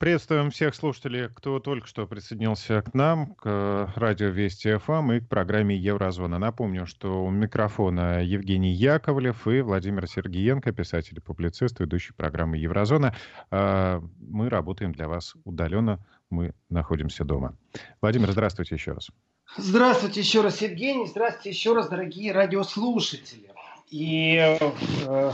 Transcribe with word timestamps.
Приветствуем 0.00 0.50
всех 0.50 0.74
слушателей, 0.74 1.28
кто 1.28 1.60
только 1.60 1.86
что 1.86 2.06
присоединился 2.06 2.80
к 2.80 2.94
нам, 2.94 3.34
к 3.34 3.92
радио 3.96 4.28
Вести 4.28 4.74
ФМ 4.78 5.12
и 5.12 5.20
к 5.20 5.28
программе 5.28 5.76
Еврозона. 5.76 6.38
Напомню, 6.38 6.86
что 6.86 7.22
у 7.22 7.28
микрофона 7.28 8.24
Евгений 8.24 8.72
Яковлев 8.72 9.46
и 9.46 9.60
Владимир 9.60 10.08
Сергеенко, 10.08 10.72
писатель 10.72 11.18
и 11.18 11.20
публицист, 11.20 11.80
ведущий 11.80 12.14
программы 12.14 12.56
Еврозона. 12.56 13.14
А, 13.50 14.02
мы 14.18 14.48
работаем 14.48 14.92
для 14.92 15.06
вас 15.06 15.34
удаленно, 15.44 15.98
мы 16.30 16.54
находимся 16.70 17.24
дома. 17.24 17.54
Владимир, 18.00 18.32
здравствуйте 18.32 18.76
еще 18.76 18.92
раз. 18.92 19.10
Здравствуйте 19.58 20.20
еще 20.20 20.40
раз, 20.40 20.62
Евгений. 20.62 21.08
Здравствуйте 21.08 21.50
еще 21.50 21.74
раз, 21.74 21.90
дорогие 21.90 22.32
радиослушатели. 22.32 23.50
И, 23.90 24.36
э, 24.38 25.32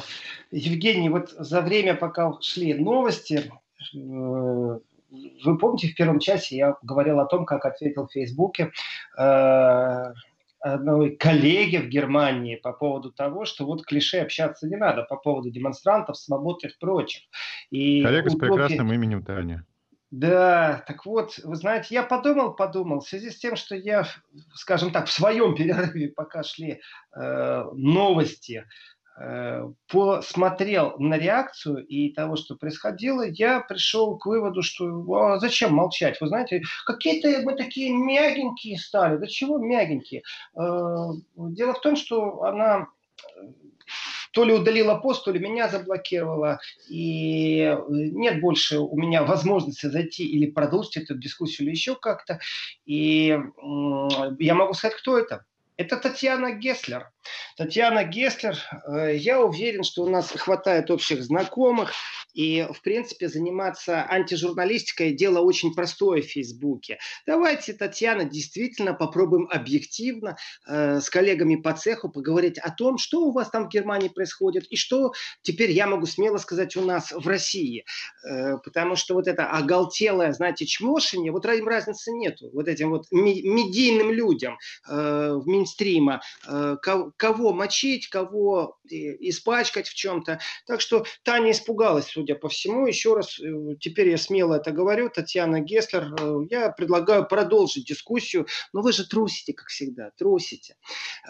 Евгений, 0.51 1.09
вот 1.09 1.30
за 1.39 1.61
время, 1.61 1.95
пока 1.95 2.33
шли 2.41 2.75
новости, 2.75 3.48
Э, 3.48 3.66
вы 3.93 5.59
помните, 5.59 5.89
в 5.89 5.95
первом 5.95 6.18
часе 6.18 6.57
я 6.57 6.76
говорил 6.82 7.21
о 7.21 7.26
том, 7.26 7.46
как 7.46 7.64
ответил 7.64 8.07
в 8.07 8.12
Фейсбуке 8.12 8.72
э, 9.18 10.12
одной 10.61 11.17
коллеге 11.17 11.81
в 11.81 11.89
Германии 11.89 12.57
по 12.57 12.72
поводу 12.72 13.12
того, 13.12 13.45
что 13.45 13.64
вот 13.64 13.85
клише 13.85 14.18
общаться 14.18 14.67
не 14.67 14.76
надо 14.76 15.04
по 15.04 15.17
поводу 15.17 15.50
демонстрантов, 15.50 16.17
свободы 16.17 16.68
и 16.68 16.79
прочих. 16.79 17.22
И 17.71 18.03
Коллега 18.03 18.31
с 18.31 18.36
прекрасным 18.36 18.93
именем 18.93 19.22
Таня. 19.22 19.64
Да, 20.12 20.84
так 20.87 21.04
вот, 21.04 21.39
вы 21.43 21.57
знаете, 21.57 21.89
я 21.90 22.04
подумал, 22.04 22.54
подумал, 22.54 23.00
в 23.00 23.09
связи 23.09 23.29
с 23.29 23.39
тем, 23.39 23.57
что 23.57 23.75
я, 23.75 24.07
скажем 24.54 24.93
так, 24.93 25.07
в 25.09 25.12
своем 25.12 25.57
перерыве, 25.57 26.09
пока 26.09 26.45
шли 26.45 26.81
э, 27.14 27.64
новости, 27.75 28.64
Э, 28.64 28.96
посмотрел 29.88 30.96
на 30.98 31.16
реакцию 31.16 31.86
и 31.86 32.12
того, 32.12 32.36
что 32.36 32.55
происходило, 32.55 33.27
я 33.27 33.61
пришел 33.61 34.19
к 34.19 34.27
выводу, 34.27 34.62
что 34.62 34.86
а 35.14 35.39
зачем 35.39 35.75
молчать? 35.75 36.20
Вы 36.20 36.28
знаете, 36.28 36.62
какие-то 36.84 37.41
мы 37.42 37.56
такие 37.56 37.92
мягенькие 37.92 38.78
стали. 38.78 39.17
Да 39.17 39.27
чего 39.27 39.58
мягенькие? 39.58 40.23
Э, 40.55 41.08
дело 41.36 41.75
в 41.75 41.81
том, 41.81 41.97
что 41.97 42.42
она 42.42 42.89
то 44.33 44.45
ли 44.45 44.53
удалила 44.53 44.97
пост, 44.97 45.25
то 45.25 45.33
ли 45.33 45.41
меня 45.41 45.69
заблокировала, 45.69 46.61
и 46.91 47.75
нет 47.89 48.42
больше 48.42 48.78
у 48.78 48.95
меня 48.95 49.23
возможности 49.23 49.86
зайти 49.86 50.27
или 50.27 50.51
продолжить 50.51 50.98
эту 50.98 51.17
дискуссию 51.17 51.67
или 51.67 51.75
еще 51.75 51.95
как-то. 51.95 52.39
И 52.84 53.28
я 54.39 54.55
могу 54.55 54.75
сказать, 54.75 54.98
кто 54.98 55.19
это. 55.19 55.47
Это 55.78 55.97
Татьяна 55.97 56.53
Геслер. 56.53 57.11
Татьяна 57.57 58.05
Геслер, 58.05 58.59
э, 58.87 59.17
я 59.17 59.41
уверен, 59.41 59.83
что 59.83 60.03
у 60.03 60.11
нас 60.11 60.31
хватает 60.31 60.91
общих 60.91 61.23
знакомых, 61.23 61.93
и, 62.35 62.67
в 62.71 62.83
принципе, 62.83 63.29
заниматься 63.29 64.05
антижурналистикой– 64.05 65.13
дело 65.17 65.41
очень 65.41 65.75
простое 65.75 66.21
в 66.21 66.27
Фейсбуке. 66.27 66.98
Давайте, 67.27 67.73
Татьяна, 67.73 68.27
действительно 68.27 68.93
попробуем 68.93 69.48
объективно 69.51 70.37
э, 70.69 71.01
с 71.01 71.09
коллегами 71.09 71.57
по 71.57 71.73
цеху 71.73 72.11
поговорить 72.11 72.59
о 72.59 72.71
том, 72.71 72.98
что 72.98 73.23
у 73.23 73.33
вас 73.33 73.48
там 73.48 73.65
в 73.65 73.69
Германии 73.70 74.09
происходит, 74.09 74.67
и 74.69 74.77
что 74.77 75.13
теперь 75.41 75.70
я 75.70 75.87
могу 75.87 76.05
смело 76.05 76.37
сказать 76.37 76.77
у 76.77 76.83
нас 76.83 77.11
в 77.11 77.27
России. 77.27 77.87
Э, 78.29 78.59
потому 78.59 78.97
что 78.97 79.15
вот 79.15 79.29
это 79.29 79.47
оголтелое, 79.47 80.35
знаете, 80.35 80.67
чмошение, 80.67 81.33
вот 81.33 81.47
им 81.47 81.67
разницы 81.67 82.13
нету. 82.13 82.51
Вот 82.53 82.69
этим 82.69 82.91
вот 82.91 83.07
медийным 83.11 84.11
людям 84.11 84.59
э, 84.87 85.33
в 85.33 85.47
Минстрима, 85.47 86.20
э, 86.47 86.77
кого 87.17 87.45
мочить, 87.52 88.08
кого 88.08 88.78
э, 88.91 88.94
испачкать 89.20 89.89
в 89.89 89.94
чем-то. 89.94 90.41
Так 90.66 90.80
что 90.80 91.05
Таня 91.22 91.52
испугалась, 91.52 92.06
судя 92.06 92.34
по 92.34 92.48
всему. 92.48 92.86
Еще 92.86 93.14
раз, 93.14 93.39
э, 93.41 93.77
теперь 93.80 94.11
я 94.11 94.19
смело 94.19 94.55
это 94.55 94.70
говорю, 94.70 95.11
Татьяна 95.11 95.61
Геслер, 95.61 96.14
э, 96.19 96.39
я 96.50 96.70
предлагаю 96.70 97.27
продолжить 97.27 97.86
дискуссию, 97.86 98.47
но 98.72 98.83
вы 98.83 98.92
же 98.92 99.06
трусите, 99.08 99.52
как 99.52 99.69
всегда, 99.69 100.11
трусите. 100.17 100.77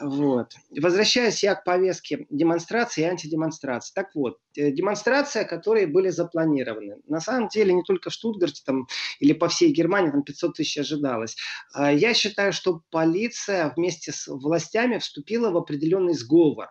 Вот. 0.00 0.52
Возвращаясь 0.70 1.42
я 1.42 1.54
к 1.54 1.64
повестке 1.64 2.26
демонстрации 2.30 3.02
и 3.02 3.04
антидемонстрации. 3.04 3.92
Так 3.94 4.14
вот, 4.14 4.38
демонстрация, 4.54 5.44
которые 5.44 5.86
были 5.86 6.08
запланированы. 6.08 6.96
На 7.06 7.20
самом 7.20 7.48
деле 7.48 7.72
не 7.72 7.82
только 7.82 8.10
в 8.10 8.12
Штутгарте 8.12 8.62
там, 8.64 8.86
или 9.20 9.32
по 9.32 9.48
всей 9.48 9.72
Германии, 9.72 10.10
там 10.10 10.22
500 10.22 10.54
тысяч 10.54 10.78
ожидалось. 10.78 11.36
А 11.72 11.92
я 11.92 12.14
считаю, 12.14 12.52
что 12.52 12.82
полиция 12.90 13.72
вместе 13.76 14.12
с 14.12 14.26
властями 14.26 14.98
вступила 14.98 15.50
в 15.50 15.56
определенный 15.56 16.05
сговор. 16.14 16.68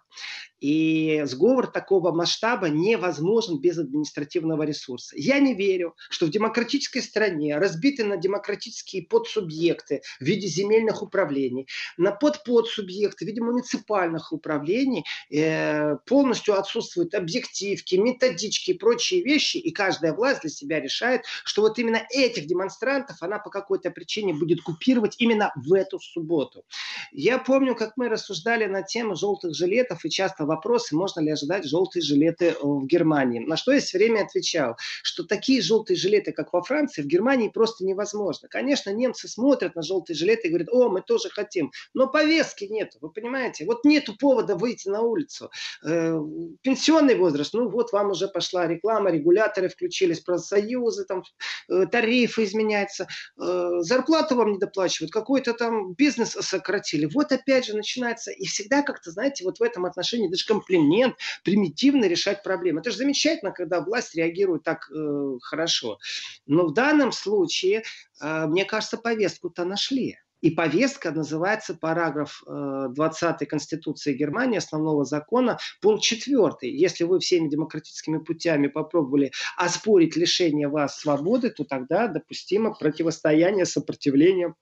И 0.60 1.24
сговор 1.26 1.68
такого 1.68 2.12
масштаба 2.12 2.70
невозможен 2.70 3.60
без 3.60 3.78
административного 3.78 4.64
ресурса. 4.64 5.16
Я 5.18 5.40
не 5.40 5.54
верю, 5.54 5.96
что 6.10 6.26
в 6.26 6.30
демократической 6.30 7.02
стране, 7.02 7.58
разбиты 7.58 8.06
на 8.06 8.18
демократические 8.18 9.04
подсубъекты 9.04 10.02
в 10.20 10.24
виде 10.24 10.48
земельных 10.48 11.02
управлений, 11.02 11.68
на 11.98 12.12
подподсубъекты 12.12 13.26
в 13.26 13.28
виде 13.28 13.42
муниципальных 13.42 14.32
управлений, 14.32 15.04
э, 15.30 15.98
полностью 16.06 16.58
отсутствуют 16.58 17.14
объективки, 17.14 17.96
методички 17.96 18.72
и 18.72 18.78
прочие 18.78 19.24
вещи, 19.24 19.58
и 19.58 19.72
каждая 19.72 20.14
власть 20.14 20.42
для 20.42 20.50
себя 20.50 20.80
решает, 20.80 21.24
что 21.44 21.62
вот 21.62 21.78
именно 21.80 22.02
этих 22.10 22.46
демонстрантов 22.48 23.18
она 23.22 23.40
по 23.40 23.50
какой-то 23.50 23.92
причине 23.92 24.34
будет 24.34 24.62
купировать 24.62 25.16
именно 25.20 25.52
в 25.56 25.74
эту 25.74 26.00
субботу. 26.00 26.64
Я 27.12 27.40
помню, 27.40 27.76
как 27.76 27.94
мы 27.98 28.10
рассуждали 28.10 28.66
на 28.66 28.84
тему 28.84 29.16
желтых 29.16 29.54
жилетов 29.54 30.06
и 30.06 30.10
часто 30.10 30.45
вопросы, 30.46 30.96
можно 30.96 31.20
ли 31.20 31.32
ожидать 31.32 31.66
желтые 31.66 32.04
жилеты 32.04 32.46
э, 32.48 32.56
в 32.62 32.86
Германии. 32.86 33.40
На 33.40 33.58
что 33.58 33.72
я 33.72 33.80
все 33.80 33.98
время 33.98 34.22
отвечал, 34.22 34.78
что 35.04 35.24
такие 35.24 35.62
желтые 35.62 35.98
жилеты, 35.98 36.32
как 36.32 36.54
во 36.54 36.62
Франции, 36.62 37.02
в 37.02 37.08
Германии 37.08 37.50
просто 37.50 37.86
невозможно. 37.86 38.48
Конечно, 38.48 38.90
немцы 38.92 39.28
смотрят 39.28 39.76
на 39.76 39.82
желтые 39.82 40.16
жилеты 40.16 40.48
и 40.48 40.50
говорят, 40.50 40.70
о, 40.72 40.90
мы 40.90 41.02
тоже 41.02 41.30
хотим. 41.30 41.72
Но 41.94 42.08
повестки 42.08 42.66
нет, 42.66 42.94
вы 43.02 43.10
понимаете? 43.10 43.66
Вот 43.66 43.86
нету 43.86 44.16
повода 44.18 44.56
выйти 44.56 44.90
на 44.90 45.02
улицу. 45.02 45.50
Э, 45.86 46.20
пенсионный 46.62 47.16
возраст, 47.16 47.54
ну 47.54 47.70
вот 47.70 47.92
вам 47.92 48.12
уже 48.12 48.28
пошла 48.28 48.68
реклама, 48.68 49.12
регуляторы 49.12 49.70
включились, 49.70 50.20
профсоюзы, 50.20 51.06
там 51.06 51.24
э, 51.70 51.86
тарифы 51.88 52.44
изменяются, 52.44 53.08
зарплату 53.36 54.36
вам 54.36 54.54
не 54.54 54.58
доплачивают, 54.58 55.12
какой-то 55.12 55.54
там 55.54 55.94
бизнес 55.94 56.32
сократили. 56.32 57.06
Вот 57.06 57.32
опять 57.32 57.66
же 57.66 57.76
начинается, 57.76 58.32
и 58.32 58.46
всегда 58.46 58.82
как-то, 58.82 59.12
знаете, 59.12 59.44
вот 59.44 59.60
в 59.60 59.64
этом 59.64 59.86
отношении 59.86 60.28
это 60.36 60.38
же 60.38 60.46
комплимент, 60.46 61.16
примитивно 61.44 62.06
решать 62.06 62.44
проблемы. 62.44 62.82
Это 62.82 62.92
же 62.92 62.98
замечательно, 62.98 63.52
когда 63.52 63.82
власть 63.82 64.16
реагирует 64.16 64.64
так 64.64 64.90
э, 64.92 65.38
хорошо. 65.42 65.98
Но 66.46 66.68
в 66.68 66.74
данном 66.74 67.12
случае, 67.12 67.84
э, 68.22 68.46
мне 68.48 68.66
кажется, 68.66 68.98
повестку-то 68.98 69.66
нашли. 69.66 70.18
И 70.42 70.52
повестка 70.52 71.12
называется 71.12 71.74
параграф 71.74 72.44
20 72.46 73.42
э, 73.42 73.46
Конституции 73.46 74.14
Германии, 74.14 74.58
основного 74.58 75.06
закона, 75.06 75.58
пункт 75.82 76.04
4. 76.04 76.54
Если 76.62 77.04
вы 77.04 77.20
всеми 77.20 77.48
демократическими 77.48 78.20
путями 78.20 78.68
попробовали 78.68 79.32
оспорить 79.58 80.16
лишение 80.16 80.68
вас 80.68 81.00
свободы, 81.00 81.50
то 81.50 81.64
тогда 81.64 82.08
допустимо 82.08 82.76
противостояние, 82.76 83.66
сопротивление 83.66 84.54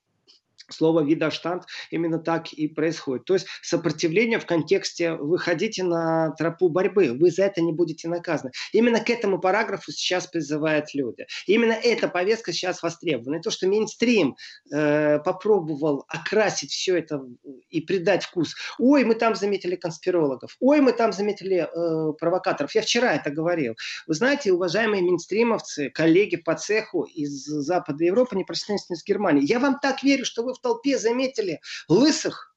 слово 0.70 1.02
«видоштант» 1.02 1.64
именно 1.92 2.20
так 2.20 2.54
и 2.54 2.68
происходит. 2.68 3.26
То 3.26 3.34
есть 3.34 3.48
сопротивление 3.62 4.40
в 4.40 4.46
контексте 4.46 5.14
«выходите 5.14 5.84
на 5.84 6.32
тропу 6.32 6.70
борьбы», 6.70 7.14
вы 7.14 7.32
за 7.32 7.44
это 7.44 7.62
не 7.62 7.72
будете 7.72 8.08
наказаны. 8.08 8.52
Именно 8.72 9.00
к 9.00 9.10
этому 9.10 9.40
параграфу 9.40 9.92
сейчас 9.92 10.28
призывают 10.28 10.94
люди. 10.94 11.26
Именно 11.48 11.74
эта 11.74 12.08
повестка 12.08 12.52
сейчас 12.52 12.82
востребована. 12.84 13.38
И 13.38 13.42
то, 13.42 13.52
что 13.52 13.68
мейнстрим 13.68 14.36
э, 14.72 15.20
попробовал 15.20 16.06
окрасить 16.08 16.72
все 16.72 16.98
это 16.98 17.22
и 17.70 17.82
придать 17.82 18.26
вкус. 18.26 18.56
Ой, 18.80 19.04
мы 19.04 19.16
там 19.16 19.36
заметили 19.36 19.76
конспирологов. 19.76 20.56
Ой, 20.60 20.82
мы 20.82 20.94
там 20.94 21.14
заметили 21.14 21.68
э, 21.68 22.14
провокаторов. 22.14 22.74
Я 22.76 22.82
вчера 22.82 23.14
это 23.14 23.32
говорил. 23.32 23.76
Вы 24.08 24.14
знаете, 24.14 24.54
уважаемые 24.54 25.04
мейнстримовцы, 25.04 25.90
коллеги 25.90 26.38
по 26.38 26.56
цеху 26.56 27.04
из 27.04 27.46
Запада 27.46 28.04
Европы, 28.04 28.36
непосредственно 28.36 28.96
из 28.96 29.04
Германии, 29.04 29.46
я 29.46 29.60
вам 29.60 29.80
так 29.80 30.04
верю, 30.04 30.26
что 30.26 30.44
вы 30.44 30.53
в 30.54 30.60
толпе 30.60 30.98
заметили 30.98 31.62
лысых, 31.88 32.54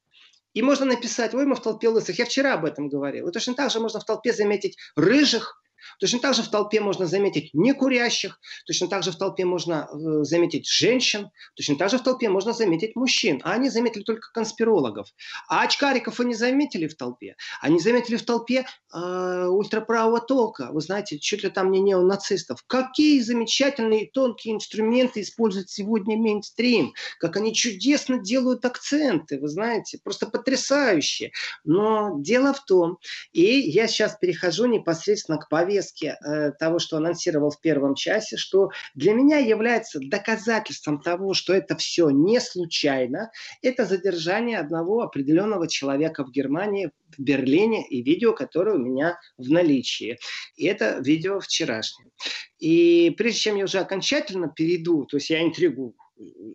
и 0.56 0.62
можно 0.62 0.86
написать, 0.86 1.34
ой, 1.34 1.44
мы 1.44 1.54
в 1.54 1.60
толпе 1.60 1.88
лысых. 1.88 2.18
Я 2.18 2.24
вчера 2.24 2.54
об 2.54 2.64
этом 2.64 2.88
говорил. 2.88 3.28
И 3.28 3.32
точно 3.32 3.54
так 3.54 3.70
же 3.70 3.78
можно 3.78 4.00
в 4.00 4.06
толпе 4.06 4.32
заметить 4.32 4.78
рыжих, 4.96 5.62
Точно 5.98 6.18
так 6.18 6.34
же 6.34 6.42
в 6.42 6.48
толпе 6.48 6.80
можно 6.80 7.06
заметить 7.06 7.50
некурящих, 7.54 8.38
точно 8.66 8.88
так 8.88 9.02
же 9.02 9.12
в 9.12 9.16
толпе 9.16 9.44
можно 9.44 9.88
э, 9.90 10.24
заметить 10.24 10.68
женщин, 10.68 11.30
точно 11.54 11.76
так 11.76 11.90
же 11.90 11.98
в 11.98 12.02
толпе 12.02 12.28
можно 12.28 12.52
заметить 12.52 12.96
мужчин. 12.96 13.40
А 13.44 13.52
они 13.52 13.70
заметили 13.70 14.02
только 14.02 14.30
конспирологов. 14.32 15.08
А 15.48 15.62
очкариков 15.62 16.20
они 16.20 16.34
заметили 16.34 16.86
в 16.86 16.96
толпе. 16.96 17.36
Они 17.60 17.78
заметили 17.80 18.16
в 18.16 18.24
толпе 18.24 18.66
э, 18.92 19.46
ультраправого 19.46 20.20
толка. 20.20 20.68
Вы 20.72 20.80
знаете, 20.80 21.18
чуть 21.18 21.44
ли 21.44 21.50
там 21.50 21.70
не 21.70 21.80
неонацистов. 21.80 22.62
Какие 22.66 23.20
замечательные 23.20 24.10
тонкие 24.12 24.54
инструменты 24.54 25.22
использует 25.22 25.70
сегодня 25.70 26.16
мейнстрим. 26.16 26.92
Как 27.18 27.36
они 27.36 27.54
чудесно 27.54 28.18
делают 28.18 28.64
акценты, 28.64 29.38
вы 29.38 29.48
знаете, 29.48 29.98
просто 30.02 30.26
потрясающие. 30.26 31.30
Но 31.64 32.16
дело 32.18 32.52
в 32.52 32.64
том, 32.64 32.98
и 33.32 33.44
я 33.44 33.86
сейчас 33.86 34.16
перехожу 34.20 34.66
непосредственно 34.66 35.38
к 35.38 35.48
повестке 35.48 35.75
повестке 35.76 36.16
э, 36.24 36.52
того, 36.52 36.78
что 36.78 36.96
анонсировал 36.96 37.50
в 37.50 37.60
первом 37.60 37.94
часе, 37.94 38.36
что 38.36 38.70
для 38.94 39.12
меня 39.12 39.38
является 39.38 40.00
доказательством 40.00 41.00
того, 41.00 41.34
что 41.34 41.52
это 41.52 41.76
все 41.76 42.10
не 42.10 42.40
случайно, 42.40 43.30
это 43.62 43.84
задержание 43.84 44.58
одного 44.58 45.02
определенного 45.02 45.68
человека 45.68 46.24
в 46.24 46.30
Германии, 46.30 46.90
в 47.16 47.22
Берлине, 47.22 47.86
и 47.88 48.02
видео, 48.02 48.32
которое 48.32 48.76
у 48.76 48.78
меня 48.78 49.18
в 49.38 49.50
наличии. 49.50 50.18
И 50.56 50.66
это 50.66 50.98
видео 51.00 51.40
вчерашнее. 51.40 52.10
И 52.58 53.14
прежде 53.16 53.40
чем 53.40 53.56
я 53.56 53.64
уже 53.64 53.78
окончательно 53.78 54.48
перейду, 54.48 55.04
то 55.04 55.16
есть 55.16 55.30
я 55.30 55.42
интригу 55.42 55.94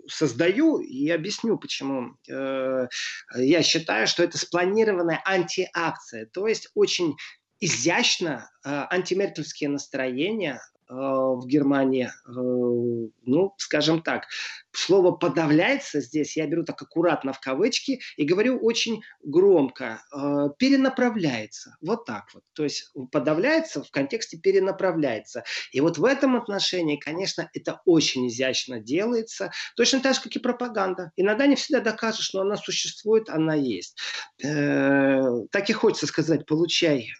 создаю 0.07 0.79
и 0.79 1.07
объясню, 1.09 1.57
почему 1.57 2.15
э, 2.27 2.87
я 3.35 3.61
считаю, 3.61 4.07
что 4.07 4.23
это 4.23 4.39
спланированная 4.39 5.21
антиакция, 5.23 6.25
то 6.33 6.47
есть 6.47 6.69
очень 6.73 7.15
изящно 7.61 8.49
э, 8.65 8.85
антимеркельские 8.89 9.69
настроения 9.69 10.59
в 10.93 11.47
Германии, 11.47 12.05
э, 12.05 12.09
ну, 12.27 13.53
скажем 13.57 14.01
так, 14.01 14.25
слово 14.73 15.11
«подавляется» 15.11 16.01
здесь, 16.01 16.35
я 16.35 16.45
беру 16.47 16.63
так 16.63 16.81
аккуратно 16.81 17.31
в 17.31 17.39
кавычки 17.39 18.01
и 18.17 18.25
говорю 18.25 18.59
очень 18.59 19.01
громко, 19.23 20.01
э, 20.13 20.49
перенаправляется, 20.57 21.77
вот 21.81 22.05
так 22.05 22.25
вот. 22.33 22.43
То 22.53 22.63
есть 22.63 22.91
подавляется 23.11 23.83
в 23.83 23.91
контексте 23.91 24.37
перенаправляется. 24.37 25.43
И 25.71 25.79
вот 25.79 25.97
в 25.97 26.03
этом 26.03 26.35
отношении, 26.35 26.97
конечно, 26.97 27.49
это 27.53 27.81
очень 27.85 28.27
изящно 28.27 28.79
делается, 28.79 29.51
точно 29.77 30.01
так 30.01 30.15
же, 30.15 30.21
как 30.21 30.35
и 30.35 30.39
пропаганда. 30.39 31.11
Иногда 31.15 31.47
не 31.47 31.55
всегда 31.55 31.79
докажешь, 31.79 32.33
но 32.33 32.41
она 32.41 32.57
существует, 32.57 33.29
она 33.29 33.55
есть. 33.55 33.97
Так 34.41 35.69
и 35.69 35.73
хочется 35.73 36.07
сказать, 36.07 36.45
получай 36.45 37.13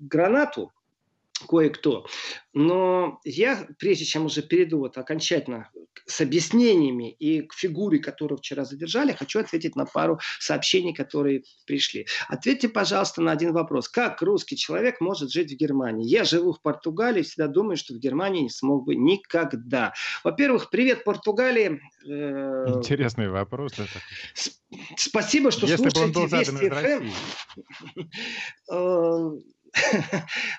гранату, 0.00 0.72
кое-кто. 1.46 2.06
Но 2.52 3.20
я, 3.24 3.66
прежде 3.78 4.04
чем 4.04 4.26
уже 4.26 4.42
перейду 4.42 4.78
вот 4.78 4.98
окончательно 4.98 5.70
с 6.06 6.20
объяснениями 6.20 7.10
и 7.10 7.42
к 7.42 7.54
фигуре, 7.54 7.98
которую 7.98 8.38
вчера 8.38 8.64
задержали, 8.64 9.12
хочу 9.12 9.40
ответить 9.40 9.76
на 9.76 9.86
пару 9.86 10.20
сообщений, 10.38 10.92
которые 10.92 11.44
пришли. 11.66 12.06
Ответьте, 12.28 12.68
пожалуйста, 12.68 13.22
на 13.22 13.32
один 13.32 13.52
вопрос. 13.52 13.88
Как 13.88 14.20
русский 14.22 14.56
человек 14.56 15.00
может 15.00 15.30
жить 15.30 15.52
в 15.52 15.56
Германии? 15.56 16.06
Я 16.06 16.24
живу 16.24 16.52
в 16.52 16.60
Португалии, 16.60 17.22
всегда 17.22 17.46
думаю, 17.46 17.76
что 17.76 17.94
в 17.94 17.98
Германии 17.98 18.42
не 18.42 18.50
смог 18.50 18.84
бы 18.84 18.96
никогда. 18.96 19.94
Во-первых, 20.24 20.70
привет, 20.70 21.04
Португалии. 21.04 21.80
Э, 22.06 22.64
Интересный 22.68 23.28
вопрос. 23.28 23.72
Да, 23.76 23.84
Спасибо, 24.96 25.50
что 25.50 25.66
Если 25.66 25.88
слушаете 25.88 26.26
Вести 26.26 26.70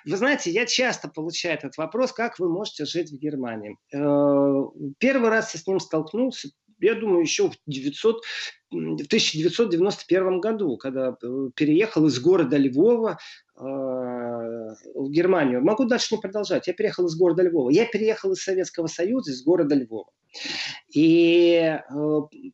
Вы 0.06 0.18
знаете, 0.18 0.51
я 0.51 0.65
часто 0.65 1.07
получаю 1.07 1.56
этот 1.57 1.77
вопрос, 1.77 2.12
как 2.12 2.39
вы 2.39 2.50
можете 2.50 2.86
жить 2.86 3.12
в 3.12 3.18
Германии. 3.18 3.77
Э, 3.94 4.89
первый 4.98 5.30
раз 5.30 5.54
я 5.54 5.60
с 5.60 5.68
ним 5.68 5.80
столкнулся, 5.80 6.50
я 6.80 6.95
думаю, 6.95 7.21
еще 7.21 7.50
в, 7.50 7.56
900, 7.68 8.24
в 8.71 8.75
1991 8.75 10.39
году, 10.39 10.77
когда 10.77 11.10
э, 11.21 11.50
переехал 11.56 12.07
из 12.07 12.19
города 12.19 12.57
Львова 12.57 13.18
э, 13.56 13.62
в 13.62 15.10
Германию. 15.10 15.63
Могу 15.63 15.86
дальше 15.86 16.16
не 16.16 16.21
продолжать. 16.21 16.68
Я 16.68 16.74
переехал 16.74 17.06
из 17.06 17.16
города 17.16 17.44
Львова. 17.44 17.69
Я 17.69 17.86
переехал 17.86 18.33
из 18.33 18.44
Советского 18.44 18.88
Союза, 18.88 19.31
из 19.31 19.44
города 19.44 19.75
Львова. 19.75 20.12
И 20.94 21.53
э, 21.56 21.80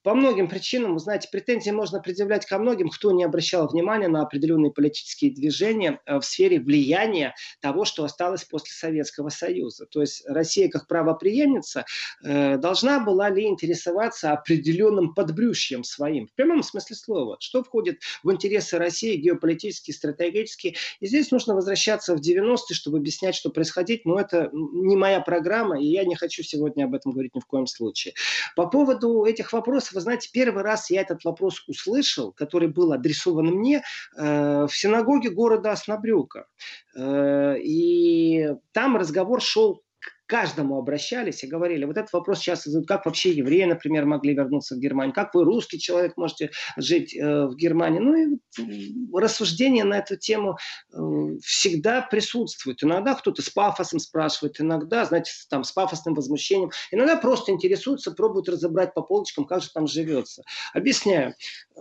по 0.03 0.13
многим 0.13 0.47
причинам, 0.47 0.93
вы 0.93 0.99
знаете, 0.99 1.27
претензии 1.31 1.71
можно 1.71 1.99
предъявлять 1.99 2.45
ко 2.45 2.57
многим, 2.57 2.89
кто 2.89 3.11
не 3.11 3.23
обращал 3.23 3.67
внимания 3.67 4.07
на 4.07 4.21
определенные 4.21 4.71
политические 4.71 5.31
движения 5.31 5.99
э, 6.05 6.19
в 6.19 6.23
сфере 6.23 6.59
влияния 6.59 7.35
того, 7.61 7.85
что 7.85 8.03
осталось 8.03 8.45
после 8.45 8.71
Советского 8.71 9.29
Союза. 9.29 9.85
То 9.87 10.01
есть 10.01 10.23
Россия 10.25 10.69
как 10.69 10.87
правоприемница 10.87 11.85
э, 12.23 12.57
должна 12.57 12.99
была 12.99 13.29
ли 13.29 13.45
интересоваться 13.45 14.31
определенным 14.31 15.13
подбрюшьем 15.13 15.83
своим, 15.83 16.27
в 16.27 16.33
прямом 16.33 16.63
смысле 16.63 16.95
слова, 16.95 17.37
что 17.39 17.63
входит 17.63 17.99
в 18.23 18.31
интересы 18.31 18.77
России 18.77 19.17
геополитические, 19.17 19.93
стратегические. 19.93 20.75
И 20.99 21.07
здесь 21.07 21.31
нужно 21.31 21.55
возвращаться 21.55 22.15
в 22.15 22.21
90-е, 22.21 22.73
чтобы 22.73 22.97
объяснять, 22.99 23.35
что 23.35 23.49
происходит, 23.49 24.05
но 24.05 24.19
это 24.19 24.49
не 24.53 24.95
моя 24.95 25.19
программа, 25.19 25.81
и 25.81 25.85
я 25.85 26.05
не 26.05 26.15
хочу 26.15 26.43
сегодня 26.43 26.85
об 26.85 26.95
этом 26.95 27.11
говорить 27.11 27.35
ни 27.35 27.39
в 27.39 27.45
коем 27.45 27.67
случае. 27.69 28.13
По 28.55 28.67
поводу 28.67 29.25
этих 29.25 29.53
вопросов, 29.53 29.93
вы 29.93 30.01
знаете, 30.01 30.29
первый 30.33 30.63
раз 30.63 30.89
я 30.89 31.01
этот 31.01 31.23
вопрос 31.23 31.63
услышал, 31.67 32.31
который 32.31 32.67
был 32.67 32.93
адресован 32.93 33.47
мне 33.47 33.83
э, 34.17 34.67
в 34.69 34.71
синагоге 34.75 35.29
города 35.29 35.71
Оснобрюка. 35.71 36.47
Э, 36.95 37.55
и 37.59 38.55
там 38.71 38.97
разговор 38.97 39.41
шел 39.41 39.83
каждому 40.29 40.77
обращались 40.77 41.43
и 41.43 41.47
говорили, 41.47 41.85
вот 41.85 41.97
этот 41.97 42.13
вопрос 42.13 42.39
сейчас 42.39 42.63
задают, 42.63 42.87
как 42.87 43.05
вообще 43.05 43.31
евреи, 43.31 43.63
например, 43.63 44.05
могли 44.05 44.35
вернуться 44.35 44.75
в 44.75 44.79
Германию, 44.79 45.13
как 45.13 45.33
вы, 45.33 45.43
русский 45.43 45.79
человек, 45.79 46.15
можете 46.17 46.51
жить 46.77 47.17
э, 47.17 47.47
в 47.47 47.55
Германии. 47.55 47.99
Ну 47.99 48.15
и 48.15 49.17
рассуждения 49.17 49.83
на 49.83 49.97
эту 49.97 50.17
тему 50.17 50.57
э, 50.93 50.97
всегда 51.43 52.01
присутствуют. 52.03 52.83
Иногда 52.83 53.15
кто-то 53.15 53.41
с 53.41 53.49
пафосом 53.49 53.99
спрашивает, 53.99 54.61
иногда, 54.61 55.03
знаете, 55.05 55.31
там 55.49 55.63
с 55.63 55.71
пафосным 55.71 56.13
возмущением, 56.13 56.69
иногда 56.91 57.15
просто 57.17 57.51
интересуются, 57.51 58.11
пробуют 58.11 58.49
разобрать 58.49 58.93
по 58.93 59.01
полочкам, 59.01 59.45
как 59.45 59.63
же 59.63 59.71
там 59.73 59.87
живется. 59.87 60.43
Объясняю. 60.73 61.33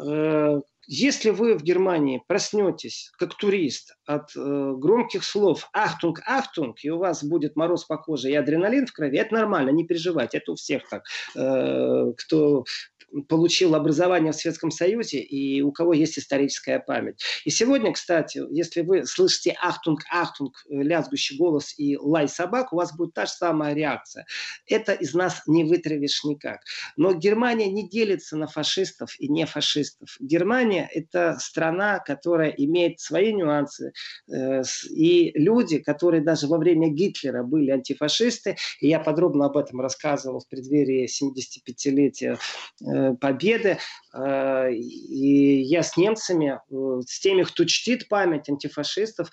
Э, 0.03 0.61
если 0.91 1.29
вы 1.29 1.55
в 1.55 1.63
Германии 1.63 2.23
проснетесь 2.27 3.13
как 3.19 3.37
турист 3.37 3.95
от 4.07 4.35
э, 4.35 4.73
громких 4.77 5.23
слов 5.23 5.69
«Achtung, 5.75 6.21
Achtung», 6.27 6.83
и 6.83 6.91
у 6.91 6.97
вас 6.97 7.23
будет 7.23 7.57
мороз 7.57 7.85
по 7.85 7.99
коже 7.99 8.31
и 8.31 8.35
адреналин 8.35 8.87
в 8.87 8.93
крови, 8.93 9.19
это 9.19 9.35
нормально, 9.35 9.69
не 9.69 9.87
переживайте, 9.87 10.39
это 10.39 10.53
у 10.53 10.55
всех 10.55 10.89
так. 10.89 11.03
Э, 11.37 12.13
кто 12.17 12.65
получил 13.29 13.75
образование 13.75 14.33
в 14.33 14.37
Советском 14.37 14.71
Союзе 14.71 15.21
и 15.21 15.63
у 15.63 15.73
кого 15.73 15.93
есть 15.93 16.19
историческая 16.19 16.79
память. 16.79 17.23
И 17.45 17.51
сегодня, 17.51 17.93
кстати, 17.93 18.43
если 18.51 18.83
вы 18.83 19.07
слышите 19.07 19.57
Achtung, 19.61 20.01
Achtung, 20.11 20.55
лязгущий 20.69 21.37
голос 21.37 21.75
и 21.79 21.97
лай 21.97 22.29
собак, 22.29 22.73
у 22.73 22.77
вас 22.77 22.95
будет 22.95 23.15
та 23.15 23.27
же 23.27 23.33
самая 23.33 23.75
реакция. 23.75 24.27
Это 24.67 24.93
из 24.93 25.15
нас 25.15 25.43
не 25.47 25.65
вытравишь 25.65 26.25
никак. 26.25 26.61
Но 26.97 27.13
Германия 27.13 27.71
не 27.71 27.89
делится 27.89 28.37
на 28.37 28.47
фашистов 28.47 29.15
и 29.19 29.29
не 29.29 29.47
фашистов. 29.47 30.17
Германия– 30.21 30.78
это 30.87 31.37
страна, 31.41 31.99
которая 31.99 32.51
имеет 32.51 33.01
свои 33.01 33.33
нюансы. 33.33 33.93
Э, 34.33 34.63
и 34.91 35.33
люди, 35.39 35.79
которые 35.79 36.23
даже 36.23 36.47
во 36.47 36.59
время 36.59 36.89
Гитлера 36.89 37.43
были 37.43 37.71
антифашисты, 37.71 38.57
и 38.81 38.89
я 38.89 39.01
подробно 39.01 39.47
об 39.47 39.57
этом 39.57 39.81
рассказывал 39.81 40.41
в 40.41 40.49
преддверии 40.49 41.09
75-летия 41.09 42.39
э, 42.87 43.15
победы. 43.15 43.79
Э, 44.15 44.73
и 44.73 45.63
я 45.63 45.83
с 45.83 45.97
немцами, 45.97 46.61
с 47.07 47.21
теми, 47.21 47.43
кто 47.43 47.65
чтит 47.65 48.09
память 48.09 48.49
антифашистов, 48.49 49.31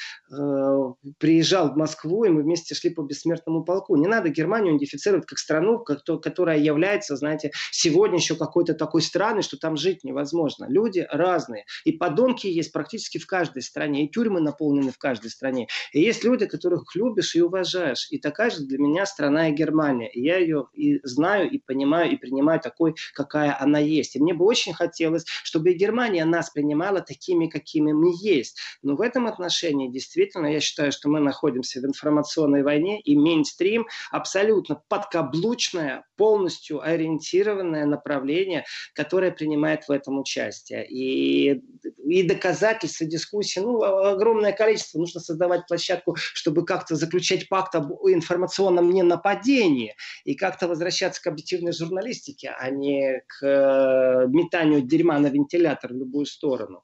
приезжал 1.17 1.71
в 1.71 1.77
Москву, 1.77 2.25
и 2.25 2.29
мы 2.29 2.43
вместе 2.43 2.75
шли 2.75 2.89
по 2.89 3.01
бессмертному 3.01 3.63
полку. 3.63 3.95
Не 3.95 4.07
надо 4.07 4.29
Германию 4.29 4.71
идентифицировать 4.71 5.25
как 5.25 5.37
страну, 5.37 5.79
которая 5.79 6.57
является, 6.57 7.15
знаете, 7.15 7.51
сегодня 7.71 8.17
еще 8.17 8.35
какой-то 8.35 8.73
такой 8.73 9.01
страной, 9.01 9.43
что 9.43 9.57
там 9.57 9.77
жить 9.77 10.03
невозможно. 10.03 10.65
Люди 10.69 11.05
разные. 11.09 11.34
И 11.83 11.91
подонки 11.91 12.47
есть 12.47 12.71
практически 12.71 13.17
в 13.17 13.27
каждой 13.27 13.61
стране, 13.61 14.05
и 14.05 14.09
тюрьмы 14.09 14.39
наполнены 14.39 14.91
в 14.91 14.97
каждой 14.97 15.29
стране. 15.29 15.67
И 15.91 16.01
есть 16.01 16.23
люди, 16.23 16.45
которых 16.45 16.95
любишь 16.95 17.35
и 17.35 17.41
уважаешь. 17.41 18.07
И 18.11 18.17
такая 18.17 18.49
же 18.49 18.65
для 18.65 18.77
меня 18.77 19.05
страна 19.05 19.49
и 19.49 19.53
Германия. 19.53 20.09
И 20.11 20.21
я 20.21 20.37
ее 20.37 20.67
и 20.73 20.99
знаю, 21.03 21.49
и 21.49 21.57
понимаю, 21.57 22.11
и 22.11 22.17
принимаю 22.17 22.59
такой, 22.59 22.95
какая 23.13 23.57
она 23.59 23.79
есть. 23.79 24.15
И 24.15 24.19
мне 24.19 24.33
бы 24.33 24.45
очень 24.45 24.73
хотелось, 24.73 25.25
чтобы 25.43 25.71
и 25.71 25.77
Германия 25.77 26.25
нас 26.25 26.49
принимала 26.49 27.01
такими, 27.01 27.47
какими 27.47 27.91
мы 27.91 28.13
есть. 28.19 28.57
Но 28.81 28.95
в 28.95 29.01
этом 29.01 29.27
отношении 29.27 29.89
действительно 29.89 30.47
я 30.47 30.59
считаю, 30.59 30.91
что 30.91 31.09
мы 31.09 31.19
находимся 31.19 31.81
в 31.81 31.85
информационной 31.85 32.63
войне, 32.63 32.99
и 33.01 33.17
мейнстрим 33.17 33.87
абсолютно 34.11 34.81
подкаблучное, 34.87 36.05
полностью 36.17 36.81
ориентированное 36.81 37.85
направление, 37.85 38.65
которое 38.93 39.31
принимает 39.31 39.87
в 39.87 39.91
этом 39.91 40.19
участие. 40.19 40.85
И, 40.87 41.24
i 41.25 41.61
и 42.05 42.23
доказательства, 42.23 43.05
дискуссии, 43.05 43.59
ну, 43.59 43.81
огромное 43.83 44.53
количество. 44.53 44.99
Нужно 44.99 45.19
создавать 45.19 45.67
площадку, 45.67 46.15
чтобы 46.15 46.65
как-то 46.65 46.95
заключать 46.95 47.49
пакт 47.49 47.75
об 47.75 47.91
информационном 48.07 48.91
ненападении 48.91 49.95
и 50.23 50.35
как-то 50.35 50.67
возвращаться 50.67 51.21
к 51.21 51.27
объективной 51.27 51.73
журналистике, 51.73 52.53
а 52.57 52.69
не 52.69 53.23
к 53.27 53.45
э, 53.45 54.27
метанию 54.27 54.81
дерьма 54.81 55.19
на 55.19 55.27
вентилятор 55.27 55.93
в 55.93 55.97
любую 55.97 56.25
сторону. 56.25 56.83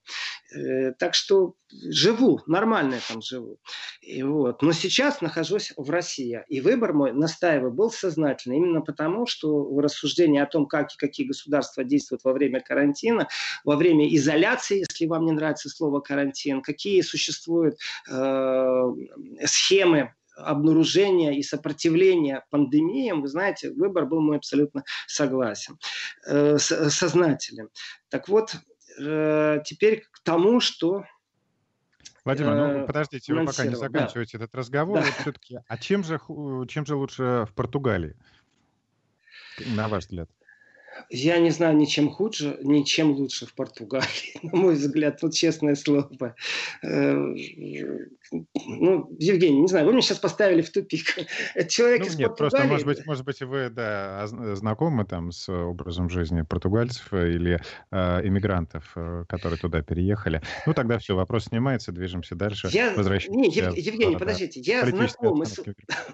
Э, 0.55 0.91
так 0.93 1.13
что 1.13 1.55
живу, 1.71 2.41
нормально 2.47 2.95
я 2.95 3.01
там 3.07 3.21
живу. 3.21 3.59
И 4.01 4.23
вот. 4.23 4.61
Но 4.61 4.71
сейчас 4.73 5.21
нахожусь 5.21 5.73
в 5.77 5.89
России. 5.89 6.43
И 6.47 6.61
выбор 6.61 6.93
мой, 6.93 7.13
настаиваю, 7.13 7.71
был 7.71 7.91
сознательный. 7.91 8.57
Именно 8.57 8.81
потому, 8.81 9.25
что 9.25 9.63
в 9.63 9.79
рассуждении 9.79 10.39
о 10.39 10.45
том, 10.45 10.65
как 10.65 10.93
и 10.93 10.97
какие 10.97 11.27
государства 11.27 11.83
действуют 11.83 12.23
во 12.23 12.33
время 12.33 12.59
карантина, 12.61 13.27
во 13.63 13.75
время 13.75 14.13
изоляции, 14.15 14.79
если 14.79 15.05
вам 15.11 15.25
не 15.25 15.31
нравится 15.31 15.69
слово 15.69 15.99
карантин, 15.99 16.61
какие 16.61 17.01
существуют 17.01 17.77
э, 18.09 18.83
схемы 19.45 20.13
обнаружения 20.35 21.33
и 21.33 21.43
сопротивления 21.43 22.45
пандемиям, 22.49 23.21
вы 23.21 23.27
знаете, 23.27 23.71
выбор 23.71 24.05
был 24.05 24.21
мой 24.21 24.37
абсолютно 24.37 24.83
согласен, 25.07 25.77
э, 26.27 26.57
сознателен. 26.57 27.69
Так 28.09 28.27
вот, 28.27 28.55
э, 28.99 29.59
теперь 29.65 30.03
к 30.11 30.19
тому, 30.23 30.59
что 30.59 31.03
Владимир, 32.23 32.55
ну 32.55 32.85
подождите, 32.85 33.33
вы 33.33 33.45
пока 33.45 33.65
не 33.65 33.75
заканчиваете 33.75 34.37
да. 34.37 34.43
этот 34.43 34.55
разговор. 34.55 34.99
Да. 34.99 35.05
Вот 35.05 35.13
все-таки, 35.15 35.59
а 35.67 35.77
чем 35.77 36.03
же, 36.03 36.19
чем 36.67 36.85
же 36.85 36.95
лучше 36.95 37.47
в 37.49 37.53
Португалии, 37.55 38.15
на 39.75 39.87
ваш 39.87 40.03
взгляд? 40.03 40.29
Я 41.09 41.39
не 41.39 41.51
знаю 41.51 41.75
ничем 41.77 42.09
хуже, 42.09 42.57
ничем 42.63 43.11
лучше 43.11 43.45
в 43.45 43.53
Португалии, 43.53 44.39
на 44.43 44.57
мой 44.57 44.75
взгляд, 44.75 45.21
вот 45.21 45.33
честное 45.33 45.75
слово. 45.75 46.35
Э, 48.31 48.37
ну, 48.65 49.15
Евгений, 49.19 49.59
не 49.59 49.67
знаю, 49.67 49.85
вы 49.85 49.91
меня 49.91 50.01
сейчас 50.01 50.19
поставили 50.19 50.61
в 50.61 50.71
тупик. 50.71 51.17
Это 51.55 51.69
человек 51.69 52.01
ну, 52.01 52.07
из 52.07 52.15
нет, 52.15 52.29
Португалии. 52.29 52.67
Просто, 52.67 52.67
может 52.67 52.85
быть, 52.85 53.05
может 53.05 53.25
быть, 53.25 53.41
вы 53.41 53.69
да, 53.69 54.27
знакомы 54.27 55.05
там 55.05 55.31
с 55.31 55.49
образом 55.49 56.09
жизни 56.09 56.41
португальцев 56.41 57.11
или 57.13 57.61
э, 57.91 58.27
иммигрантов, 58.27 58.91
э, 58.95 59.25
которые 59.27 59.59
туда 59.59 59.81
переехали. 59.81 60.41
Ну, 60.65 60.73
тогда 60.73 60.97
все, 60.97 61.15
вопрос 61.15 61.45
снимается, 61.45 61.91
движемся 61.91 62.35
дальше. 62.35 62.69
Я... 62.71 62.93
Не, 63.29 63.49
Ев... 63.49 63.75
Евгений, 63.75 64.17
подождите, 64.17 64.59
я 64.61 64.85
знакомый, 64.85 65.47
с... 65.47 65.59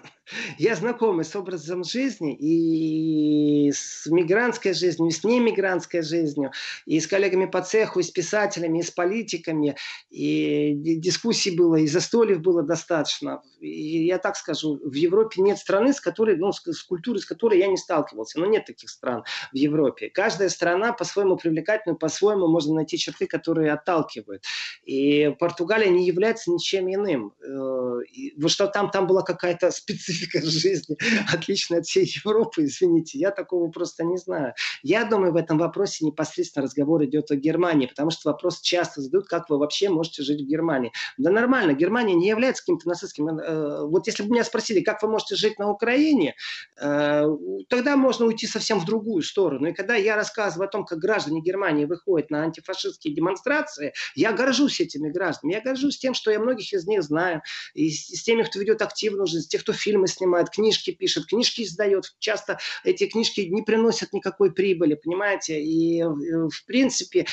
я 0.58 0.74
знакомый 0.74 1.24
с 1.24 1.34
образом 1.36 1.84
жизни 1.84 2.34
и 2.34 3.70
с 3.70 4.06
мигрантской 4.06 4.74
жизнью, 4.74 5.08
и 5.08 5.12
с 5.12 5.24
немигрантской 5.24 6.02
жизнью, 6.02 6.52
и 6.86 7.00
с 7.00 7.06
коллегами 7.06 7.46
по 7.46 7.62
цеху, 7.62 8.00
и 8.00 8.02
с 8.02 8.10
писателями, 8.10 8.80
и 8.80 8.82
с 8.82 8.90
политиками. 8.90 9.76
И 10.10 10.74
дискуссий 10.98 11.56
было, 11.56 11.76
и 11.76 11.86
застольев 12.08 12.40
было 12.40 12.62
достаточно. 12.62 13.42
И 13.60 14.06
я 14.06 14.18
так 14.18 14.36
скажу, 14.36 14.80
в 14.82 14.94
Европе 14.94 15.42
нет 15.42 15.58
страны, 15.58 15.92
с 15.92 16.00
которой, 16.00 16.36
ну, 16.36 16.52
с, 16.52 16.62
с 16.64 16.82
культурой, 16.82 17.20
с 17.20 17.26
которой 17.26 17.58
я 17.58 17.66
не 17.66 17.76
сталкивался. 17.76 18.40
Но 18.40 18.46
нет 18.46 18.64
таких 18.66 18.88
стран 18.90 19.24
в 19.52 19.56
Европе. 19.56 20.10
Каждая 20.10 20.48
страна 20.48 20.92
по-своему 20.92 21.36
привлекательна, 21.36 21.94
по-своему 21.94 22.48
можно 22.48 22.74
найти 22.74 22.98
черты, 22.98 23.26
которые 23.26 23.72
отталкивают. 23.72 24.42
И 24.84 25.34
Португалия 25.38 25.90
не 25.90 26.06
является 26.06 26.50
ничем 26.50 26.88
иным. 26.88 27.32
Э, 27.42 28.00
вот 28.38 28.50
что 28.50 28.66
там, 28.66 28.90
там 28.90 29.06
была 29.06 29.22
какая-то 29.22 29.70
специфика 29.70 30.40
жизни, 30.42 30.96
отличная 31.32 31.80
от 31.80 31.86
всей 31.86 32.04
Европы, 32.24 32.64
извините, 32.64 33.18
я 33.18 33.30
такого 33.30 33.70
просто 33.70 34.04
не 34.04 34.16
знаю. 34.16 34.54
Я 34.82 35.04
думаю, 35.04 35.32
в 35.32 35.36
этом 35.36 35.58
вопросе 35.58 36.06
непосредственно 36.06 36.64
разговор 36.64 37.04
идет 37.04 37.30
о 37.30 37.36
Германии, 37.36 37.86
потому 37.86 38.10
что 38.10 38.30
вопрос 38.30 38.60
часто 38.60 39.00
задают, 39.00 39.26
как 39.26 39.50
вы 39.50 39.58
вообще 39.58 39.88
можете 39.88 40.22
жить 40.22 40.40
в 40.40 40.46
Германии. 40.46 40.92
Да 41.16 41.30
нормально, 41.30 41.72
Германия 41.72 41.97
не 42.02 42.28
является 42.28 42.62
каким-то 42.62 42.88
нацистским. 42.88 43.28
Э, 43.28 43.86
вот 43.86 44.06
если 44.06 44.22
бы 44.22 44.30
меня 44.30 44.44
спросили, 44.44 44.80
как 44.80 45.02
вы 45.02 45.08
можете 45.08 45.36
жить 45.36 45.58
на 45.58 45.70
Украине, 45.70 46.34
э, 46.80 47.24
тогда 47.68 47.96
можно 47.96 48.26
уйти 48.26 48.46
совсем 48.46 48.80
в 48.80 48.84
другую 48.84 49.22
сторону. 49.22 49.68
И 49.68 49.72
когда 49.72 49.94
я 49.94 50.16
рассказываю 50.16 50.68
о 50.68 50.70
том, 50.70 50.84
как 50.84 50.98
граждане 50.98 51.40
Германии 51.40 51.84
выходят 51.84 52.30
на 52.30 52.42
антифашистские 52.42 53.14
демонстрации, 53.14 53.92
я 54.14 54.32
горжусь 54.32 54.80
этими 54.80 55.10
гражданами. 55.10 55.54
Я 55.54 55.60
горжусь 55.60 55.98
тем, 55.98 56.14
что 56.14 56.30
я 56.30 56.38
многих 56.38 56.72
из 56.72 56.86
них 56.86 57.02
знаю. 57.02 57.42
И 57.74 57.90
с 57.90 58.22
теми, 58.22 58.42
кто 58.42 58.58
ведет 58.58 58.82
активную 58.82 59.26
жизнь, 59.26 59.48
тех, 59.48 59.62
кто 59.62 59.72
фильмы 59.72 60.08
снимает, 60.08 60.50
книжки 60.50 60.90
пишет, 60.92 61.26
книжки 61.26 61.62
издает. 61.62 62.14
Часто 62.18 62.58
эти 62.84 63.06
книжки 63.06 63.40
не 63.42 63.62
приносят 63.62 64.12
никакой 64.12 64.52
прибыли, 64.52 64.94
понимаете? 64.94 65.62
И, 65.62 66.02
э, 66.02 66.06
в 66.06 66.64
принципе, 66.66 67.26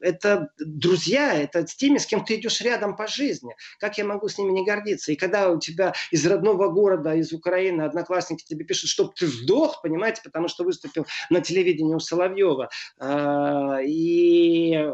это 0.00 0.50
друзья, 0.58 1.34
это 1.34 1.66
с 1.66 1.74
теми, 1.74 1.98
с 1.98 2.06
кем 2.06 2.24
ты 2.24 2.36
идешь 2.36 2.60
рядом 2.60 2.96
по 2.96 3.06
жизни. 3.06 3.54
Как 3.78 3.98
я 3.98 4.04
могу 4.04 4.28
с 4.28 4.38
ними 4.38 4.52
не 4.52 4.64
гордиться? 4.64 5.12
И 5.12 5.16
когда 5.16 5.50
у 5.50 5.58
тебя 5.58 5.94
из 6.10 6.26
родного 6.26 6.68
города, 6.68 7.14
из 7.14 7.32
Украины 7.32 7.82
одноклассники 7.82 8.44
тебе 8.44 8.64
пишут, 8.64 8.90
чтобы 8.90 9.12
ты 9.14 9.26
сдох, 9.26 9.82
понимаете, 9.82 10.22
потому 10.24 10.48
что 10.48 10.64
выступил 10.64 11.06
на 11.30 11.40
телевидении 11.40 11.94
у 11.94 12.00
Соловьева. 12.00 12.70
А, 12.98 13.78
и 13.82 14.88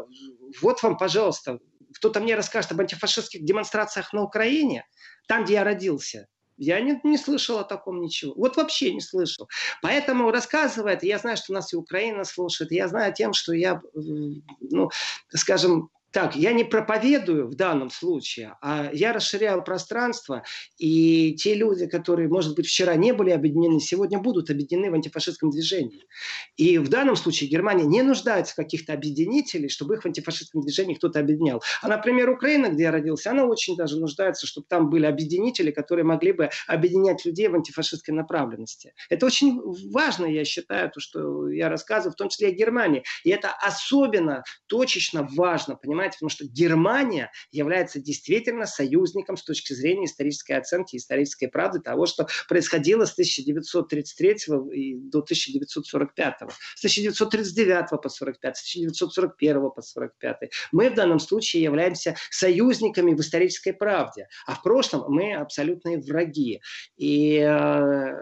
вот 0.61 0.81
вам, 0.83 0.97
пожалуйста, 0.97 1.59
кто-то 1.95 2.19
мне 2.19 2.35
расскажет 2.35 2.71
об 2.71 2.81
антифашистских 2.81 3.43
демонстрациях 3.43 4.13
на 4.13 4.23
Украине, 4.23 4.85
там, 5.27 5.43
где 5.43 5.55
я 5.55 5.63
родился. 5.63 6.27
Я 6.59 6.81
не, 6.81 6.99
не 7.03 7.17
слышал 7.17 7.59
о 7.59 7.63
таком 7.63 8.01
ничего. 8.01 8.33
Вот 8.35 8.57
вообще 8.57 8.93
не 8.93 8.99
слышал. 8.99 9.47
Поэтому 9.81 10.29
рассказывает, 10.29 11.03
я 11.03 11.17
знаю, 11.17 11.37
что 11.37 11.53
нас 11.53 11.71
и 11.73 11.77
Украина 11.77 12.25
слушает, 12.25 12.71
я 12.73 12.89
знаю 12.89 13.13
тем, 13.13 13.31
что 13.31 13.53
я, 13.53 13.81
ну, 13.93 14.89
скажем, 15.29 15.89
так, 16.11 16.35
я 16.35 16.53
не 16.53 16.63
проповедую 16.63 17.47
в 17.47 17.55
данном 17.55 17.89
случае, 17.89 18.55
а 18.61 18.89
я 18.93 19.13
расширяю 19.13 19.63
пространство, 19.63 20.43
и 20.77 21.35
те 21.35 21.53
люди, 21.53 21.87
которые, 21.87 22.29
может 22.29 22.55
быть, 22.55 22.67
вчера 22.67 22.95
не 22.95 23.13
были 23.13 23.29
объединены, 23.29 23.79
сегодня 23.79 24.19
будут 24.19 24.49
объединены 24.49 24.91
в 24.91 24.95
антифашистском 24.95 25.51
движении. 25.51 26.05
И 26.57 26.77
в 26.77 26.89
данном 26.89 27.15
случае 27.15 27.49
Германия 27.49 27.85
не 27.85 28.01
нуждается 28.01 28.53
в 28.53 28.55
каких-то 28.55 28.93
объединителей, 28.93 29.69
чтобы 29.69 29.95
их 29.95 30.03
в 30.03 30.05
антифашистском 30.05 30.61
движении 30.61 30.95
кто-то 30.95 31.19
объединял. 31.19 31.61
А, 31.81 31.87
например, 31.87 32.29
Украина, 32.29 32.69
где 32.69 32.83
я 32.83 32.91
родился, 32.91 33.31
она 33.31 33.45
очень 33.45 33.75
даже 33.75 33.99
нуждается, 33.99 34.47
чтобы 34.47 34.65
там 34.67 34.89
были 34.89 35.05
объединители, 35.05 35.71
которые 35.71 36.05
могли 36.05 36.31
бы 36.31 36.49
объединять 36.67 37.25
людей 37.25 37.47
в 37.47 37.55
антифашистской 37.55 38.13
направленности. 38.13 38.93
Это 39.09 39.25
очень 39.25 39.61
важно, 39.91 40.25
я 40.25 40.43
считаю, 40.45 40.89
то, 40.89 40.99
что 40.99 41.49
я 41.49 41.69
рассказываю, 41.69 42.13
в 42.13 42.15
том 42.15 42.29
числе 42.29 42.49
и 42.49 42.53
о 42.53 42.55
Германии. 42.55 43.03
И 43.23 43.29
это 43.29 43.51
особенно 43.51 44.43
точечно 44.67 45.27
важно, 45.35 45.75
понимаете? 45.75 45.98
Понимаете, 45.99 46.17
потому 46.17 46.29
что 46.29 46.45
Германия 46.45 47.31
является 47.51 47.99
действительно 47.99 48.65
союзником 48.65 49.35
с 49.35 49.43
точки 49.43 49.73
зрения 49.73 50.05
исторической 50.05 50.53
оценки, 50.53 50.95
исторической 50.95 51.47
правды 51.47 51.81
того, 51.81 52.05
что 52.05 52.27
происходило 52.47 53.05
с 53.05 53.11
1933 53.11 54.35
до 54.47 55.19
1945, 55.19 56.35
с 56.75 56.79
1939 56.79 58.01
по 58.01 58.09
45, 58.09 58.57
с 58.57 58.75
1941 58.75 59.71
по 59.71 59.81
45. 59.81 60.37
Мы 60.71 60.89
в 60.89 60.95
данном 60.95 61.19
случае 61.19 61.63
являемся 61.63 62.15
союзниками 62.29 63.13
в 63.13 63.19
исторической 63.19 63.73
правде, 63.73 64.29
а 64.45 64.55
в 64.55 64.63
прошлом 64.63 65.11
мы 65.11 65.33
абсолютные 65.33 65.99
враги. 65.99 66.61
И 66.95 67.39
э, 67.39 68.13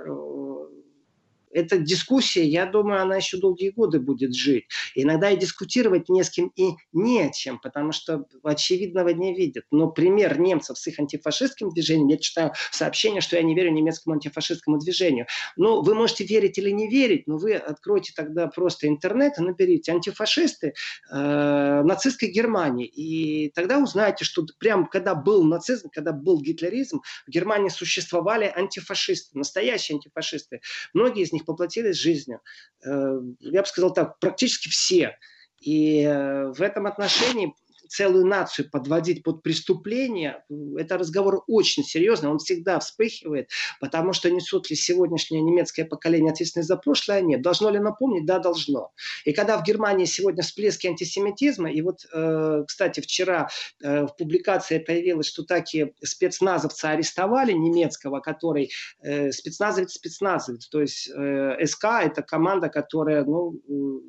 эта 1.57 1.79
дискуссия, 1.79 2.45
я 2.45 2.67
думаю, 2.67 3.01
она 3.01 3.15
еще 3.15 3.37
долгие 3.37 3.71
годы 3.71 3.99
будет 3.99 4.35
жить. 4.35 4.65
иногда 4.93 5.31
и 5.31 5.37
дискутировать 5.37 6.07
не 6.07 6.23
с 6.23 6.29
кем 6.29 6.51
и 6.55 6.73
не 6.93 7.21
о 7.21 7.31
чем, 7.31 7.59
потому 7.59 7.91
что 7.91 8.25
очевидного 8.43 9.09
не 9.09 9.35
видят. 9.35 9.65
Но 9.71 9.89
пример 9.89 10.39
немцев 10.39 10.77
с 10.77 10.85
их 10.87 10.99
антифашистским 10.99 11.69
движением, 11.69 12.09
я 12.09 12.17
читаю 12.17 12.53
сообщение, 12.71 13.21
что 13.21 13.37
я 13.37 13.41
не 13.41 13.55
верю 13.55 13.71
немецкому 13.71 14.15
антифашистскому 14.15 14.77
движению. 14.77 15.25
Ну, 15.55 15.81
вы 15.81 15.95
можете 15.95 16.25
верить 16.25 16.59
или 16.59 16.69
не 16.69 16.87
верить, 16.87 17.25
но 17.27 17.37
вы 17.37 17.55
откройте 17.55 18.13
тогда 18.15 18.47
просто 18.47 18.87
интернет 18.87 19.39
и 19.39 19.41
наберите 19.41 19.91
антифашисты 19.91 20.73
э, 21.11 21.81
нацистской 21.83 22.29
Германии. 22.29 22.85
И 22.85 23.49
тогда 23.49 23.79
узнаете, 23.79 24.25
что 24.25 24.45
прямо 24.59 24.87
когда 24.87 25.15
был 25.15 25.43
нацизм, 25.43 25.89
когда 25.91 26.11
был 26.11 26.39
гитлеризм, 26.39 27.01
в 27.25 27.31
Германии 27.31 27.69
существовали 27.69 28.51
антифашисты, 28.55 29.37
настоящие 29.37 29.95
антифашисты. 29.95 30.61
Многие 30.93 31.23
из 31.23 31.33
них 31.33 31.46
поплатились 31.47 31.97
жизнью. 31.97 32.41
Э, 32.85 33.19
я 33.39 33.61
бы 33.61 33.67
сказал 33.67 33.93
так, 33.93 34.19
практически 34.19 34.69
все. 34.69 35.17
И 35.59 36.03
э, 36.03 36.51
в 36.51 36.61
этом 36.61 36.85
отношении 36.85 37.55
целую 37.89 38.25
нацию 38.25 38.69
подводить 38.69 39.23
под 39.23 39.43
преступление, 39.43 40.43
это 40.77 40.97
разговор 40.97 41.43
очень 41.47 41.83
серьезный, 41.83 42.29
он 42.29 42.39
всегда 42.39 42.79
вспыхивает, 42.79 43.49
потому 43.79 44.13
что 44.13 44.29
несут 44.29 44.69
ли 44.69 44.75
сегодняшнее 44.75 45.41
немецкое 45.41 45.85
поколение 45.85 46.31
ответственность 46.31 46.67
за 46.67 46.77
прошлое? 46.77 47.21
Нет. 47.21 47.41
Должно 47.41 47.69
ли 47.69 47.79
напомнить? 47.79 48.25
Да, 48.25 48.39
должно. 48.39 48.91
И 49.25 49.33
когда 49.33 49.57
в 49.57 49.63
Германии 49.63 50.05
сегодня 50.05 50.43
всплески 50.43 50.87
антисемитизма, 50.87 51.71
и 51.71 51.81
вот, 51.81 52.05
э, 52.13 52.63
кстати, 52.67 52.99
вчера 52.99 53.49
э, 53.81 54.05
в 54.05 54.15
публикации 54.17 54.79
появилось, 54.79 55.27
что 55.27 55.43
такие 55.43 55.93
спецназовца 56.03 56.89
арестовали 56.91 57.51
немецкого, 57.51 58.19
который 58.19 58.71
э, 59.01 59.31
спецназовец 59.31 59.93
спецназовец, 59.93 60.67
то 60.67 60.81
есть 60.81 61.07
СК 61.07 61.85
это 62.03 62.21
команда, 62.21 62.69
которая, 62.69 63.23
ну, 63.23 63.59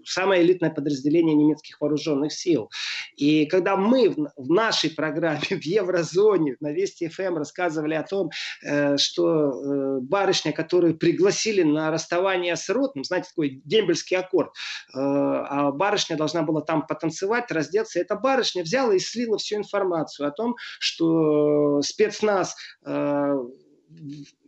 самое 0.04 0.42
элитное 0.42 0.70
подразделение 0.70 1.35
немецких 1.35 1.80
вооруженных 1.80 2.32
сил. 2.32 2.70
И 3.16 3.47
когда 3.47 3.67
когда 3.68 3.76
мы 3.76 4.14
в 4.37 4.50
нашей 4.50 4.90
программе 4.90 5.40
в 5.50 5.62
Еврозоне 5.62 6.56
на 6.60 6.72
Вести 6.72 7.08
ФМ 7.08 7.37
рассказывали 7.37 7.94
о 7.94 8.02
том, 8.02 8.30
э, 8.62 8.96
что 8.96 9.50
э, 9.50 10.00
барышня, 10.00 10.52
которую 10.52 10.96
пригласили 10.96 11.62
на 11.62 11.90
расставание 11.90 12.56
с 12.56 12.68
ротным, 12.70 13.04
знаете, 13.04 13.28
такой 13.28 13.60
дембельский 13.64 14.16
аккорд, 14.16 14.48
э, 14.48 14.52
а 14.94 15.70
барышня 15.72 16.16
должна 16.16 16.42
была 16.42 16.62
там 16.62 16.87
потанцевать, 16.87 17.50
раздеться, 17.50 18.00
эта 18.00 18.16
барышня 18.16 18.62
взяла 18.62 18.94
и 18.94 18.98
слила 18.98 19.37
всю 19.38 19.56
информацию 19.56 20.28
о 20.28 20.30
том, 20.30 20.54
что 20.80 21.82
спецназ 21.82 22.56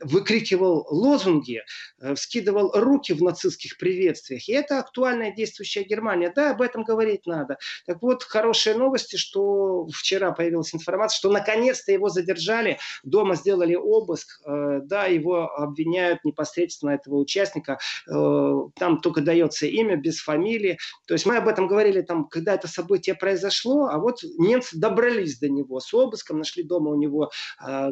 выкрикивал 0.00 0.86
лозунги, 0.90 1.62
э, 2.00 2.14
вскидывал 2.14 2.72
руки 2.74 3.12
в 3.12 3.22
нацистских 3.22 3.78
приветствиях. 3.78 4.48
И 4.48 4.52
это 4.52 4.78
актуальная 4.78 5.32
действующая 5.34 5.84
Германия. 5.84 6.32
Да, 6.34 6.50
об 6.50 6.62
этом 6.62 6.84
говорить 6.84 7.26
надо. 7.26 7.58
Так 7.86 8.02
вот, 8.02 8.22
хорошие 8.22 8.76
новости, 8.76 9.16
что 9.16 9.86
вчера 9.92 10.32
появилась 10.32 10.74
информация, 10.74 11.18
что 11.18 11.30
наконец-то 11.30 11.92
его 11.92 12.08
задержали, 12.08 12.78
дома 13.02 13.34
сделали 13.34 13.74
обыск, 13.74 14.40
э, 14.46 14.80
да, 14.84 15.06
его 15.06 15.50
обвиняют 15.54 16.24
непосредственно 16.24 16.90
этого 16.90 17.16
участника. 17.16 17.78
Э, 18.08 18.54
там 18.76 19.00
только 19.00 19.20
дается 19.22 19.66
имя 19.66 19.96
без 19.96 20.20
фамилии. 20.20 20.78
То 21.06 21.14
есть 21.14 21.26
мы 21.26 21.36
об 21.36 21.48
этом 21.48 21.66
говорили, 21.66 22.02
там, 22.02 22.26
когда 22.26 22.54
это 22.54 22.68
событие 22.68 23.14
произошло, 23.14 23.86
а 23.86 23.98
вот 23.98 24.22
немцы 24.38 24.78
добрались 24.78 25.38
до 25.38 25.48
него 25.48 25.80
с 25.80 25.92
обыском, 25.94 26.38
нашли 26.38 26.62
дома 26.62 26.90
у 26.90 26.96
него 26.96 27.30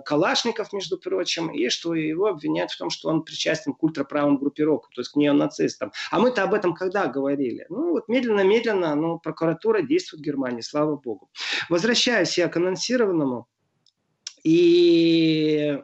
калашников, 0.05 0.73
между 0.73 0.99
прочим, 0.99 1.38
и 1.47 1.69
что 1.69 1.95
его 1.95 2.27
обвиняют 2.27 2.73
в 2.73 2.79
том, 2.79 2.91
что 2.91 3.09
он 3.09 3.23
причастен 3.23 3.73
к 3.73 3.83
ультраправым 3.83 4.39
группировкам, 4.39 4.91
то 4.93 5.01
есть 5.01 5.13
к 5.13 5.17
неонацистам. 5.17 5.93
А 6.11 6.19
мы-то 6.19 6.43
об 6.43 6.55
этом 6.55 6.75
когда 6.75 7.07
говорили? 7.07 7.67
Ну, 7.69 7.93
вот 7.93 8.09
медленно-медленно, 8.09 8.95
но 8.97 9.19
прокуратура 9.19 9.83
действует 9.83 10.23
в 10.23 10.25
Германии, 10.25 10.61
слава 10.61 10.97
богу. 10.97 11.31
Возвращаясь 11.69 12.37
я 12.37 12.49
к 12.49 12.57
анонсированному, 12.57 13.47
и 14.45 15.79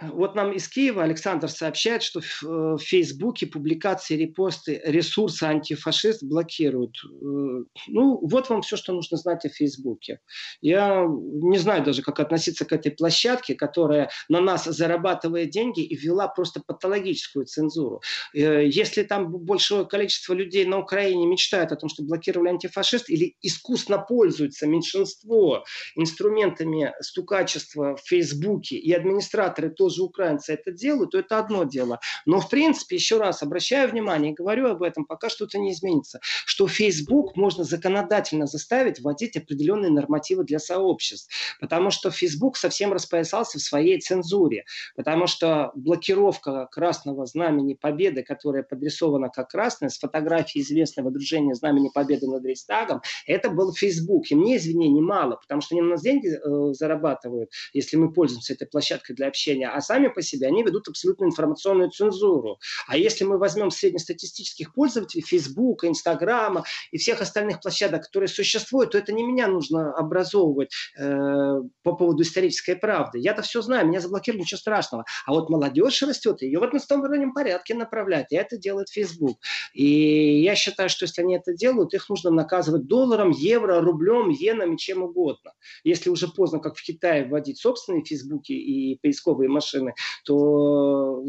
вот 0.00 0.34
нам 0.34 0.52
из 0.52 0.68
Киева 0.68 1.02
Александр 1.02 1.48
сообщает, 1.48 2.02
что 2.02 2.20
в 2.20 2.44
э, 2.44 2.78
Фейсбуке 2.78 3.46
публикации, 3.46 4.16
репосты 4.16 4.80
ресурсы 4.84 5.44
антифашист 5.44 6.22
блокируют. 6.22 6.96
Э, 7.04 7.64
ну, 7.88 8.18
вот 8.22 8.48
вам 8.48 8.62
все, 8.62 8.76
что 8.76 8.92
нужно 8.92 9.16
знать 9.18 9.44
о 9.44 9.50
Фейсбуке. 9.50 10.20
Я 10.60 11.06
не 11.06 11.58
знаю 11.58 11.84
даже, 11.84 12.02
как 12.02 12.20
относиться 12.20 12.64
к 12.64 12.72
этой 12.72 12.92
площадке, 12.92 13.54
которая 13.54 14.10
на 14.28 14.40
нас 14.40 14.64
зарабатывает 14.64 15.50
деньги 15.50 15.82
и 15.82 15.94
ввела 15.94 16.28
просто 16.28 16.62
патологическую 16.66 17.44
цензуру. 17.44 18.00
Э, 18.34 18.66
если 18.66 19.02
там 19.02 19.30
большое 19.30 19.86
количество 19.86 20.32
людей 20.32 20.64
на 20.64 20.78
Украине 20.78 21.26
мечтают 21.26 21.72
о 21.72 21.76
том, 21.76 21.90
что 21.90 22.02
блокировали 22.02 22.48
антифашист, 22.48 23.10
или 23.10 23.36
искусно 23.42 23.98
пользуются 23.98 24.66
меньшинство 24.66 25.64
инструментами 25.94 26.94
стукачества 27.00 27.96
в 27.96 28.00
Фейсбуке, 28.08 28.76
и 28.76 28.92
администраторы 28.92 29.70
тоже 29.70 29.89
же 29.90 30.02
украинцы 30.02 30.52
это 30.52 30.72
делают, 30.72 31.10
то 31.10 31.18
это 31.18 31.38
одно 31.38 31.64
дело. 31.64 32.00
Но, 32.26 32.40
в 32.40 32.48
принципе, 32.48 32.96
еще 32.96 33.18
раз 33.18 33.42
обращаю 33.42 33.90
внимание 33.90 34.32
и 34.32 34.34
говорю 34.34 34.68
об 34.68 34.82
этом, 34.82 35.04
пока 35.04 35.28
что-то 35.28 35.58
не 35.58 35.72
изменится, 35.72 36.20
что 36.22 36.66
Facebook 36.66 37.36
можно 37.36 37.64
законодательно 37.64 38.46
заставить 38.46 39.00
вводить 39.00 39.36
определенные 39.36 39.90
нормативы 39.90 40.44
для 40.44 40.58
сообществ. 40.58 41.32
Потому 41.60 41.90
что 41.90 42.10
Facebook 42.10 42.56
совсем 42.56 42.92
распоясался 42.92 43.58
в 43.58 43.62
своей 43.62 44.00
цензуре. 44.00 44.64
Потому 44.96 45.26
что 45.26 45.72
блокировка 45.74 46.66
красного 46.70 47.26
знамени 47.26 47.74
Победы, 47.74 48.22
которая 48.22 48.62
подрисована 48.62 49.28
как 49.28 49.50
красное, 49.50 49.88
с 49.88 49.98
фотографией 49.98 50.62
известного 50.64 51.10
движения 51.10 51.54
знамени 51.54 51.90
Победы 51.92 52.26
над 52.26 52.44
Рейстагом, 52.44 53.02
это 53.26 53.50
был 53.50 53.72
Facebook. 53.72 54.30
И 54.30 54.34
мне 54.34 54.56
извинений 54.56 55.00
мало, 55.00 55.36
потому 55.36 55.60
что 55.60 55.74
они 55.74 55.82
на 55.82 55.90
нас 55.90 56.02
деньги 56.02 56.28
э, 56.28 56.72
зарабатывают, 56.72 57.50
если 57.72 57.96
мы 57.96 58.12
пользуемся 58.12 58.54
этой 58.54 58.66
площадкой 58.66 59.14
для 59.14 59.28
общения, 59.28 59.68
а 59.68 59.79
сами 59.80 60.08
по 60.08 60.22
себе 60.22 60.46
они 60.46 60.62
ведут 60.62 60.88
абсолютно 60.88 61.24
информационную 61.24 61.90
цензуру. 61.90 62.58
А 62.86 62.96
если 62.96 63.24
мы 63.24 63.38
возьмем 63.38 63.70
среднестатистических 63.70 64.72
пользователей 64.74 65.22
Фейсбука, 65.22 65.88
Инстаграма 65.88 66.64
и 66.90 66.98
всех 66.98 67.20
остальных 67.20 67.60
площадок, 67.60 68.04
которые 68.04 68.28
существуют, 68.28 68.92
то 68.92 68.98
это 68.98 69.12
не 69.12 69.22
меня 69.22 69.46
нужно 69.46 69.92
образовывать 69.92 70.70
э, 70.98 71.60
по 71.82 71.92
поводу 71.94 72.22
исторической 72.22 72.74
правды. 72.74 73.18
Я-то 73.18 73.42
все 73.42 73.62
знаю, 73.62 73.86
меня 73.86 74.00
заблокировали, 74.00 74.42
ничего 74.42 74.58
страшного. 74.58 75.04
А 75.26 75.32
вот 75.32 75.50
молодежь 75.50 76.02
растет, 76.02 76.42
ее 76.42 76.58
в 76.58 76.64
одностороннем 76.64 77.32
порядке 77.32 77.74
направляют, 77.74 78.28
и 78.30 78.36
это 78.36 78.56
делает 78.56 78.88
Facebook. 78.88 79.38
И 79.74 80.42
я 80.42 80.54
считаю, 80.54 80.88
что 80.88 81.04
если 81.04 81.22
они 81.22 81.36
это 81.36 81.54
делают, 81.54 81.94
их 81.94 82.08
нужно 82.08 82.30
наказывать 82.30 82.86
долларом, 82.86 83.30
евро, 83.30 83.80
рублем, 83.80 84.30
иенами, 84.30 84.76
чем 84.76 85.02
угодно. 85.02 85.52
Если 85.84 86.10
уже 86.10 86.28
поздно, 86.28 86.58
как 86.58 86.76
в 86.76 86.82
Китае, 86.82 87.26
вводить 87.26 87.58
собственные 87.58 88.04
Фейсбуки 88.04 88.52
и 88.52 88.98
поисковые 89.00 89.48
машины, 89.48 89.69
машины, 89.70 89.94
то 90.24 91.22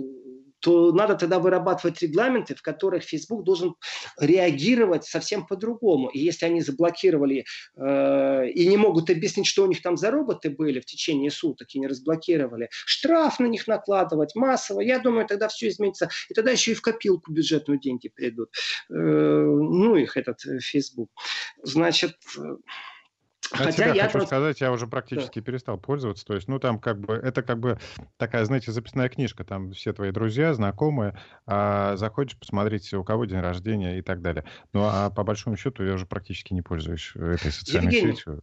то 0.64 0.92
надо 0.92 1.16
тогда 1.16 1.40
вырабатывать 1.40 2.04
регламенты, 2.04 2.54
в 2.54 2.62
которых 2.62 3.04
Facebook 3.04 3.44
должен 3.44 3.74
реагировать 4.20 5.06
совсем 5.06 5.48
по-другому. 5.48 6.10
И 6.10 6.20
если 6.20 6.46
они 6.46 6.62
заблокировали 6.62 7.46
э, 7.76 8.50
и 8.50 8.68
не 8.68 8.78
могут 8.78 9.10
объяснить, 9.10 9.48
что 9.48 9.64
у 9.64 9.68
них 9.68 9.82
там 9.82 9.98
за 9.98 10.12
роботы 10.12 10.52
были 10.52 10.80
в 10.80 10.86
течение 10.86 11.32
суток 11.32 11.68
и 11.74 11.80
не 11.80 11.88
разблокировали, 11.88 12.70
штраф 12.72 13.40
на 13.40 13.48
них 13.48 13.66
накладывать 13.66 14.36
массово, 14.36 14.82
я 14.82 15.00
думаю, 15.00 15.26
тогда 15.26 15.48
все 15.48 15.68
изменится. 15.68 16.10
И 16.30 16.36
тогда 16.36 16.52
еще 16.52 16.74
и 16.74 16.76
в 16.76 16.82
копилку 16.84 17.32
бюджетную 17.32 17.80
деньги 17.80 18.10
придут. 18.10 18.50
Э, 18.92 18.94
ну, 18.94 19.96
их 19.96 20.16
этот 20.16 20.46
э, 20.46 20.60
Facebook. 20.60 21.10
Значит... 21.64 22.18
Э, 22.38 22.58
Хотя 23.52 23.94
я 23.94 24.04
хочу 24.04 24.14
просто... 24.14 24.28
сказать, 24.28 24.62
я 24.62 24.72
уже 24.72 24.88
практически 24.88 25.40
да. 25.40 25.46
перестал 25.46 25.78
пользоваться. 25.78 26.26
То 26.26 26.36
есть, 26.36 26.48
ну, 26.48 26.60
там 26.60 26.80
как 26.80 27.00
бы, 27.00 27.14
это 27.14 27.42
как 27.42 27.60
бы 27.60 27.80
такая, 28.18 28.46
знаете, 28.46 28.72
записная 28.72 29.10
книжка. 29.10 29.44
Там 29.44 29.72
все 29.72 29.94
твои 29.94 30.12
друзья, 30.12 30.54
знакомые. 30.54 31.18
А 31.46 31.96
заходишь 31.98 32.38
посмотреть, 32.38 32.94
у 32.94 33.04
кого 33.04 33.26
день 33.26 33.40
рождения 33.40 34.00
и 34.00 34.02
так 34.02 34.22
далее. 34.22 34.46
Ну, 34.74 34.84
а 34.84 35.10
по 35.10 35.24
большому 35.24 35.58
счету 35.58 35.84
я 35.84 35.94
уже 35.94 36.06
практически 36.06 36.54
не 36.54 36.62
пользуюсь 36.62 37.12
этой 37.16 37.52
социальной 37.52 37.94
Евгений, 37.94 38.16
сетью. 38.16 38.42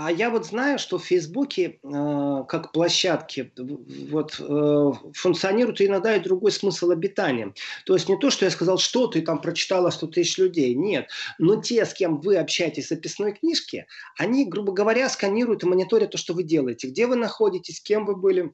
А 0.00 0.12
я 0.12 0.30
вот 0.30 0.46
знаю, 0.46 0.78
что 0.78 0.96
в 0.96 1.04
Фейсбуке 1.06 1.80
э, 1.82 2.44
как 2.46 2.70
площадке 2.70 3.50
вот, 3.56 4.36
э, 4.38 4.92
функционирует 5.12 5.82
иногда 5.82 6.14
и 6.14 6.20
другой 6.20 6.52
смысл 6.52 6.92
обитания. 6.92 7.52
То 7.84 7.94
есть 7.94 8.08
не 8.08 8.16
то, 8.16 8.30
что 8.30 8.44
я 8.44 8.52
сказал, 8.52 8.78
что 8.78 9.08
ты 9.08 9.22
там 9.22 9.40
прочитала 9.40 9.90
100 9.90 10.06
тысяч 10.06 10.38
людей. 10.38 10.72
Нет. 10.76 11.08
Но 11.40 11.60
те, 11.60 11.84
с 11.84 11.92
кем 11.92 12.20
вы 12.20 12.36
общаетесь 12.36 12.86
в 12.86 12.88
записной 12.90 13.32
книжке, 13.32 13.88
они, 14.16 14.44
грубо 14.44 14.72
говоря, 14.72 15.08
сканируют 15.08 15.64
и 15.64 15.66
мониторят 15.66 16.12
то, 16.12 16.16
что 16.16 16.32
вы 16.32 16.44
делаете. 16.44 16.86
Где 16.86 17.08
вы 17.08 17.16
находитесь, 17.16 17.80
кем 17.80 18.06
вы 18.06 18.14
были, 18.14 18.52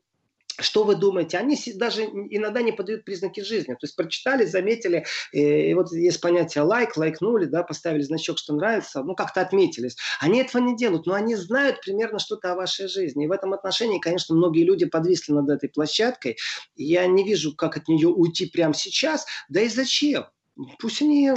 что 0.60 0.84
вы 0.84 0.94
думаете? 0.94 1.38
Они 1.38 1.58
даже 1.74 2.04
иногда 2.04 2.62
не 2.62 2.72
подают 2.72 3.04
признаки 3.04 3.40
жизни. 3.40 3.72
То 3.72 3.80
есть 3.82 3.96
прочитали, 3.96 4.44
заметили, 4.44 5.04
э, 5.32 5.70
и 5.70 5.74
вот 5.74 5.92
есть 5.92 6.20
понятие 6.20 6.62
лайк, 6.62 6.96
лайкнули, 6.96 7.46
да, 7.46 7.62
поставили 7.62 8.02
значок, 8.02 8.38
что 8.38 8.54
нравится, 8.54 9.02
ну 9.02 9.14
как-то 9.14 9.40
отметились. 9.40 9.96
Они 10.20 10.40
этого 10.40 10.62
не 10.62 10.76
делают, 10.76 11.06
но 11.06 11.14
они 11.14 11.34
знают 11.34 11.80
примерно 11.80 12.18
что-то 12.18 12.52
о 12.52 12.56
вашей 12.56 12.88
жизни. 12.88 13.24
И 13.24 13.28
в 13.28 13.32
этом 13.32 13.52
отношении, 13.52 13.98
конечно, 13.98 14.34
многие 14.34 14.64
люди 14.64 14.86
подвисли 14.86 15.32
над 15.32 15.48
этой 15.48 15.68
площадкой. 15.68 16.36
Я 16.76 17.06
не 17.06 17.24
вижу, 17.24 17.54
как 17.56 17.76
от 17.76 17.88
нее 17.88 18.08
уйти 18.08 18.46
прямо 18.46 18.74
сейчас. 18.74 19.26
Да 19.48 19.60
и 19.60 19.68
зачем? 19.68 20.26
Пусть 20.78 21.02
они 21.02 21.32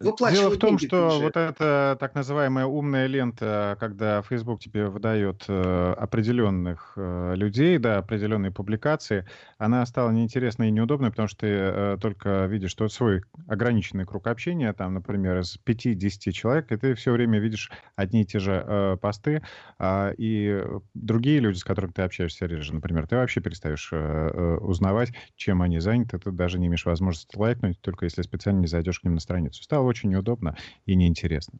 Дело 0.00 0.50
в 0.50 0.58
том, 0.58 0.78
что 0.78 1.20
вот 1.20 1.36
эта 1.36 1.96
так 1.98 2.14
называемая 2.14 2.66
умная 2.66 3.06
лента, 3.06 3.76
когда 3.80 4.22
Facebook 4.22 4.60
тебе 4.60 4.88
выдает 4.88 5.44
э, 5.48 5.94
определенных 5.96 6.92
э, 6.96 7.34
людей, 7.34 7.78
да, 7.78 7.98
определенные 7.98 8.52
публикации, 8.52 9.26
она 9.58 9.84
стала 9.86 10.10
неинтересной 10.10 10.68
и 10.68 10.70
неудобной, 10.70 11.10
потому 11.10 11.26
что 11.26 11.40
ты 11.40 11.46
э, 11.48 11.98
только 12.00 12.46
видишь 12.46 12.70
что 12.70 12.88
свой 12.88 13.22
ограниченный 13.48 14.06
круг 14.06 14.28
общения, 14.28 14.72
там, 14.72 14.94
например, 14.94 15.40
из 15.40 15.58
5-10 15.66 16.30
человек, 16.30 16.70
и 16.70 16.76
ты 16.76 16.94
все 16.94 17.10
время 17.10 17.40
видишь 17.40 17.70
одни 17.96 18.22
и 18.22 18.24
те 18.24 18.38
же 18.38 18.62
э, 18.64 18.96
посты, 19.00 19.42
э, 19.80 20.14
и 20.16 20.62
другие 20.94 21.40
люди, 21.40 21.58
с 21.58 21.64
которыми 21.64 21.90
ты 21.90 22.02
общаешься 22.02 22.46
реже, 22.46 22.72
например, 22.72 23.08
ты 23.08 23.16
вообще 23.16 23.40
перестаешь 23.40 23.88
э, 23.92 23.96
э, 23.96 24.56
узнавать, 24.58 25.12
чем 25.34 25.62
они 25.62 25.80
заняты, 25.80 26.18
ты 26.18 26.30
даже 26.30 26.60
не 26.60 26.68
имеешь 26.68 26.86
возможности 26.86 27.36
лайкнуть, 27.36 27.80
только 27.80 28.04
если 28.04 28.22
специально 28.22 28.60
не 28.60 28.68
зайдешь 28.68 29.00
к 29.00 29.04
ним 29.04 29.14
на 29.14 29.20
страницу. 29.20 29.62
Стало 29.64 29.87
очень 29.88 30.10
неудобно 30.10 30.56
и 30.86 30.94
неинтересно. 30.94 31.58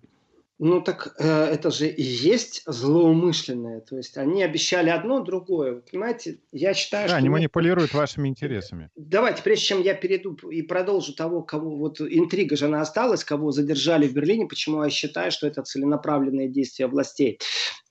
Ну 0.61 0.81
так 0.81 1.15
э, 1.19 1.25
это 1.25 1.71
же 1.71 1.89
и 1.89 2.03
есть 2.03 2.63
злоумышленное. 2.67 3.81
То 3.81 3.97
есть 3.97 4.17
они 4.17 4.43
обещали 4.43 4.91
одно, 4.91 5.21
другое. 5.21 5.83
понимаете, 5.89 6.41
я 6.51 6.75
считаю, 6.75 7.05
да, 7.05 7.09
что... 7.11 7.17
они 7.19 7.29
манипулируют 7.29 7.95
вашими 7.95 8.29
интересами. 8.29 8.91
Давайте, 8.97 9.43
прежде 9.45 9.67
чем 9.67 9.83
я 9.83 9.95
перейду 9.95 10.35
и 10.51 10.63
продолжу 10.63 11.15
того, 11.15 11.43
кого... 11.43 11.77
Вот 11.77 12.01
интрига 12.01 12.57
же 12.57 12.67
она 12.67 12.81
осталась, 12.81 13.23
кого 13.23 13.53
задержали 13.53 14.09
в 14.09 14.15
Берлине, 14.15 14.47
почему 14.47 14.83
я 14.83 14.91
считаю, 14.91 15.31
что 15.31 15.47
это 15.47 15.63
целенаправленные 15.63 16.49
действия 16.49 16.89
властей. 16.89 17.39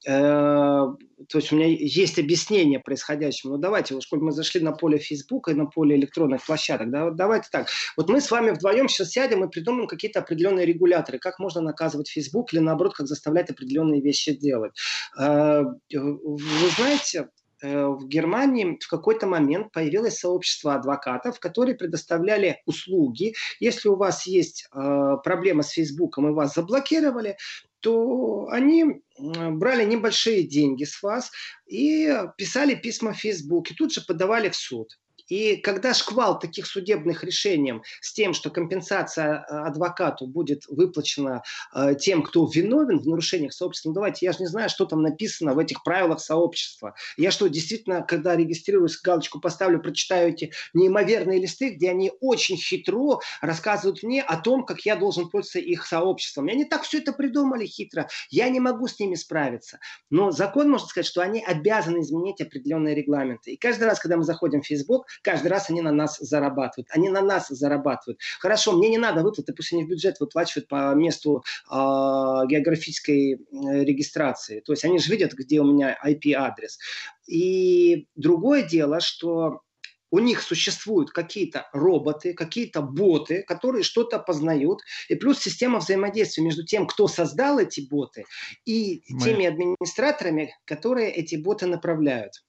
Э, 0.07 0.87
то 1.27 1.37
есть 1.37 1.51
у 1.51 1.57
меня 1.57 1.67
есть 1.67 2.17
объяснение 2.17 2.79
происходящему. 2.79 3.53
Но 3.53 3.57
давайте, 3.57 3.93
вот 3.93 4.03
сколько 4.03 4.23
мы 4.23 4.31
зашли 4.31 4.61
на 4.61 4.71
поле 4.71 4.97
Фейсбука 4.97 5.51
и 5.51 5.55
на 5.55 5.65
поле 5.65 5.97
электронных 5.97 6.45
площадок, 6.45 6.89
да, 6.89 7.09
давайте 7.11 7.49
так. 7.51 7.67
Вот 7.97 8.07
мы 8.07 8.21
с 8.21 8.31
вами 8.31 8.51
вдвоем 8.51 8.87
сейчас 8.87 9.11
сядем 9.11 9.43
и 9.43 9.49
придумаем 9.49 9.87
какие-то 9.87 10.19
определенные 10.19 10.65
регуляторы, 10.65 11.19
как 11.19 11.39
можно 11.39 11.59
наказывать 11.59 12.07
Фейсбук 12.09 12.53
или 12.53 12.59
наоборот, 12.59 12.95
как 12.95 13.07
заставлять 13.07 13.49
определенные 13.49 14.01
вещи 14.01 14.31
делать. 14.31 14.71
Э, 15.19 15.63
вы 15.91 16.69
знаете, 16.77 17.27
в 17.61 18.07
Германии 18.07 18.77
в 18.79 18.87
какой-то 18.87 19.27
момент 19.27 19.71
появилось 19.71 20.19
сообщество 20.19 20.75
адвокатов, 20.75 21.39
которые 21.39 21.75
предоставляли 21.75 22.61
услуги. 22.65 23.33
Если 23.59 23.89
у 23.89 23.95
вас 23.95 24.27
есть 24.27 24.67
э, 24.73 25.17
проблема 25.23 25.63
с 25.63 25.71
Фейсбуком 25.71 26.27
и 26.27 26.33
вас 26.33 26.53
заблокировали, 26.53 27.37
то 27.79 28.47
они 28.51 29.01
брали 29.17 29.85
небольшие 29.85 30.43
деньги 30.43 30.83
с 30.83 31.01
вас 31.01 31.31
и 31.67 32.11
писали 32.37 32.75
письма 32.75 33.13
в 33.13 33.17
Facebook, 33.17 33.71
и 33.71 33.75
тут 33.75 33.93
же 33.93 34.01
подавали 34.01 34.49
в 34.49 34.55
суд. 34.55 34.97
И 35.27 35.57
когда 35.57 35.93
шквал 35.93 36.39
таких 36.39 36.65
судебных 36.65 37.23
решений 37.23 37.81
с 38.01 38.13
тем, 38.13 38.33
что 38.33 38.49
компенсация 38.49 39.45
э, 39.49 39.55
адвокату 39.67 40.25
будет 40.27 40.63
выплачена 40.67 41.43
э, 41.73 41.95
тем, 41.99 42.23
кто 42.23 42.45
виновен 42.45 42.99
в 42.99 43.07
нарушениях 43.07 43.53
сообщества, 43.53 43.89
ну 43.89 43.95
давайте, 43.95 44.25
я 44.25 44.31
же 44.31 44.39
не 44.39 44.47
знаю, 44.47 44.69
что 44.69 44.85
там 44.85 45.01
написано 45.01 45.53
в 45.53 45.59
этих 45.59 45.83
правилах 45.83 46.19
сообщества. 46.19 46.95
Я 47.17 47.31
что, 47.31 47.47
действительно, 47.47 48.01
когда 48.01 48.35
регистрируюсь, 48.35 48.99
галочку 49.01 49.39
поставлю, 49.39 49.81
прочитаю 49.81 50.29
эти 50.29 50.51
неимоверные 50.73 51.39
листы, 51.39 51.69
где 51.69 51.91
они 51.91 52.11
очень 52.19 52.57
хитро 52.57 53.19
рассказывают 53.41 54.03
мне 54.03 54.21
о 54.21 54.37
том, 54.37 54.65
как 54.65 54.81
я 54.81 54.95
должен 54.95 55.29
пользоваться 55.29 55.59
их 55.59 55.85
сообществом. 55.85 56.47
Они 56.47 56.65
так 56.65 56.83
все 56.83 56.99
это 56.99 57.13
придумали 57.13 57.65
хитро. 57.65 58.07
Я 58.29 58.49
не 58.49 58.59
могу 58.59 58.87
с 58.87 58.99
ними 58.99 59.15
справиться. 59.15 59.79
Но 60.09 60.31
закон, 60.31 60.69
можно 60.69 60.87
сказать, 60.87 61.05
что 61.05 61.21
они 61.21 61.43
обязаны 61.43 62.01
изменить 62.01 62.41
определенные 62.41 62.95
регламенты. 62.95 63.51
И 63.51 63.57
каждый 63.57 63.85
раз, 63.85 63.99
когда 63.99 64.17
мы 64.17 64.23
заходим 64.23 64.61
в 64.61 64.67
Facebook, 64.67 65.05
каждый 65.21 65.47
раз 65.47 65.69
они 65.69 65.81
на 65.81 65.91
нас 65.91 66.17
зарабатывают. 66.19 66.89
Они 66.91 67.09
на 67.09 67.21
нас 67.21 67.47
зарабатывают. 67.49 68.19
Хорошо, 68.39 68.73
мне 68.73 68.89
не 68.89 68.97
надо 68.97 69.23
выплаты, 69.23 69.53
пусть 69.53 69.73
они 69.73 69.83
в 69.83 69.87
бюджет 69.87 70.19
выплачивают 70.19 70.67
по 70.67 70.93
месту 70.93 71.43
э, 71.69 71.73
географической 71.73 73.39
регистрации. 73.51 74.61
То 74.61 74.73
есть 74.73 74.85
они 74.85 74.99
же 74.99 75.11
видят, 75.11 75.33
где 75.33 75.59
у 75.61 75.65
меня 75.65 75.97
IP-адрес. 76.05 76.79
И 77.27 78.07
другое 78.15 78.63
дело, 78.63 78.99
что 78.99 79.61
у 80.09 80.19
них 80.19 80.41
существуют 80.41 81.11
какие-то 81.11 81.67
роботы, 81.73 82.33
какие-то 82.33 82.81
боты, 82.81 83.43
которые 83.43 83.83
что-то 83.83 84.19
познают, 84.19 84.81
и 85.09 85.15
плюс 85.15 85.39
система 85.39 85.79
взаимодействия 85.79 86.43
между 86.43 86.65
тем, 86.65 86.87
кто 86.87 87.07
создал 87.07 87.59
эти 87.59 87.81
боты, 87.81 88.25
и 88.65 89.03
Мы... 89.09 89.21
теми 89.21 89.45
администраторами, 89.45 90.55
которые 90.65 91.11
эти 91.11 91.35
боты 91.35 91.67
направляют. 91.67 92.43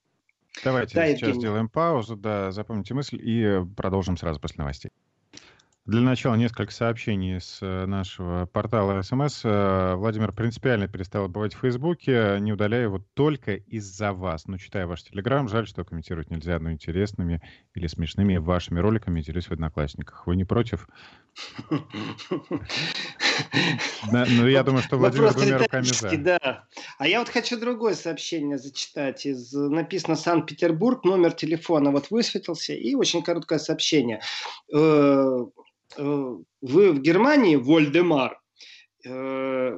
Давайте 0.63 0.95
да, 0.95 1.07
сейчас 1.07 1.21
Евгений. 1.21 1.39
сделаем 1.39 1.69
паузу, 1.69 2.15
да, 2.15 2.51
запомните 2.51 2.93
мысль 2.93 3.19
и 3.21 3.65
продолжим 3.75 4.17
сразу 4.17 4.39
после 4.39 4.61
новостей. 4.61 4.91
Для 5.89 6.01
начала 6.01 6.35
несколько 6.35 6.71
сообщений 6.71 7.41
с 7.41 7.59
э, 7.63 7.85
нашего 7.87 8.45
портала 8.45 9.01
СМС. 9.01 9.41
Э, 9.43 9.95
Владимир 9.95 10.31
принципиально 10.31 10.87
перестал 10.87 11.27
бывать 11.27 11.55
в 11.55 11.61
Фейсбуке, 11.61 12.37
не 12.41 12.53
удаляя 12.53 12.83
его 12.83 13.03
только 13.15 13.55
из-за 13.55 14.13
вас. 14.13 14.45
Но 14.45 14.59
читая 14.59 14.85
ваш 14.85 15.01
Телеграм, 15.01 15.47
жаль, 15.49 15.65
что 15.65 15.83
комментировать 15.83 16.29
нельзя, 16.29 16.59
но 16.59 16.71
интересными 16.71 17.41
или 17.73 17.87
смешными 17.87 18.37
вашими 18.37 18.79
роликами 18.79 19.21
делюсь 19.21 19.47
в 19.47 19.51
Одноклассниках. 19.51 20.27
Вы 20.27 20.35
не 20.35 20.45
против? 20.45 20.87
Ну, 24.11 24.47
я 24.47 24.63
думаю, 24.63 24.83
что 24.83 24.97
Владимир 24.97 25.33
двумя 25.33 25.57
руками 25.57 25.83
за. 25.83 26.17
Да. 26.17 26.67
А 26.97 27.07
я 27.07 27.19
вот 27.19 27.29
хочу 27.29 27.59
другое 27.59 27.95
сообщение 27.95 28.57
зачитать. 28.57 29.25
Из, 29.25 29.53
написано 29.53 30.15
Санкт-Петербург, 30.15 31.03
номер 31.03 31.31
телефона 31.31 31.91
вот 31.91 32.11
высветился, 32.11 32.73
и 32.73 32.95
очень 32.95 33.23
короткое 33.23 33.59
сообщение. 33.59 34.21
Э, 34.73 35.45
э, 35.97 36.35
вы 36.61 36.91
в 36.91 37.01
Германии, 37.01 37.55
Вольдемар, 37.55 38.39
э, 39.05 39.77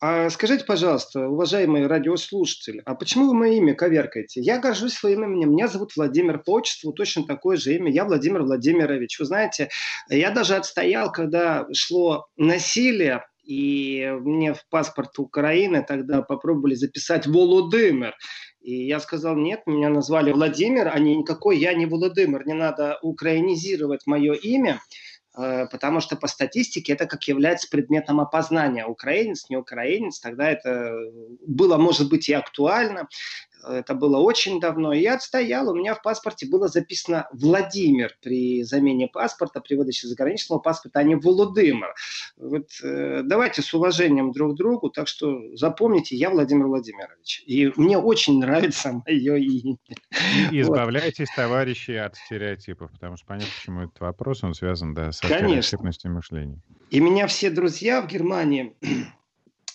а 0.00 0.30
скажите, 0.30 0.64
пожалуйста, 0.64 1.28
уважаемые 1.28 1.88
радиослушатели, 1.88 2.80
а 2.84 2.94
почему 2.94 3.26
вы 3.26 3.34
мое 3.34 3.52
имя 3.54 3.74
коверкаете? 3.74 4.40
Я 4.40 4.58
горжусь 4.58 4.94
своим 4.94 5.24
именем. 5.24 5.50
Меня 5.50 5.66
зовут 5.66 5.96
Владимир 5.96 6.38
по 6.38 6.52
отчеству, 6.52 6.92
точно 6.92 7.24
такое 7.24 7.56
же 7.56 7.74
имя. 7.74 7.90
Я 7.90 8.04
Владимир 8.04 8.42
Владимирович. 8.42 9.18
Вы 9.18 9.24
знаете, 9.24 9.70
я 10.08 10.30
даже 10.30 10.54
отстоял, 10.54 11.10
когда 11.10 11.66
шло 11.72 12.26
насилие, 12.36 13.24
и 13.42 14.08
мне 14.20 14.54
в 14.54 14.64
паспорт 14.70 15.18
Украины 15.18 15.82
тогда 15.82 16.22
попробовали 16.22 16.74
записать 16.74 17.26
Володимир. 17.26 18.14
И 18.60 18.86
я 18.86 19.00
сказал, 19.00 19.34
нет, 19.34 19.62
меня 19.66 19.88
назвали 19.88 20.30
Владимир, 20.30 20.88
а 20.94 20.98
не 21.00 21.16
никакой 21.16 21.58
я 21.58 21.74
не 21.74 21.86
Володимир. 21.86 22.46
Не 22.46 22.54
надо 22.54 22.98
украинизировать 23.02 24.06
мое 24.06 24.34
имя. 24.34 24.80
Э, 25.38 25.66
потому 25.70 26.00
что 26.00 26.16
по 26.16 26.26
статистике 26.26 26.92
это 26.92 27.06
как 27.06 27.24
является 27.28 27.68
предметом 27.68 28.20
опознания. 28.20 28.84
Украинец, 28.84 29.48
не 29.48 29.56
украинец, 29.56 30.18
тогда 30.18 30.50
это 30.50 30.92
было, 31.46 31.76
может 31.76 32.08
быть, 32.08 32.28
и 32.28 32.32
актуально 32.32 33.08
это 33.66 33.94
было 33.94 34.18
очень 34.18 34.60
давно, 34.60 34.92
и 34.92 35.00
я 35.00 35.14
отстоял, 35.14 35.68
у 35.68 35.74
меня 35.74 35.94
в 35.94 36.02
паспорте 36.02 36.46
было 36.46 36.68
записано 36.68 37.28
Владимир 37.32 38.16
при 38.22 38.62
замене 38.62 39.08
паспорта, 39.08 39.60
при 39.60 39.74
выдаче 39.74 40.06
заграничного 40.08 40.58
паспорта, 40.58 41.00
а 41.00 41.02
не 41.02 41.14
Володимир. 41.14 41.94
Вот, 42.36 42.68
э, 42.82 43.22
давайте 43.24 43.62
с 43.62 43.72
уважением 43.74 44.32
друг 44.32 44.54
к 44.54 44.56
другу, 44.56 44.90
так 44.90 45.08
что 45.08 45.40
запомните, 45.56 46.16
я 46.16 46.30
Владимир 46.30 46.66
Владимирович. 46.66 47.42
И 47.46 47.72
мне 47.76 47.98
очень 47.98 48.38
нравится 48.38 49.02
мое 49.06 49.36
имя. 49.36 49.76
И 50.52 50.60
избавляйтесь, 50.60 51.28
вот. 51.36 51.42
товарищи, 51.42 51.92
от 51.92 52.16
стереотипов, 52.16 52.90
потому 52.92 53.16
что 53.16 53.26
понятно, 53.26 53.52
почему 53.58 53.82
этот 53.82 54.00
вопрос, 54.00 54.44
он 54.44 54.54
связан 54.54 54.94
да, 54.94 55.12
с 55.12 55.18
стереотипностью 55.18 56.12
мышления. 56.12 56.60
И 56.90 57.00
меня 57.00 57.26
все 57.26 57.50
друзья 57.50 58.00
в 58.00 58.06
Германии 58.06 58.74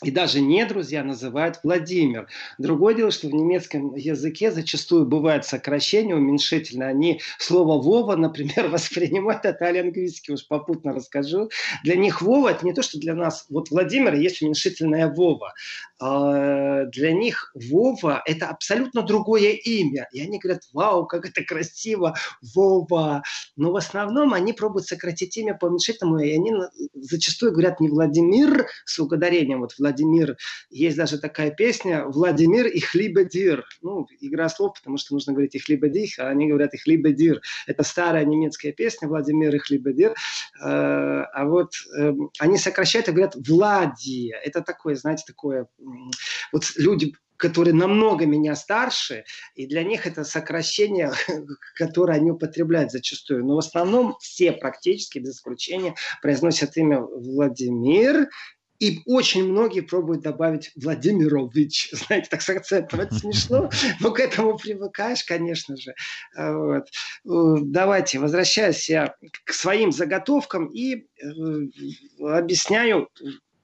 и 0.04 0.12
даже 0.12 0.42
не 0.42 0.66
друзья 0.66 1.04
называют 1.04 1.60
Владимир. 1.64 2.28
Другое 2.58 2.94
дело, 2.94 3.12
что 3.12 3.28
в 3.28 3.34
немецком 3.34 3.96
языке 3.96 4.52
зачастую 4.52 5.06
бывает 5.06 5.46
сокращение, 5.46 6.16
уменьшительное. 6.16 6.90
Они 6.90 7.22
слово 7.38 7.82
«Вова», 7.82 8.16
например, 8.16 8.68
воспринимают 8.70 9.46
это 9.46 9.70
лингвистски, 9.72 10.32
уж 10.32 10.48
попутно 10.48 10.94
расскажу. 10.94 11.50
Для 11.84 11.96
них 11.96 12.22
«Вова»– 12.22 12.50
это 12.52 12.66
не 12.66 12.74
то, 12.74 12.82
что 12.82 13.00
для 13.00 13.16
нас. 13.16 13.46
Вот 13.50 13.70
Владимир 13.72 14.14
есть 14.16 14.42
уменьшительное 14.42 15.08
«Вова». 15.08 15.54
А 16.06 16.84
для 16.86 17.14
них 17.14 17.54
Вова– 17.56 18.22
это 18.26 18.50
абсолютно 18.50 19.04
другое 19.04 19.52
имя. 19.52 20.10
И 20.12 20.20
они 20.20 20.38
говорят, 20.38 20.64
вау, 20.74 21.06
как 21.06 21.26
это 21.26 21.46
красиво, 21.46 22.14
Вова. 22.54 23.24
Но 23.56 23.72
в 23.72 23.78
основном 23.78 24.34
они 24.34 24.52
пробуют 24.52 24.86
сократить 24.86 25.38
имя 25.38 25.58
по 25.58 25.68
уменьшительному, 25.68 26.20
и 26.20 26.36
они 26.36 26.52
зачастую 26.94 27.54
говорят 27.54 27.80
не 27.80 27.88
Владимир 27.88 28.68
с 28.84 29.00
ударением, 29.00 29.62
вот 29.62 29.76
Владимир. 29.80 30.36
Есть 30.70 30.98
даже 30.98 31.20
такая 31.20 31.52
песня 31.52 32.06
«Владимир 32.06 32.68
и 32.68 32.82
хлебедир». 32.82 33.64
Ну, 33.82 34.06
игра 34.20 34.50
слов, 34.50 34.74
потому 34.74 34.98
что 34.98 35.14
нужно 35.14 35.32
говорить 35.32 35.56
и 35.56 35.60
хлебедих, 35.60 36.20
а 36.20 36.28
они 36.28 36.50
говорят 36.50 36.74
и 36.74 36.78
хлебедир. 36.80 37.42
Это 37.66 37.84
старая 37.84 38.26
немецкая 38.26 38.74
песня 38.74 39.08
«Владимир 39.08 39.56
и 39.56 39.60
хлебедир». 39.60 40.12
Э, 40.12 40.16
а 40.66 41.46
вот 41.46 41.72
эм, 41.98 42.30
они 42.40 42.58
сокращают 42.58 43.08
и 43.08 43.12
говорят 43.12 43.38
«Владия». 43.48 44.38
Это 44.44 44.62
такое, 44.62 44.96
знаете, 44.96 45.24
такое 45.26 45.68
вот 46.52 46.64
люди, 46.76 47.14
которые 47.38 47.74
намного 47.74 48.26
меня 48.26 48.56
старше, 48.56 49.26
и 49.56 49.68
для 49.68 49.84
них 49.84 50.08
это 50.08 50.24
сокращение, 50.24 51.12
которое 51.76 52.18
они 52.18 52.32
употребляют 52.32 52.92
зачастую. 52.92 53.46
Но 53.46 53.56
в 53.56 53.60
основном 53.60 54.16
все 54.20 54.54
практически, 54.54 55.20
без 55.20 55.36
исключения, 55.36 55.96
произносят 56.22 56.78
имя 56.78 57.02
Владимир, 57.02 58.30
и 58.80 59.02
очень 59.06 59.46
многие 59.46 59.80
пробуют 59.80 60.24
добавить 60.24 60.72
Владимирович, 60.76 61.90
знаете, 61.94 62.28
так 62.30 62.42
с 62.42 62.50
акцентом. 62.50 63.00
Это 63.00 63.16
смешно, 63.16 63.70
но 64.00 64.12
к 64.12 64.20
этому 64.20 64.58
привыкаешь, 64.58 65.24
конечно 65.24 65.78
же. 65.78 65.94
Вот. 66.36 66.90
Давайте, 67.24 68.20
возвращаясь 68.20 68.90
я 68.90 69.16
к 69.46 69.54
своим 69.54 69.92
заготовкам 69.92 70.68
и 70.68 70.96
э, 70.96 71.28
объясняю, 72.20 73.10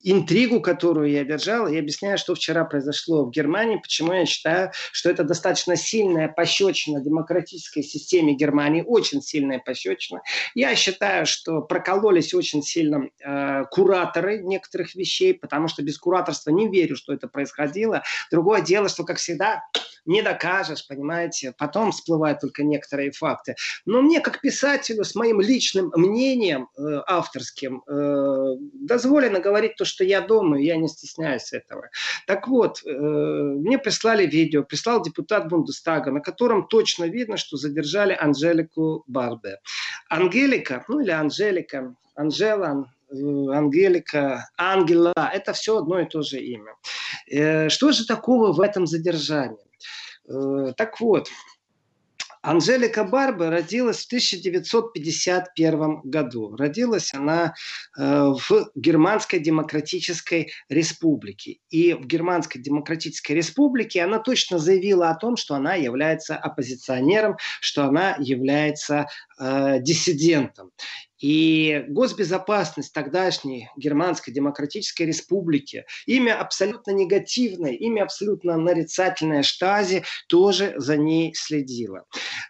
интригу, 0.01 0.61
которую 0.61 1.09
я 1.09 1.23
держал, 1.23 1.67
и 1.67 1.77
объясняю, 1.77 2.17
что 2.17 2.35
вчера 2.35 2.65
произошло 2.65 3.25
в 3.25 3.31
Германии, 3.31 3.77
почему 3.77 4.13
я 4.13 4.25
считаю, 4.25 4.71
что 4.91 5.09
это 5.09 5.23
достаточно 5.23 5.75
сильная 5.75 6.27
пощечина 6.27 7.01
демократической 7.01 7.81
системе 7.81 8.35
Германии, 8.35 8.83
очень 8.85 9.21
сильная 9.21 9.59
пощечина. 9.59 10.21
Я 10.55 10.75
считаю, 10.75 11.25
что 11.25 11.61
прокололись 11.61 12.33
очень 12.33 12.63
сильно 12.63 13.09
э, 13.19 13.65
кураторы 13.71 14.39
некоторых 14.39 14.95
вещей, 14.95 15.33
потому 15.33 15.67
что 15.67 15.83
без 15.83 15.97
кураторства 15.97 16.51
не 16.51 16.69
верю, 16.69 16.95
что 16.95 17.13
это 17.13 17.27
происходило. 17.27 18.03
Другое 18.31 18.61
дело, 18.61 18.89
что, 18.89 19.03
как 19.03 19.17
всегда, 19.17 19.63
не 20.09 20.23
докажешь, 20.23 20.87
понимаете, 20.87 21.53
потом 21.57 21.91
всплывают 21.91 22.39
только 22.39 22.63
некоторые 22.63 23.11
факты. 23.11 23.55
Но 23.85 24.01
мне, 24.01 24.19
как 24.19 24.41
писателю, 24.41 25.03
с 25.03 25.13
моим 25.13 25.39
личным 25.39 25.91
мнением 25.95 26.67
э, 26.77 27.01
авторским, 27.05 27.83
э, 27.87 28.55
дозволено 28.73 29.39
говорить 29.39 29.75
то, 29.75 29.85
что 29.85 30.03
я 30.03 30.21
думаю, 30.21 30.63
я 30.63 30.77
не 30.77 30.87
стесняюсь 30.87 31.53
этого. 31.53 31.89
Так 32.25 32.47
вот, 32.47 32.81
э, 32.83 32.89
мне 32.89 33.77
прислали 33.77 34.25
видео, 34.25 34.63
прислал 34.63 35.03
депутат 35.03 35.47
Бундестага, 35.47 36.11
на 36.11 36.21
котором 36.21 36.67
точно 36.67 37.05
видно, 37.05 37.37
что 37.37 37.57
задержали 37.57 38.17
Анжелику 38.19 39.03
Барбе. 39.05 39.59
Ангелика, 40.09 40.85
ну 40.87 41.01
или 41.01 41.11
Анжелика, 41.11 41.95
Анжела, 42.15 42.91
э, 43.11 43.15
Ангелика, 43.15 44.49
Ангела, 44.57 45.13
это 45.15 45.53
все 45.53 45.77
одно 45.77 45.99
и 45.99 46.05
то 46.05 46.23
же 46.23 46.39
имя. 46.39 46.73
Э, 47.29 47.69
что 47.69 47.91
же 47.91 48.07
такого 48.07 48.53
в 48.53 48.59
этом 48.59 48.87
задержании? 48.87 49.68
Так 50.75 50.99
вот, 50.99 51.27
Анжелика 52.41 53.03
Барбе 53.03 53.49
родилась 53.49 54.03
в 54.03 54.07
1951 54.07 56.01
году. 56.03 56.55
Родилась 56.55 57.13
она 57.13 57.53
э, 57.97 58.01
в 58.01 58.71
Германской 58.75 59.39
Демократической 59.39 60.51
Республике. 60.69 61.57
И 61.69 61.93
в 61.93 62.05
Германской 62.05 62.61
Демократической 62.61 63.33
Республике 63.33 64.03
она 64.03 64.19
точно 64.19 64.57
заявила 64.57 65.09
о 65.09 65.15
том, 65.15 65.35
что 65.35 65.55
она 65.55 65.75
является 65.75 66.37
оппозиционером, 66.37 67.35
что 67.59 67.83
она 67.85 68.15
является 68.19 69.07
э, 69.37 69.79
диссидентом. 69.81 70.71
И 71.19 71.85
госбезопасность 71.89 72.93
тогдашней 72.93 73.69
Германской 73.75 74.33
Демократической 74.33 75.03
Республики, 75.03 75.85
имя 76.05 76.39
абсолютно 76.39 76.91
негативное, 76.91 77.71
имя 77.71 78.03
абсолютно 78.03 78.57
нарицательное 78.57 79.43
Штази 79.43 80.03
тоже 80.27 80.73
за 80.77 80.97
ней 80.97 81.33
следила. 81.35 82.05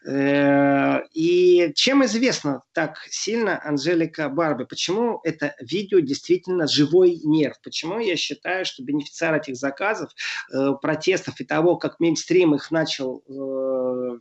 Э, 0.08 1.02
и 1.14 1.72
чем 1.76 2.06
известна 2.06 2.64
так 2.74 3.00
сильно 3.10 3.60
Анжелика 3.64 4.30
Барби? 4.30 4.66
Почему 4.66 5.20
это 5.24 5.56
видео 5.60 6.00
действительно 6.00 6.68
живой 6.68 7.20
нерв? 7.24 7.58
Почему 7.64 8.00
я 8.00 8.16
считаю, 8.16 8.66
что 8.66 8.84
бенефициар 8.84 9.36
этих 9.36 9.56
заказов, 9.56 10.12
э, 10.54 10.74
протестов 10.82 11.40
и 11.42 11.46
того, 11.46 11.76
как 11.78 12.00
мейнстрим 12.00 12.56
их 12.56 12.72
начал 12.72 13.24
э, 13.28 14.20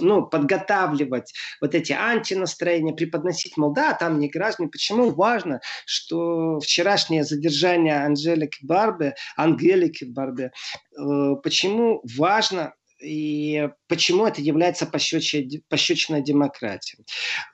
ну, 0.00 0.26
подготавливать 0.26 1.32
вот 1.60 1.74
эти 1.74 1.92
антинастроения, 1.92 2.92
преподносить, 2.92 3.56
мол, 3.56 3.72
да, 3.72 3.94
там 3.94 4.18
не 4.18 4.28
граждане. 4.28 4.68
Почему 4.68 5.10
важно, 5.10 5.60
что 5.86 6.58
вчерашнее 6.60 7.24
задержание 7.24 8.04
Анжелики 8.04 8.64
Барбе, 8.64 9.14
Ангелики 9.36 10.04
Барбе, 10.04 10.52
э, 10.96 11.34
почему 11.42 12.02
важно 12.16 12.74
и 13.00 13.68
почему 13.86 14.26
это 14.26 14.40
является 14.40 14.86
пощечиной 14.86 16.22
демократии? 16.22 17.04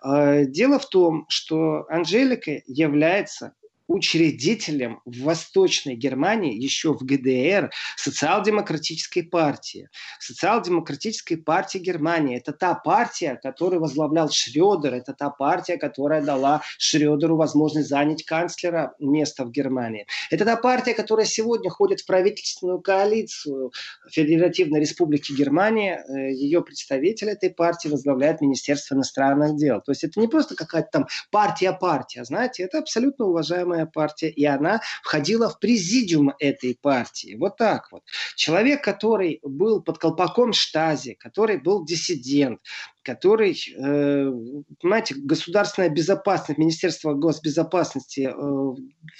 Э, 0.04 0.44
дело 0.46 0.78
в 0.78 0.88
том, 0.88 1.26
что 1.28 1.84
Анжелика 1.88 2.62
является 2.66 3.54
учредителем 3.86 5.00
в 5.04 5.22
Восточной 5.22 5.94
Германии, 5.94 6.54
еще 6.54 6.94
в 6.94 7.04
ГДР, 7.04 7.70
социал-демократической 7.96 9.22
партии. 9.22 9.88
Социал-демократической 10.18 11.36
партии 11.36 11.78
Германии– 11.78 12.36
это 12.38 12.52
та 12.52 12.74
партия, 12.74 13.38
которую 13.42 13.80
возглавлял 13.80 14.30
Шредер, 14.30 14.94
это 14.94 15.12
та 15.12 15.30
партия, 15.30 15.76
которая 15.76 16.22
дала 16.22 16.62
Шредеру 16.78 17.36
возможность 17.36 17.88
занять 17.88 18.24
канцлера 18.24 18.94
место 18.98 19.44
в 19.44 19.50
Германии. 19.50 20.06
Это 20.30 20.44
та 20.44 20.56
партия, 20.56 20.94
которая 20.94 21.26
сегодня 21.26 21.70
ходит 21.70 22.00
в 22.00 22.06
правительственную 22.06 22.80
коалицию 22.80 23.72
Федеративной 24.10 24.80
Республики 24.80 25.32
Германия. 25.32 26.04
Э, 26.08 26.32
Ее 26.32 26.62
представитель 26.62 27.28
этой 27.28 27.50
партии 27.50 27.88
возглавляет 27.88 28.40
Министерство 28.40 28.94
иностранных 28.94 29.56
дел. 29.56 29.80
То 29.80 29.92
есть 29.92 30.04
это 30.04 30.18
не 30.20 30.28
просто 30.28 30.54
какая-то 30.54 30.88
там 30.90 31.06
партия-партия, 31.30 32.24
знаете, 32.24 32.62
это 32.62 32.78
абсолютно 32.78 33.26
уважаемая 33.26 33.73
самая 33.74 33.86
партия, 33.86 34.28
и 34.28 34.44
она 34.44 34.80
входила 35.02 35.48
в 35.48 35.58
президиум 35.58 36.32
этой 36.38 36.78
партии. 36.80 37.36
Вот 37.38 37.56
так 37.56 37.88
вот. 37.90 38.02
Человек, 38.36 38.84
который 38.84 39.40
был 39.42 39.82
под 39.82 39.98
колпаком 39.98 40.52
штази, 40.52 41.16
который 41.18 41.58
был 41.58 41.84
диссидент, 41.84 42.60
который, 43.02 43.52
э, 43.52 44.32
понимаете, 44.80 45.14
государственная 45.16 45.90
безопасность, 45.90 46.58
Министерство 46.58 47.14
госбезопасности 47.14 48.28
э, 48.28 48.32
в 48.32 48.76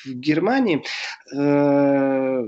Германии, 0.07 0.85
э, 1.35 2.43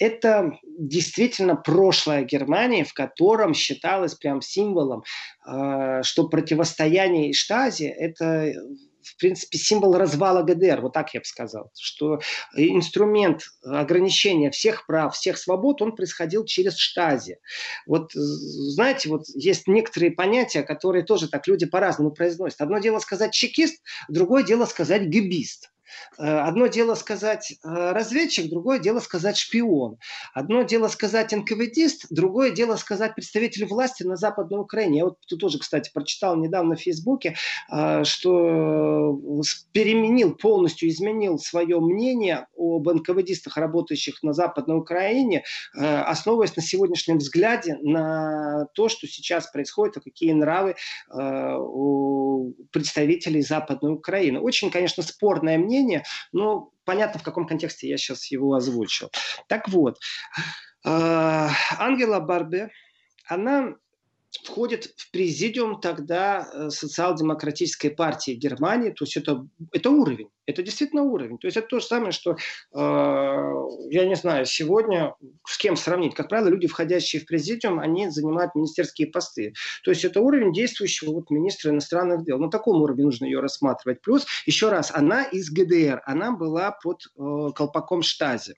это 0.00 0.52
действительно 0.78 1.56
прошлое 1.56 2.22
Германии, 2.22 2.84
в 2.84 2.92
котором 2.94 3.52
считалось 3.52 4.14
прям 4.14 4.40
символом, 4.40 5.02
что 5.42 6.28
противостояние 6.30 7.32
Штази– 7.32 7.84
это 7.98 8.54
в 9.14 9.16
принципе, 9.16 9.58
символ 9.58 9.96
развала 9.96 10.42
ГДР, 10.42 10.80
вот 10.80 10.92
так 10.92 11.14
я 11.14 11.20
бы 11.20 11.26
сказал, 11.26 11.70
что 11.78 12.20
инструмент 12.56 13.42
ограничения 13.62 14.50
всех 14.50 14.86
прав, 14.86 15.14
всех 15.14 15.38
свобод, 15.38 15.82
он 15.82 15.94
происходил 15.96 16.44
через 16.44 16.76
штази. 16.76 17.38
Вот, 17.86 18.12
знаете, 18.12 19.08
вот 19.08 19.24
есть 19.34 19.66
некоторые 19.66 20.12
понятия, 20.12 20.62
которые 20.62 21.04
тоже 21.04 21.28
так 21.28 21.46
люди 21.46 21.66
по-разному 21.66 22.10
произносят. 22.10 22.60
Одно 22.60 22.78
дело 22.78 22.98
сказать 22.98 23.32
чекист, 23.32 23.82
другое 24.08 24.42
дело 24.42 24.66
сказать 24.66 25.02
гибист. 25.02 25.70
Э, 26.18 26.40
одно 26.40 26.66
дело 26.66 26.94
сказать 26.94 27.52
э, 27.52 27.56
разведчик, 27.92 28.50
другое 28.50 28.78
дело 28.78 29.00
сказать 29.00 29.36
шпион. 29.36 29.98
Одно 30.34 30.62
дело 30.62 30.88
сказать 30.88 31.32
НКВДист, 31.32 32.06
другое 32.10 32.50
дело 32.50 32.76
сказать 32.76 33.14
представитель 33.14 33.66
власти 33.66 34.02
на 34.02 34.16
Западной 34.16 34.60
Украине. 34.60 34.98
Я 34.98 35.04
вот 35.06 35.18
тут 35.26 35.40
тоже, 35.40 35.58
кстати, 35.58 35.90
прочитал 35.92 36.36
недавно 36.36 36.76
в 36.76 36.80
Фейсбуке, 36.80 37.36
э, 37.72 38.04
что 38.04 39.18
переменил, 39.72 40.34
полностью 40.34 40.88
изменил 40.88 41.38
свое 41.38 41.80
мнение 41.80 42.46
об 42.56 42.88
НКВДистах, 42.88 43.56
работающих 43.56 44.22
на 44.22 44.32
Западной 44.32 44.76
Украине, 44.76 45.44
основываясь 45.74 46.56
на 46.56 46.62
сегодняшнем 46.62 47.18
взгляде 47.18 47.76
на 47.82 48.66
то, 48.74 48.88
что 48.88 49.06
сейчас 49.06 49.50
происходит, 49.50 49.96
и 49.96 50.00
какие 50.00 50.32
нравы 50.32 50.76
у 51.12 52.52
представителей 52.72 53.42
Западной 53.42 53.92
Украины. 53.92 54.40
Очень, 54.40 54.70
конечно, 54.70 55.02
спорное 55.02 55.58
мнение, 55.58 55.77
мнение, 55.78 56.04
но 56.32 56.72
понятно, 56.84 57.20
в 57.20 57.22
каком 57.22 57.46
контексте 57.46 57.88
я 57.88 57.96
сейчас 57.96 58.30
его 58.30 58.54
озвучил. 58.54 59.10
Так 59.46 59.68
вот, 59.68 59.98
э, 60.84 61.48
Ангела 61.78 62.20
Барбе, 62.20 62.70
она 63.26 63.74
входит 64.44 64.92
в 64.96 65.10
президиум 65.10 65.80
тогда 65.80 66.48
э, 66.52 66.70
социал-демократической 66.70 67.88
партии 67.88 68.32
Германии. 68.32 68.90
То 68.90 69.04
есть 69.04 69.16
это, 69.16 69.46
это 69.72 69.90
уровень. 69.90 70.28
Это 70.46 70.62
действительно 70.62 71.02
уровень. 71.02 71.38
То 71.38 71.46
есть 71.46 71.56
это 71.56 71.66
то 71.66 71.80
же 71.80 71.86
самое, 71.86 72.12
что, 72.12 72.32
э, 72.32 72.36
я 72.72 74.06
не 74.06 74.16
знаю, 74.16 74.44
сегодня 74.46 75.14
с 75.46 75.56
кем 75.58 75.76
сравнить. 75.76 76.14
Как 76.14 76.28
правило, 76.28 76.48
люди, 76.48 76.66
входящие 76.66 77.22
в 77.22 77.26
президиум, 77.26 77.78
они 77.80 78.10
занимают 78.10 78.54
министерские 78.54 79.08
посты. 79.08 79.54
То 79.82 79.90
есть 79.90 80.04
это 80.04 80.20
уровень 80.20 80.52
действующего 80.52 81.12
вот, 81.12 81.30
министра 81.30 81.70
иностранных 81.70 82.24
дел. 82.24 82.38
На 82.38 82.50
таком 82.50 82.82
уровне 82.82 83.04
нужно 83.04 83.24
ее 83.24 83.40
рассматривать. 83.40 84.00
Плюс, 84.02 84.26
еще 84.46 84.68
раз, 84.68 84.90
она 84.94 85.24
из 85.24 85.50
ГДР. 85.50 86.02
Она 86.04 86.32
была 86.32 86.72
под 86.72 87.02
э, 87.06 87.52
колпаком 87.54 88.02
штази. 88.02 88.54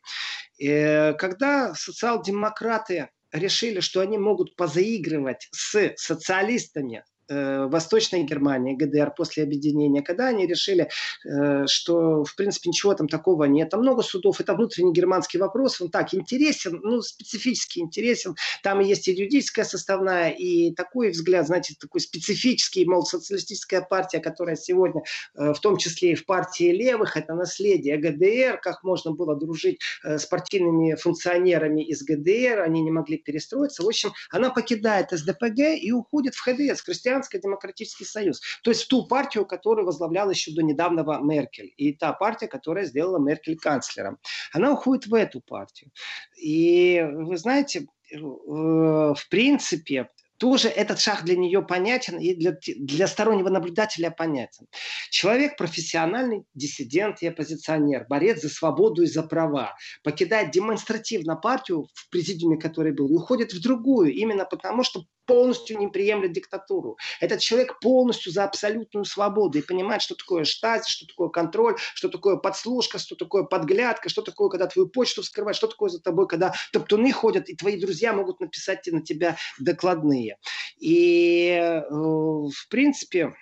Э, 0.60 1.14
когда 1.14 1.74
социал-демократы 1.74 3.08
решили, 3.32 3.80
что 3.80 4.00
они 4.00 4.18
могут 4.18 4.56
позаигрывать 4.56 5.48
с 5.52 5.92
социалистами, 5.96 7.04
Э, 7.30 7.66
Восточной 7.66 8.24
Германии, 8.24 8.74
ГДР 8.74 9.14
после 9.16 9.44
объединения, 9.44 10.02
когда 10.02 10.26
они 10.26 10.48
решили, 10.48 10.90
э, 11.24 11.66
что 11.68 12.24
в 12.24 12.34
принципе 12.34 12.70
ничего 12.70 12.92
там 12.94 13.06
такого 13.06 13.44
нет. 13.44 13.70
Там 13.70 13.82
много 13.82 14.02
судов, 14.02 14.40
это 14.40 14.54
внутренний 14.54 14.92
германский 14.92 15.38
вопрос, 15.38 15.80
он 15.80 15.90
так 15.90 16.12
интересен, 16.12 16.80
ну 16.82 17.00
специфически 17.02 17.78
интересен. 17.78 18.34
Там 18.64 18.80
есть 18.80 19.06
и 19.06 19.12
юридическая 19.12 19.64
составная, 19.64 20.30
и 20.30 20.74
такой 20.74 21.10
взгляд, 21.10 21.46
знаете, 21.46 21.76
такой 21.80 22.00
специфический, 22.00 22.84
мол, 22.84 23.06
социалистическая 23.06 23.80
партия, 23.80 24.18
которая 24.18 24.56
сегодня, 24.56 25.02
э, 25.36 25.52
в 25.52 25.60
том 25.60 25.76
числе 25.76 26.12
и 26.12 26.14
в 26.16 26.26
партии 26.26 26.72
левых, 26.72 27.16
это 27.16 27.34
наследие 27.34 27.96
ГДР, 27.96 28.58
как 28.60 28.82
можно 28.82 29.12
было 29.12 29.36
дружить 29.36 29.78
с 30.02 30.26
партийными 30.26 30.96
функционерами 30.96 31.82
из 31.84 32.02
ГДР, 32.02 32.60
они 32.62 32.82
не 32.82 32.90
могли 32.90 33.18
перестроиться. 33.18 33.84
В 33.84 33.86
общем, 33.86 34.10
она 34.30 34.50
покидает 34.50 35.10
СДПГ 35.12 35.78
и 35.80 35.92
уходит 35.92 36.34
в 36.34 36.42
ХДС, 36.42 36.82
христиан 37.28 37.50
Христианско-демократический 37.50 38.04
союз. 38.04 38.40
То 38.62 38.70
есть 38.70 38.84
в 38.84 38.88
ту 38.88 39.06
партию, 39.06 39.46
которую 39.46 39.86
возглавляла 39.86 40.30
еще 40.30 40.52
до 40.52 40.62
недавнего 40.62 41.20
Меркель. 41.22 41.72
И 41.76 41.92
та 41.92 42.12
партия, 42.12 42.48
которая 42.48 42.84
сделала 42.84 43.18
Меркель 43.18 43.56
канцлером. 43.56 44.18
Она 44.52 44.72
уходит 44.72 45.06
в 45.06 45.14
эту 45.14 45.40
партию. 45.40 45.90
И 46.36 47.04
вы 47.12 47.36
знаете, 47.36 47.86
э, 48.12 48.16
в 48.16 49.28
принципе, 49.28 50.08
тоже 50.38 50.68
этот 50.68 50.98
шаг 50.98 51.24
для 51.24 51.36
нее 51.36 51.60
понятен 51.60 52.18
и 52.18 52.34
для, 52.34 52.56
для 52.76 53.06
стороннего 53.06 53.50
наблюдателя 53.50 54.10
понятен. 54.10 54.66
Человек 55.10 55.58
профессиональный, 55.58 56.44
диссидент 56.54 57.20
и 57.20 57.26
оппозиционер, 57.26 58.06
борец 58.08 58.40
за 58.40 58.48
свободу 58.48 59.02
и 59.02 59.06
за 59.06 59.22
права, 59.22 59.76
покидает 60.02 60.50
демонстративно 60.50 61.36
партию, 61.36 61.86
в 61.92 62.08
президиуме 62.08 62.56
которой 62.56 62.92
был, 62.92 63.08
и 63.08 63.16
уходит 63.16 63.52
в 63.52 63.60
другую, 63.60 64.14
именно 64.14 64.46
потому 64.46 64.82
что 64.82 65.04
полностью 65.30 65.78
не 65.78 65.86
приемлет 65.86 66.32
диктатуру. 66.32 66.98
Этот 67.20 67.38
человек 67.38 67.78
полностью 67.78 68.32
за 68.32 68.42
абсолютную 68.42 69.04
свободу 69.04 69.58
и 69.58 69.62
понимает, 69.62 70.02
что 70.02 70.16
такое 70.16 70.42
штази, 70.42 70.90
что 70.90 71.06
такое 71.06 71.28
контроль, 71.28 71.76
что 71.94 72.08
такое 72.08 72.34
подслушка, 72.34 72.98
что 72.98 73.14
такое 73.14 73.44
подглядка, 73.44 74.08
что 74.08 74.22
такое, 74.22 74.48
когда 74.48 74.66
твою 74.66 74.88
почту 74.88 75.22
вскрывают, 75.22 75.56
что 75.56 75.68
такое 75.68 75.88
за 75.88 76.00
тобой, 76.00 76.26
когда 76.26 76.52
топтуны 76.72 77.12
ходят, 77.12 77.48
и 77.48 77.54
твои 77.54 77.80
друзья 77.80 78.12
могут 78.12 78.40
написать 78.40 78.84
на 78.88 79.02
тебя 79.02 79.36
докладные. 79.60 80.36
И, 80.80 81.50
э, 81.50 81.80
в 81.88 82.68
принципе, 82.68 83.32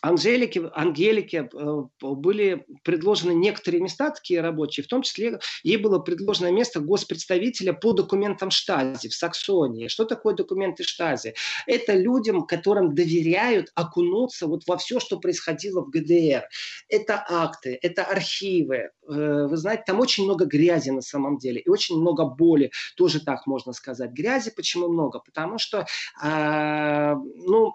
Анжелике, 0.00 0.70
Ангелике 0.74 1.48
э, 1.52 1.82
были 2.00 2.66
предложены 2.82 3.32
некоторые 3.32 3.82
места, 3.82 4.10
такие 4.10 4.40
рабочие, 4.40 4.84
в 4.84 4.88
том 4.88 5.02
числе 5.02 5.38
ей 5.62 5.76
было 5.76 5.98
предложено 5.98 6.50
место 6.50 6.80
господпредставителя 6.80 7.72
по 7.72 7.92
документам 7.92 8.50
Штази 8.50 9.08
в 9.08 9.14
Саксонии. 9.14 9.88
Что 9.88 10.04
такое 10.04 10.34
документы 10.34 10.84
Штази? 10.84 11.34
Это 11.66 11.94
людям, 11.94 12.46
которым 12.46 12.94
доверяют 12.94 13.70
окунуться 13.74 14.46
вот 14.46 14.62
во 14.66 14.76
все, 14.76 15.00
что 15.00 15.18
происходило 15.18 15.82
в 15.82 15.90
ГДР. 15.90 16.44
Это 16.88 17.24
акты, 17.28 17.78
это 17.82 18.04
архивы. 18.04 18.90
Э, 19.08 19.46
вы 19.46 19.56
знаете, 19.56 19.84
там 19.86 20.00
очень 20.00 20.24
много 20.24 20.44
грязи 20.44 20.90
на 20.90 21.02
самом 21.02 21.38
деле 21.38 21.60
и 21.60 21.68
очень 21.68 21.96
много 21.96 22.24
боли, 22.24 22.70
тоже 22.96 23.20
так 23.20 23.46
можно 23.46 23.72
сказать. 23.72 24.10
Грязи 24.12 24.52
почему 24.54 24.88
много? 24.88 25.20
Потому 25.20 25.58
что, 25.58 25.86
а, 26.20 27.14
ну, 27.14 27.72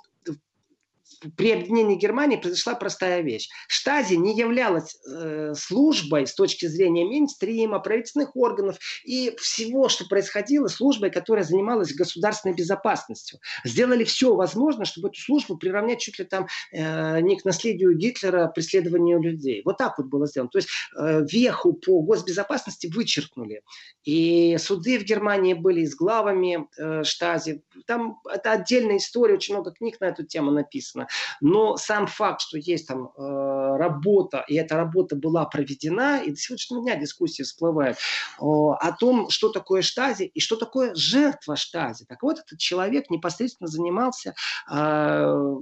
при 1.37 1.51
объединении 1.51 1.95
Германии 1.95 2.37
произошла 2.37 2.75
простая 2.75 3.21
вещь. 3.21 3.49
Штази 3.67 4.15
не 4.15 4.35
являлась 4.35 4.97
э, 5.07 5.53
службой 5.55 6.25
с 6.27 6.33
точки 6.33 6.65
зрения 6.65 7.05
мейнстрима, 7.05 7.79
правительственных 7.79 8.35
органов 8.35 8.77
и 9.03 9.35
всего, 9.37 9.89
что 9.89 10.05
происходило, 10.07 10.67
службой, 10.67 11.11
которая 11.11 11.43
занималась 11.43 11.93
государственной 11.93 12.55
безопасностью. 12.55 13.39
Сделали 13.63 14.03
все 14.03 14.33
возможное, 14.35 14.85
чтобы 14.85 15.09
эту 15.09 15.19
службу 15.19 15.57
приравнять 15.57 15.99
чуть 15.99 16.19
ли 16.19 16.25
там 16.25 16.47
э, 16.71 17.21
не 17.21 17.37
к 17.37 17.45
наследию 17.45 17.95
Гитлера, 17.95 18.47
преследованию 18.47 19.21
людей. 19.21 19.61
Вот 19.63 19.77
так 19.77 19.97
вот 19.97 20.07
было 20.07 20.27
сделано. 20.27 20.49
То 20.49 20.57
есть 20.57 20.69
э, 20.97 21.25
веху 21.29 21.73
по 21.73 22.01
госбезопасности 22.01 22.87
вычеркнули. 22.87 23.61
И 24.03 24.57
суды 24.57 24.97
в 24.97 25.03
Германии 25.03 25.53
были 25.53 25.85
с 25.85 25.95
главами 25.95 26.67
э, 26.77 27.03
Штази. 27.03 27.63
Там 27.85 28.19
это 28.29 28.53
отдельная 28.53 28.97
история, 28.97 29.35
очень 29.35 29.53
много 29.53 29.71
книг 29.71 29.99
на 29.99 30.05
эту 30.05 30.23
тему 30.23 30.51
написано. 30.51 31.07
Но 31.39 31.77
сам 31.77 32.07
факт, 32.07 32.41
что 32.41 32.57
есть 32.57 32.87
там 32.87 33.11
э, 33.17 33.77
работа, 33.77 34.43
и 34.47 34.55
эта 34.55 34.75
работа 34.75 35.15
была 35.15 35.45
проведена, 35.45 36.21
и 36.23 36.31
до 36.31 36.37
сегодняшнего 36.37 36.81
дня 36.81 36.95
дискуссии 36.95 37.43
всплывают 37.43 37.97
э, 37.97 38.43
о 38.43 38.91
том, 38.99 39.29
что 39.29 39.49
такое 39.49 39.81
штази 39.81 40.23
и 40.23 40.39
что 40.39 40.55
такое 40.55 40.93
жертва 40.95 41.55
штази. 41.55 42.05
Так 42.05 42.23
вот, 42.23 42.39
этот 42.39 42.59
человек 42.59 43.09
непосредственно 43.09 43.67
занимался 43.67 44.35
э, 44.71 45.55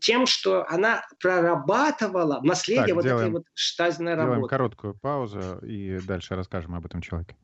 тем, 0.00 0.26
что 0.26 0.66
она 0.68 1.04
прорабатывала 1.20 2.40
наследие 2.42 2.86
так, 2.86 2.94
вот 2.94 3.04
делаем, 3.04 3.28
этой 3.28 3.32
вот 3.32 3.44
штазной 3.54 4.14
работы. 4.14 4.34
Делаем 4.34 4.48
короткую 4.48 4.94
паузу 4.94 5.58
и 5.62 5.98
дальше 6.00 6.34
расскажем 6.34 6.74
об 6.74 6.86
этом 6.86 7.00
человеке. 7.00 7.36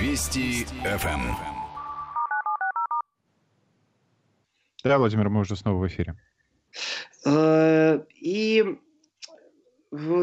Вести 0.00 0.64
ФМ. 0.84 1.57
Да, 4.88 4.96
Владимир, 4.96 5.28
мы 5.28 5.40
уже 5.40 5.54
снова 5.54 5.82
в 5.82 5.86
эфире. 5.86 6.16
Э, 7.26 8.00
и 8.14 8.64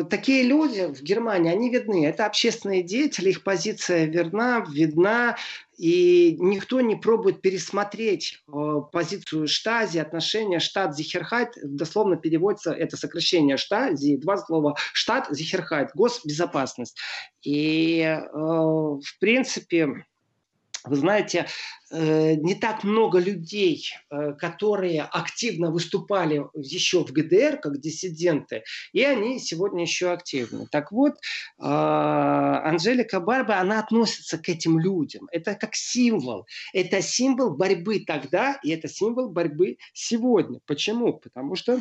такие 0.09 0.41
люди 0.41 0.91
в 0.91 1.03
Германии, 1.03 1.51
они 1.51 1.69
видны. 1.69 2.03
Это 2.03 2.25
общественные 2.25 2.81
деятели, 2.81 3.29
их 3.29 3.43
позиция 3.43 4.05
верна, 4.05 4.65
видна, 4.67 5.37
и 5.77 6.35
никто 6.39 6.81
не 6.81 6.95
пробует 6.95 7.41
пересмотреть 7.43 8.43
э, 8.47 8.81
позицию 8.91 9.47
Штази, 9.47 9.99
отношения 9.99 10.57
штат 10.57 10.95
Зихерхайт, 10.95 11.49
дословно 11.61 12.17
переводится 12.17 12.71
это 12.71 12.97
сокращение 12.97 13.57
Штази, 13.57 14.17
два 14.17 14.37
слова 14.37 14.75
штат 14.93 15.27
Зихерхайт, 15.29 15.91
госбезопасность. 15.93 16.97
И 17.43 17.99
э, 17.99 18.19
в 18.31 19.19
принципе 19.19 20.05
вы 20.87 20.95
знаете, 20.95 21.47
э, 21.91 22.35
не 22.35 22.55
так 22.55 22.83
много 22.83 23.19
людей, 23.19 23.91
э, 24.09 24.33
которые 24.33 25.03
активно 25.03 25.71
выступали 25.71 26.45
еще 26.53 27.03
в 27.03 27.11
ГДР 27.11 27.59
как 27.61 27.79
диссиденты, 27.79 28.63
и 28.93 29.03
они 29.03 29.39
сегодня 29.39 29.81
еще 29.81 30.11
активны. 30.11 30.67
Так 30.71 30.91
вот, 30.91 31.13
э, 31.13 31.17
Анжелика 31.59 33.19
Барба, 33.19 33.59
она 33.59 33.79
относится 33.79 34.37
к 34.37 34.49
этим 34.49 34.79
людям. 34.79 35.27
Это 35.31 35.55
как 35.55 35.75
символ. 35.75 36.47
Это 36.73 37.01
символ 37.01 37.55
борьбы 37.55 38.03
тогда, 38.05 38.59
и 38.63 38.71
это 38.71 38.87
символ 38.87 39.29
борьбы 39.29 39.77
сегодня. 39.93 40.59
Почему? 40.65 41.13
Потому 41.13 41.55
что 41.55 41.79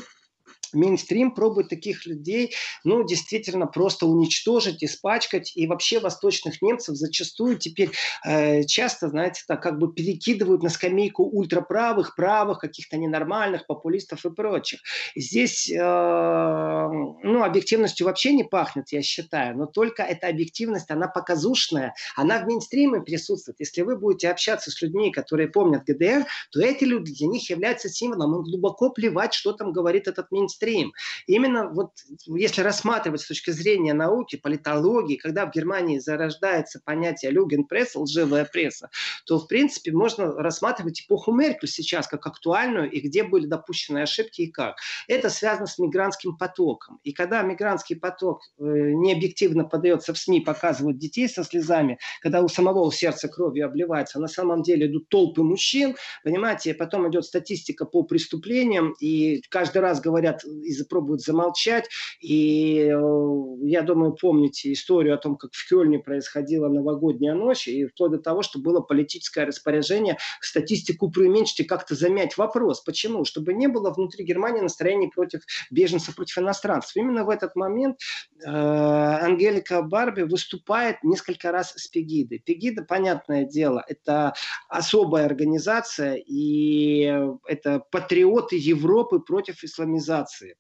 Мейнстрим 0.75 1.33
пробует 1.33 1.69
таких 1.69 2.07
людей, 2.07 2.55
ну, 2.85 3.05
действительно, 3.05 3.67
просто 3.67 4.07
уничтожить, 4.07 4.83
испачкать. 4.83 5.53
И 5.55 5.67
вообще 5.67 6.01
восточных 6.01 6.61
немцев 6.63 6.97
зачастую 6.97 7.59
теперь 7.59 7.91
э, 8.27 8.65
часто, 8.65 9.09
знаете, 9.09 9.43
так 9.47 9.63
как 9.63 9.79
бы 9.79 9.93
перекидывают 9.93 10.63
на 10.63 10.69
скамейку 10.69 11.25
ультраправых, 11.25 12.17
правых, 12.17 12.59
каких-то 12.59 12.97
ненормальных 12.97 13.67
популистов 13.67 14.25
и 14.27 14.31
прочих. 14.31 14.81
Здесь, 15.17 15.71
э, 15.71 15.77
ну, 15.79 17.43
объективностью 17.43 18.07
вообще 18.07 18.33
не 18.33 18.45
пахнет, 18.45 18.93
я 18.93 19.03
считаю, 19.03 19.57
но 19.57 19.67
только 19.67 20.03
эта 20.03 20.29
объективность, 20.29 20.91
она 20.91 21.09
показушная, 21.09 21.95
она 22.17 22.41
в 22.41 22.47
мейнстриме 22.47 23.01
присутствует. 23.01 23.61
Если 23.61 23.83
вы 23.83 23.97
будете 23.97 24.31
общаться 24.31 24.71
с 24.71 24.83
людьми, 24.83 25.11
которые 25.13 25.49
помнят 25.49 25.85
ГДР, 25.85 26.27
то 26.51 26.61
эти 26.61 26.85
люди 26.85 27.13
для 27.13 27.29
них 27.29 27.49
являются 27.51 27.89
символом. 27.89 28.35
Им 28.37 28.43
глубоко 28.43 28.91
плевать, 28.91 29.35
что 29.35 29.53
там 29.53 29.73
говорит 29.73 30.09
этот 30.09 30.31
мейнстрим 30.31 30.64
мейнстрим. 30.65 30.93
Именно 31.27 31.71
вот 31.71 31.91
если 32.27 32.63
рассматривать 32.63 33.21
с 33.21 33.29
точки 33.29 33.51
зрения 33.51 33.95
науки, 33.95 34.37
политологии, 34.37 35.17
когда 35.17 35.47
в 35.47 35.53
Германии 35.53 35.99
зарождается 35.99 36.81
понятие 36.85 37.31
люгенпресс, 37.31 37.95
лживая 37.97 38.45
пресса, 38.45 38.91
то 39.27 39.39
в 39.39 39.47
принципе 39.47 39.93
можно 39.93 40.33
рассматривать 40.33 41.03
эпоху 41.03 41.33
Меркель 41.33 41.69
сейчас 41.69 42.07
как 42.07 42.27
актуальную 42.27 42.91
и 42.91 43.01
где 43.01 43.25
были 43.25 43.47
допущены 43.47 43.99
ошибки 43.99 44.43
и 44.43 44.51
как. 44.51 44.77
Это 45.09 45.31
связано 45.31 45.67
с 45.67 45.79
мигрантским 45.79 46.37
потоком. 46.37 47.01
И 47.05 47.13
когда 47.13 47.43
мигрантский 47.43 47.97
поток 47.97 48.41
э, 48.59 48.63
необъективно 48.63 49.65
подается 49.65 50.13
в 50.13 50.19
СМИ, 50.19 50.41
показывают 50.41 50.99
детей 50.99 51.29
со 51.29 51.45
слезами, 51.45 51.99
когда 52.21 52.43
у 52.43 52.49
самого 52.49 52.91
сердца 52.93 53.29
кровью 53.29 53.67
обливается, 53.67 54.19
а 54.19 54.21
на 54.21 54.29
самом 54.29 54.63
деле 54.63 54.87
идут 54.87 55.09
толпы 55.09 55.43
мужчин, 55.43 55.97
понимаете, 56.23 56.75
потом 56.75 57.09
идет 57.11 57.25
статистика 57.25 57.85
по 57.85 58.03
преступлениям, 58.03 58.95
и 59.01 59.43
каждый 59.49 59.79
раз 59.79 60.01
говорят, 60.01 60.45
и 60.63 60.85
пробуют 60.85 61.23
замолчать. 61.23 61.89
И 62.21 62.79
э, 62.79 63.37
я 63.63 63.83
думаю, 63.83 64.13
помните 64.13 64.73
историю 64.73 65.15
о 65.15 65.19
том, 65.19 65.37
как 65.37 65.53
в 65.53 65.69
Кёльне 65.69 65.99
происходила 65.99 66.69
новогодняя 66.69 67.35
ночь, 67.35 67.69
и 67.69 67.87
вплоть 67.87 68.13
до 68.13 68.19
того, 68.19 68.43
что 68.43 68.59
было 68.59 68.81
политическое 68.81 69.45
распоряжение 69.45 70.19
статистику 70.41 71.11
преуменьшить 71.11 71.61
и 71.61 71.65
как-то 71.65 71.95
замять 71.95 72.37
вопрос. 72.37 72.81
Почему? 72.81 73.25
Чтобы 73.25 73.55
не 73.55 73.69
было 73.69 73.91
внутри 73.91 74.25
Германии 74.25 74.61
настроений 74.61 75.11
против 75.15 75.41
беженцев, 75.71 76.15
против 76.15 76.39
иностранцев. 76.39 76.97
Именно 76.97 77.25
в 77.25 77.31
этот 77.31 77.57
момент 77.57 77.99
э, 78.45 78.51
Ангелика 78.51 79.83
Барби 79.83 80.23
выступает 80.23 81.03
несколько 81.03 81.53
раз 81.53 81.73
с 81.77 81.89
Пегидой. 81.89 82.39
Пегида, 82.39 82.85
понятное 82.85 83.45
дело, 83.45 83.85
это 83.87 84.35
особая 84.69 85.27
организация, 85.27 86.15
и 86.15 87.13
это 87.47 87.83
патриоты 87.91 88.57
Европы 88.57 89.21
против 89.21 89.63
исламизации 89.65 90.34
информации. 90.35 90.57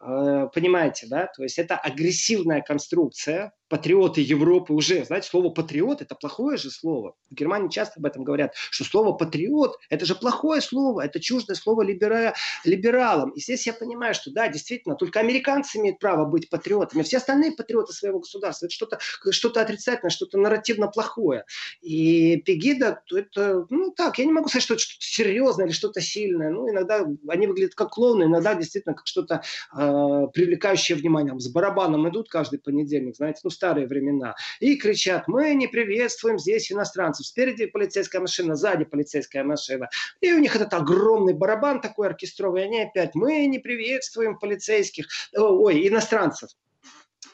Э, 0.00 0.48
понимаете, 0.52 1.06
да? 1.08 1.26
То 1.26 1.42
есть 1.42 1.58
это 1.58 1.76
агрессивная 1.76 2.60
конструкция, 2.60 3.52
патриоты 3.68 4.20
Европы 4.20 4.72
уже, 4.72 5.04
знаете, 5.04 5.28
слово 5.28 5.50
патриот 5.50 6.02
это 6.02 6.14
плохое 6.14 6.56
же 6.56 6.70
слово. 6.70 7.14
В 7.30 7.34
Германии 7.34 7.68
часто 7.68 7.94
об 7.98 8.06
этом 8.06 8.24
говорят, 8.24 8.54
что 8.70 8.84
слово 8.84 9.12
патриот 9.12 9.78
это 9.90 10.06
же 10.06 10.14
плохое 10.14 10.60
слово, 10.60 11.02
это 11.04 11.20
чуждое 11.20 11.56
слово 11.56 11.82
либера... 11.82 12.34
либералам. 12.64 13.30
И 13.30 13.40
здесь 13.40 13.66
я 13.66 13.72
понимаю, 13.72 14.14
что 14.14 14.30
да, 14.30 14.48
действительно, 14.48 14.94
только 14.94 15.20
американцы 15.20 15.78
имеют 15.78 15.98
право 15.98 16.24
быть 16.24 16.48
патриотами, 16.48 17.02
все 17.02 17.16
остальные 17.16 17.52
патриоты 17.52 17.92
своего 17.92 18.20
государства 18.20 18.66
это 18.66 18.74
что-то 18.74 18.98
что 19.30 19.56
отрицательное, 19.60 20.10
что-то 20.10 20.38
нарративно 20.38 20.88
плохое. 20.88 21.44
И 21.80 22.36
Пегида, 22.44 23.02
это, 23.12 23.66
ну 23.70 23.92
так, 23.92 24.18
я 24.18 24.24
не 24.24 24.32
могу 24.32 24.48
сказать, 24.48 24.64
что 24.64 24.74
это 24.74 24.82
что-то 24.82 25.04
серьезное 25.04 25.66
или 25.66 25.72
что-то 25.72 26.00
сильное. 26.00 26.50
Ну, 26.50 26.68
иногда 26.70 27.06
они 27.28 27.46
выглядят 27.46 27.74
как 27.74 27.90
клоуны, 27.90 28.24
иногда 28.24 28.54
действительно 28.54 28.94
как 28.94 29.06
что-то 29.06 29.42
э, 29.76 30.26
привлекающее 30.32 30.96
внимание. 30.96 31.38
С 31.38 31.48
барабаном 31.48 32.08
идут 32.08 32.28
каждый 32.28 32.58
понедельник, 32.58 33.16
знаете, 33.16 33.40
ну, 33.44 33.50
старые 33.56 33.86
времена, 33.86 34.34
и 34.60 34.76
кричат, 34.76 35.26
мы 35.26 35.54
не 35.54 35.66
приветствуем 35.66 36.38
здесь 36.38 36.70
иностранцев. 36.70 37.26
Спереди 37.26 37.66
полицейская 37.66 38.20
машина, 38.20 38.54
сзади 38.54 38.84
полицейская 38.84 39.44
машина. 39.44 39.88
И 40.20 40.32
у 40.32 40.38
них 40.38 40.54
этот 40.54 40.72
огромный 40.74 41.34
барабан 41.34 41.80
такой 41.80 42.08
оркестровый, 42.08 42.64
они 42.64 42.82
опять, 42.82 43.14
мы 43.14 43.46
не 43.46 43.58
приветствуем 43.58 44.38
полицейских, 44.38 45.06
ой, 45.34 45.88
иностранцев. 45.88 46.50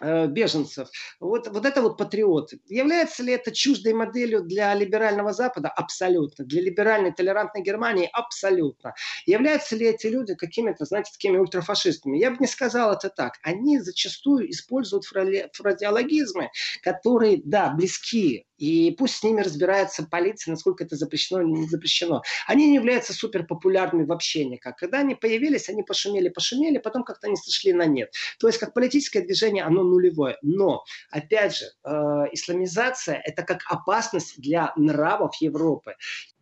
Э, 0.01 0.27
беженцев. 0.27 0.89
Вот, 1.21 1.49
вот 1.49 1.67
это 1.67 1.83
вот 1.83 1.97
патриоты. 1.97 2.61
Является 2.67 3.23
ли 3.23 3.33
это 3.33 3.53
чуждой 3.53 3.93
моделью 3.93 4.43
для 4.43 4.75
либерального 4.75 5.33
Запада? 5.33 5.69
Абсолютно. 5.69 6.45
Для 6.45 6.63
либеральной, 6.63 7.13
толерантной 7.13 7.63
Германии? 7.63 8.09
Абсолютно. 8.13 8.95
Являются 9.27 9.77
ли 9.77 9.87
эти 9.87 10.07
люди 10.07 10.35
какими-то, 10.35 10.85
знаете, 10.85 11.13
такими 11.13 11.39
ультрафашистами? 11.39 12.19
Я 12.19 12.31
бы 12.31 12.39
не 12.41 12.47
сказал 12.47 12.93
это 12.93 13.11
так. 13.11 13.35
Они 13.43 13.81
зачастую 13.81 14.51
используют 14.51 15.05
фразеологизмы, 15.05 16.51
которые, 16.83 17.41
да, 17.45 17.71
близки 17.71 18.47
И 18.63 18.93
пусть 18.93 19.17
с 19.17 19.23
ними 19.25 19.41
разбирается 19.41 20.07
полиция, 20.09 20.53
насколько 20.53 20.85
это 20.85 20.95
запрещено 20.95 21.43
или 21.43 21.49
не 21.49 21.67
запрещено. 21.67 22.23
Они 22.47 22.69
не 22.69 22.77
являются 22.77 23.13
супер 23.13 23.45
популярными 23.45 24.05
вообще 24.05 24.45
никак. 24.45 24.79
Когда 24.79 24.99
они 24.99 25.17
появились, 25.17 25.69
они 25.69 25.83
пошумели, 25.83 26.29
пошумели, 26.29 26.79
потом 26.79 27.03
как-то 27.03 27.27
они 27.27 27.35
сошли 27.35 27.73
на 27.73 27.87
нет. 27.87 28.13
То 28.39 28.47
есть 28.47 28.61
как 28.61 28.73
политическое 28.73 29.23
движение, 29.23 29.65
оно 29.65 29.83
нулевое. 29.83 30.39
Но, 30.43 30.85
опять 31.11 31.57
же, 31.57 31.65
э, 31.83 31.91
исламизация– 32.31 33.21
это 33.25 33.43
как 33.43 33.63
опасность 33.69 34.41
для 34.41 34.73
нравов 34.77 35.35
Европы. 35.41 35.97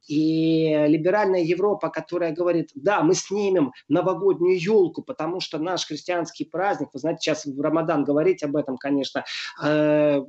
И 0.07 0.75
либеральная 0.89 1.41
Европа, 1.41 1.89
которая 1.89 2.33
говорит, 2.33 2.69
да, 2.75 3.01
мы 3.01 3.15
снимем 3.15 3.73
новогоднюю 3.89 4.61
елку, 4.61 5.03
потому 5.03 5.41
что 5.41 5.59
наш 5.59 5.87
христианский 5.87 6.45
праздник, 6.45 6.91
вы 6.93 6.99
знаете, 6.99 7.21
сейчас 7.23 7.47
в 7.47 7.59
Рамадан 7.59 8.05
говорить 8.05 8.43
об 8.43 8.57
этом, 8.57 8.77
конечно, 8.77 9.25
э, 9.63 10.21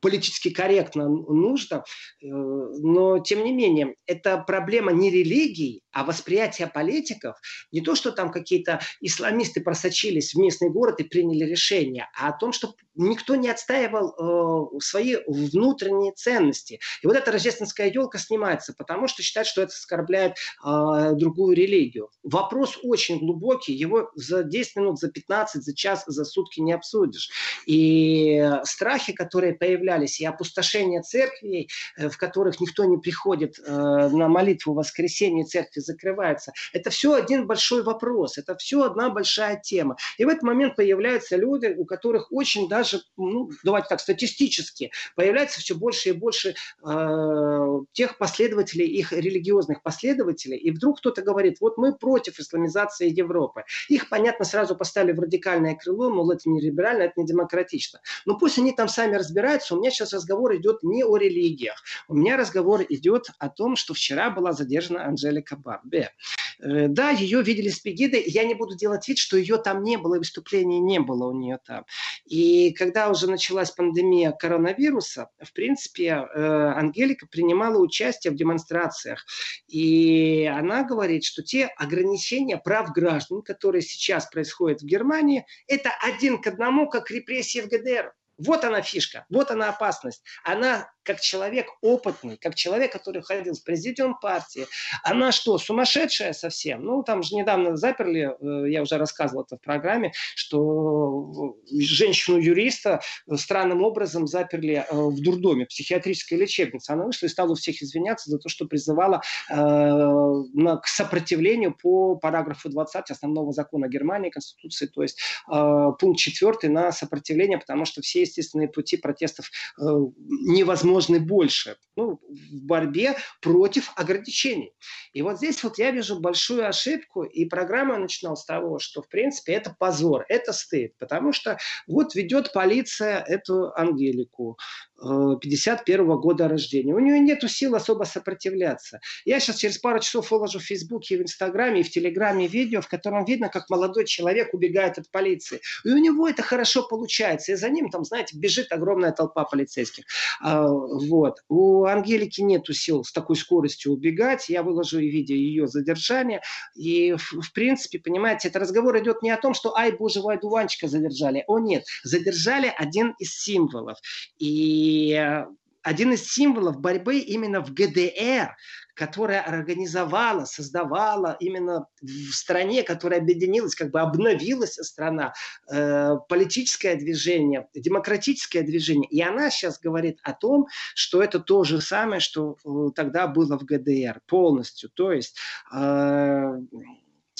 политически 0.00 0.50
корректно 0.50 1.08
нужно, 1.08 1.76
э, 1.76 2.26
но 2.26 3.18
тем 3.18 3.44
не 3.44 3.52
менее, 3.52 3.94
это 4.06 4.38
проблема 4.38 4.92
не 4.92 5.10
религии, 5.10 5.82
а 5.92 6.04
восприятия 6.04 6.66
политиков. 6.66 7.36
Не 7.72 7.80
то, 7.80 7.94
что 7.94 8.12
там 8.12 8.30
какие-то 8.30 8.80
исламисты 9.00 9.60
просочились 9.60 10.34
в 10.34 10.38
местный 10.38 10.70
город 10.70 11.00
и 11.00 11.04
приняли 11.04 11.44
решение, 11.44 12.08
а 12.16 12.28
о 12.28 12.32
том, 12.32 12.52
что 12.52 12.74
никто 12.94 13.34
не 13.34 13.48
отстаивал 13.48 14.74
э, 14.76 14.80
свои 14.80 15.16
внутренние 15.26 16.12
ценности. 16.12 16.80
И 17.02 17.06
вот 17.06 17.16
эта 17.16 17.32
рождественская 17.32 17.90
елка 17.90 18.18
снимается, 18.18 18.74
потому 18.76 19.08
что 19.08 19.22
считают, 19.22 19.48
что 19.48 19.62
это 19.62 19.72
оскорбляет 19.72 20.32
э, 20.64 21.10
другую 21.14 21.56
религию. 21.56 22.10
Вопрос 22.22 22.78
очень 22.82 23.18
глубокий, 23.18 23.72
его 23.72 24.10
за 24.14 24.42
10 24.42 24.76
минут, 24.76 24.98
за 24.98 25.10
15, 25.10 25.62
за 25.62 25.74
час, 25.74 26.04
за 26.06 26.24
сутки 26.24 26.60
не 26.60 26.72
обсудишь. 26.72 27.30
И 27.66 28.42
страхи, 28.64 29.12
которые 29.12 29.54
появлялись, 29.54 30.20
и 30.20 30.24
опустошение 30.24 31.02
церквей, 31.02 31.68
э, 31.96 32.08
в 32.08 32.18
которых 32.18 32.60
никто 32.60 32.84
не 32.84 32.98
приходит 32.98 33.58
э, 33.58 33.70
на 33.72 34.28
молитву 34.28 34.74
воскресенье, 34.74 35.44
церкви 35.44 35.79
закрываются, 35.80 36.52
это 36.72 36.90
все 36.90 37.14
один 37.14 37.46
большой 37.46 37.82
вопрос, 37.82 38.38
это 38.38 38.56
все 38.56 38.82
одна 38.82 39.10
большая 39.10 39.60
тема. 39.60 39.96
И 40.18 40.24
в 40.24 40.28
этот 40.28 40.42
момент 40.42 40.76
появляются 40.76 41.36
люди, 41.36 41.74
у 41.76 41.84
которых 41.84 42.32
очень 42.32 42.68
даже 42.68 43.00
ну, 43.16 43.50
давайте 43.64 43.88
так, 43.88 44.00
статистически 44.00 44.90
появляется 45.16 45.60
все 45.60 45.74
больше 45.74 46.10
и 46.10 46.12
больше 46.12 46.54
э, 46.84 47.80
тех 47.92 48.18
последователей, 48.18 48.86
их 48.86 49.12
религиозных 49.12 49.82
последователей, 49.82 50.56
и 50.56 50.70
вдруг 50.70 50.98
кто-то 50.98 51.22
говорит, 51.22 51.58
вот 51.60 51.76
мы 51.76 51.94
против 51.94 52.38
исламизации 52.38 53.08
Европы. 53.08 53.64
Их, 53.88 54.08
понятно, 54.08 54.44
сразу 54.44 54.74
поставили 54.76 55.12
в 55.12 55.20
радикальное 55.20 55.74
крыло, 55.74 56.10
мол, 56.10 56.30
это 56.30 56.48
не 56.48 56.60
либерально, 56.60 57.02
это 57.02 57.14
не 57.16 57.26
демократично. 57.26 58.00
Но 58.26 58.38
пусть 58.38 58.58
они 58.58 58.72
там 58.72 58.88
сами 58.88 59.16
разбираются, 59.16 59.74
у 59.74 59.78
меня 59.78 59.90
сейчас 59.90 60.12
разговор 60.12 60.56
идет 60.56 60.82
не 60.82 61.04
о 61.04 61.16
религиях, 61.16 61.82
у 62.08 62.14
меня 62.14 62.36
разговор 62.36 62.82
идет 62.88 63.30
о 63.38 63.48
том, 63.48 63.76
что 63.76 63.94
вчера 63.94 64.30
была 64.30 64.52
задержана 64.52 65.04
Анжелика 65.04 65.56
Барбе. 65.70 66.10
Э, 66.58 66.88
да, 66.88 67.10
ее 67.10 67.42
видели 67.42 67.68
с 67.68 67.78
Пегидой, 67.78 68.24
я 68.26 68.44
не 68.44 68.54
буду 68.54 68.76
делать 68.76 69.06
вид, 69.08 69.18
что 69.18 69.36
ее 69.36 69.56
там 69.58 69.82
не 69.82 69.96
было, 69.96 70.16
и 70.16 70.18
выступления 70.18 70.80
не 70.80 70.98
было 70.98 71.28
у 71.28 71.32
нее 71.32 71.58
там. 71.64 71.84
И 72.26 72.72
когда 72.72 73.08
уже 73.08 73.30
началась 73.30 73.70
пандемия 73.70 74.32
коронавируса, 74.32 75.28
в 75.40 75.52
принципе, 75.52 76.06
э, 76.08 76.40
Ангелика 76.76 77.26
принимала 77.26 77.78
участие 77.78 78.32
в 78.32 78.36
демонстрациях. 78.36 79.24
И 79.68 80.50
она 80.52 80.82
говорит, 80.82 81.24
что 81.24 81.42
те 81.42 81.66
ограничения 81.66 82.58
прав 82.58 82.92
граждан, 82.92 83.42
которые 83.42 83.82
сейчас 83.82 84.26
происходят 84.26 84.82
в 84.82 84.86
Германии, 84.86 85.46
это 85.66 85.90
один 86.02 86.40
к 86.40 86.46
одному, 86.46 86.88
как 86.88 87.10
репрессии 87.10 87.60
в 87.60 87.68
ГДР. 87.68 88.12
Вот 88.44 88.64
она 88.64 88.82
фишка, 88.82 89.26
вот 89.28 89.50
она 89.50 89.68
опасность. 89.68 90.22
Она 90.44 90.88
как 91.02 91.20
человек 91.20 91.66
опытный, 91.80 92.36
как 92.36 92.54
человек, 92.54 92.92
который 92.92 93.22
ходил 93.22 93.54
в 93.54 93.64
президиум 93.64 94.18
партии. 94.20 94.66
Она 95.02 95.32
что, 95.32 95.58
сумасшедшая 95.58 96.32
совсем? 96.32 96.84
Ну, 96.84 97.02
там 97.02 97.22
же 97.22 97.34
недавно 97.34 97.76
заперли, 97.76 98.30
э, 98.40 98.70
я 98.70 98.82
уже 98.82 98.98
рассказывал 98.98 99.44
это 99.44 99.56
в 99.56 99.60
программе, 99.60 100.12
что 100.34 101.56
женщину-юриста 101.70 103.00
странным 103.34 103.82
образом 103.82 104.26
заперли 104.26 104.84
э, 104.88 104.94
в 104.94 105.20
дурдоме, 105.20 105.66
психиатрической 105.66 106.38
лечебнице. 106.38 106.90
Она 106.90 107.06
вышла 107.06 107.26
и 107.26 107.30
стала 107.30 107.52
у 107.52 107.54
всех 107.54 107.82
извиняться 107.82 108.30
за 108.30 108.38
то, 108.38 108.48
что 108.48 108.66
призывала 108.66 109.22
э, 109.50 109.54
к 109.54 110.86
сопротивлению 110.86 111.74
по 111.74 112.16
параграфу 112.16 112.68
20 112.68 113.10
основного 113.10 113.52
закона 113.52 113.88
Германии, 113.88 114.30
Конституции, 114.30 114.86
то 114.86 115.02
есть 115.02 115.18
пункт 115.46 116.18
4 116.18 116.72
на 116.72 116.92
сопротивление, 116.92 117.58
потому 117.58 117.84
что 117.84 118.00
все 118.02 118.22
естественные 118.30 118.68
пути 118.68 118.96
протестов 118.96 119.50
невозможно 119.76 121.00
возможны 121.00 121.20
больше 121.20 121.76
ну, 121.96 122.20
в 122.28 122.64
борьбе 122.64 123.16
против 123.40 123.92
ограничений. 123.96 124.72
И 125.12 125.22
вот 125.22 125.36
здесь 125.38 125.62
вот 125.62 125.78
я 125.78 125.90
вижу 125.90 126.18
большую 126.18 126.66
ошибку, 126.66 127.24
и 127.24 127.44
программа 127.44 127.98
начинал 127.98 128.36
с 128.36 128.44
того, 128.44 128.78
что, 128.78 129.02
в 129.02 129.08
принципе, 129.08 129.52
это 129.52 129.74
позор, 129.78 130.24
это 130.28 130.52
стыд, 130.52 130.96
потому 130.98 131.32
что 131.32 131.58
вот 131.86 132.14
ведет 132.14 132.52
полиция 132.52 133.22
эту 133.26 133.72
Ангелику, 133.76 134.58
51 135.00 136.06
-го 136.06 136.18
года 136.18 136.48
рождения. 136.48 136.94
У 136.94 136.98
нее 136.98 137.18
нет 137.20 137.40
сил 137.50 137.74
особо 137.74 138.04
сопротивляться. 138.04 139.00
Я 139.24 139.40
сейчас 139.40 139.56
через 139.56 139.78
пару 139.78 140.00
часов 140.00 140.30
выложу 140.30 140.58
в 140.58 140.62
Фейсбуке, 140.62 141.16
в 141.16 141.22
Инстаграме 141.22 141.80
и 141.80 141.82
в 141.82 141.90
Телеграме 141.90 142.46
видео, 142.46 142.80
в 142.80 142.88
котором 142.88 143.24
видно, 143.24 143.48
как 143.48 143.70
молодой 143.70 144.04
человек 144.04 144.52
убегает 144.52 144.98
от 144.98 145.10
полиции. 145.10 145.60
И 145.84 145.88
у 145.90 145.98
него 145.98 146.28
это 146.28 146.42
хорошо 146.42 146.86
получается. 146.86 147.52
И 147.52 147.54
за 147.54 147.70
ним 147.70 147.90
там, 147.90 148.04
знаете, 148.04 148.36
бежит 148.36 148.72
огромная 148.72 149.12
толпа 149.12 149.44
полицейских. 149.44 150.04
А, 150.40 150.68
вот. 150.68 151.38
У 151.48 151.84
Ангелики 151.84 152.42
нет 152.42 152.66
сил 152.70 153.04
с 153.04 153.12
такой 153.12 153.36
скоростью 153.36 153.92
убегать. 153.92 154.48
Я 154.48 154.62
выложу 154.62 155.00
и 155.00 155.10
видео 155.10 155.34
ее 155.34 155.66
задержания. 155.66 156.42
И, 156.74 157.14
в, 157.14 157.40
в 157.40 157.52
принципе, 157.52 157.98
понимаете, 157.98 158.48
это 158.48 158.58
разговор 158.58 158.98
идет 158.98 159.22
не 159.22 159.30
о 159.30 159.38
том, 159.38 159.54
что 159.54 159.76
ай, 159.76 159.92
боже 159.92 160.20
мой, 160.20 160.38
дуванчика 160.38 160.88
задержали. 160.88 161.44
О, 161.46 161.58
нет. 161.58 161.84
Задержали 162.04 162.72
один 162.76 163.14
из 163.18 163.34
символов. 163.34 163.98
И 164.38 164.89
и 164.90 165.12
э, 165.12 165.46
один 165.82 166.12
из 166.12 166.28
символов 166.28 166.80
борьбы 166.80 167.18
именно 167.18 167.60
в 167.60 167.72
ГДР, 167.72 168.56
которая 168.94 169.40
организовала, 169.40 170.44
создавала 170.44 171.36
именно 171.40 171.86
в 172.02 172.32
стране, 172.32 172.82
которая 172.82 173.20
объединилась, 173.20 173.74
как 173.74 173.90
бы 173.90 174.00
обновилась 174.00 174.74
страна, 174.74 175.32
э, 175.72 176.16
политическое 176.28 176.96
движение, 176.96 177.68
демократическое 177.74 178.62
движение. 178.62 179.08
И 179.10 179.22
она 179.22 179.50
сейчас 179.50 179.78
говорит 179.78 180.18
о 180.22 180.32
том, 180.32 180.66
что 180.94 181.22
это 181.22 181.38
то 181.38 181.64
же 181.64 181.80
самое, 181.80 182.20
что 182.20 182.56
э, 182.64 182.90
тогда 182.94 183.26
было 183.28 183.58
в 183.58 183.64
ГДР 183.64 184.20
полностью. 184.26 184.90
То 184.90 185.12
есть 185.12 185.38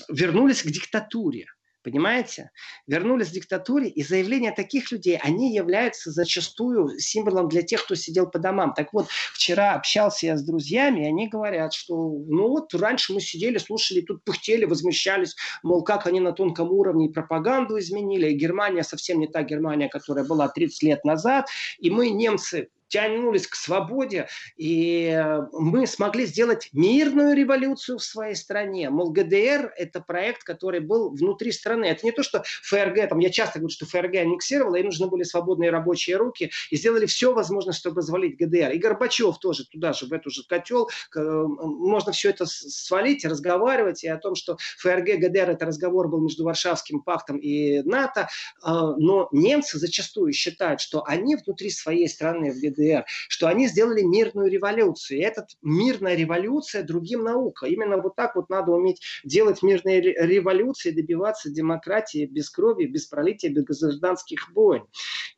вернулись 0.09 0.63
к 0.63 0.67
диктатуре. 0.67 1.47
Понимаете? 1.83 2.51
Вернулись 2.87 3.31
к 3.31 3.33
диктатуре, 3.33 3.89
и 3.89 4.03
заявления 4.03 4.53
таких 4.53 4.93
людей, 4.93 5.19
они 5.23 5.55
являются 5.55 6.11
зачастую 6.11 6.99
символом 6.99 7.49
для 7.49 7.63
тех, 7.63 7.85
кто 7.85 7.95
сидел 7.95 8.29
по 8.29 8.39
домам. 8.39 8.75
Так 8.75 8.93
вот, 8.93 9.09
вчера 9.33 9.75
общался 9.75 10.27
я 10.27 10.37
с 10.37 10.43
друзьями, 10.43 11.01
и 11.01 11.09
они 11.09 11.29
говорят, 11.29 11.73
что 11.73 11.95
ну 11.95 12.49
вот 12.49 12.75
раньше 12.75 13.15
мы 13.15 13.21
сидели, 13.21 13.57
слушали, 13.59 14.03
тут 14.03 14.23
пыхтели, 14.25 14.67
возмущались, 14.67 15.37
мол, 15.63 15.83
как 15.83 16.07
они 16.07 16.21
на 16.21 16.33
тонком 16.33 16.71
уровне 16.71 17.09
пропаганду 17.09 17.79
изменили, 17.79 18.31
и 18.31 18.37
Германия 18.37 18.83
совсем 18.83 19.19
не 19.19 19.27
та 19.27 19.43
Германия, 19.43 19.89
которая 19.89 20.25
была 20.25 20.49
30 20.49 20.83
лет 20.83 21.05
назад, 21.05 21.47
и 21.79 21.91
мы, 21.91 22.11
немцы, 22.11 22.69
тянулись 22.91 23.47
к 23.47 23.55
свободе, 23.55 24.29
и 24.57 25.07
э, 25.07 25.43
мы 25.53 25.87
смогли 25.87 26.27
сделать 26.27 26.69
мирную 26.73 27.35
революцию 27.35 27.99
в 27.99 28.03
своей 28.03 28.35
стране. 28.35 28.91
Мол, 28.91 29.13
ГДР– 29.13 29.73
это 29.77 30.01
проект, 30.01 30.43
который 30.43 30.81
был 30.81 31.11
внутри 31.11 31.53
страны. 31.53 31.87
Это 31.87 32.05
не 32.05 32.13
то, 32.13 32.23
что 32.23 32.43
ФРГ, 32.65 33.09
там, 33.09 33.21
я 33.21 33.31
часто 33.31 33.61
говорю, 33.61 33.73
что 33.73 33.87
ФРГ 33.87 34.17
аннексировала, 34.17 34.77
и 34.77 34.83
нужны 34.83 35.07
были 35.07 35.23
свободные 35.23 35.71
рабочие 35.71 36.17
руки, 36.17 36.51
и 36.71 36.77
сделали 36.77 37.07
все 37.07 37.33
возможное, 37.33 37.73
чтобы 37.73 37.99
развалить 37.99 38.37
ГДР. 38.37 38.73
И 38.73 38.79
Горбачев 38.79 39.39
тоже 39.39 39.67
туда 39.67 39.93
же, 39.93 40.07
в 40.07 40.13
эту 40.13 40.31
же 40.31 40.43
котел. 40.49 40.91
Можно 41.15 42.11
все 42.13 42.31
это 42.31 42.45
свалить, 42.47 43.25
разговаривать, 43.25 44.03
и 44.03 44.09
о 44.09 44.19
том, 44.19 44.35
что 44.35 44.59
ФРГ, 44.79 45.21
ГДР– 45.21 45.51
это 45.51 45.65
разговор 45.65 46.09
был 46.09 46.21
между 46.21 46.43
Варшавским 46.43 47.03
пактом 47.03 47.37
и 47.37 47.83
НАТО, 47.83 48.29
а, 48.63 48.97
но 48.97 49.29
немцы 49.31 49.79
зачастую 49.79 50.33
считают, 50.33 50.81
что 50.81 51.05
они 51.07 51.37
внутри 51.37 51.71
своей 51.71 52.09
страны 52.09 52.51
в 52.51 52.61
ГДР 52.61 52.80
ГДР, 52.81 53.05
что 53.29 53.49
они 53.49 53.69
сделали 53.69 54.03
мирную 54.03 54.51
революцию. 54.51 55.19
И 55.19 55.23
эта 55.23 55.47
мирная 55.63 56.15
революция 56.15 56.83
другим 56.83 57.25
наука. 57.25 57.67
Именно 57.67 57.99
вот 57.99 58.17
так 58.17 58.37
вот 58.37 58.49
надо 58.49 58.73
уметь 58.73 59.01
делать 59.25 59.63
мирные 59.63 60.01
революции, 60.01 60.91
добиваться 60.91 61.51
демократии 61.51 62.27
без 62.27 62.51
крови, 62.51 62.87
без 62.87 63.07
пролития, 63.07 63.51
без 63.51 63.81
гражданских 63.81 64.51
войн. 64.53 64.85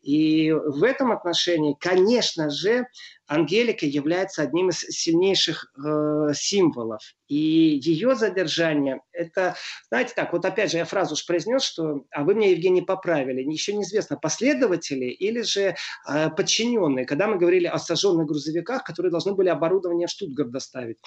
И 0.03 0.53
в 0.53 0.83
этом 0.83 1.13
отношении, 1.13 1.77
конечно 1.79 2.51
же, 2.51 2.87
Ангелика 3.33 3.87
является 3.87 4.43
одним 4.43 4.69
из 4.69 4.81
сильнейших 4.81 5.73
э, 5.75 6.35
символов. 6.35 7.01
И 7.29 7.81
ее 7.83 8.15
задержание, 8.15 9.01
это, 9.11 9.57
знаете 9.89 10.13
так, 10.15 10.35
вот 10.35 10.45
опять 10.45 10.71
же 10.71 10.77
я 10.77 10.85
фразу 10.85 11.15
уж 11.15 11.25
произнес, 11.25 11.63
что, 11.63 12.05
а 12.11 12.25
вы 12.25 12.35
меня, 12.35 12.51
Евгений, 12.51 12.83
поправили. 12.83 13.41
Еще 13.41 13.73
неизвестно, 13.73 14.19
последователи 14.19 15.07
или 15.07 15.41
же 15.41 15.75
э, 16.07 16.31
подчиненные. 16.31 17.07
Когда 17.07 17.27
мы 17.27 17.39
говорили 17.39 17.67
о 17.67 17.79
сожженных 17.79 18.27
грузовиках, 18.27 18.85
которые 18.85 19.11
должны 19.11 19.33
были 19.33 19.49
оборудование 19.49 20.09
Штутгарт 20.09 20.51
доставить 20.51 20.99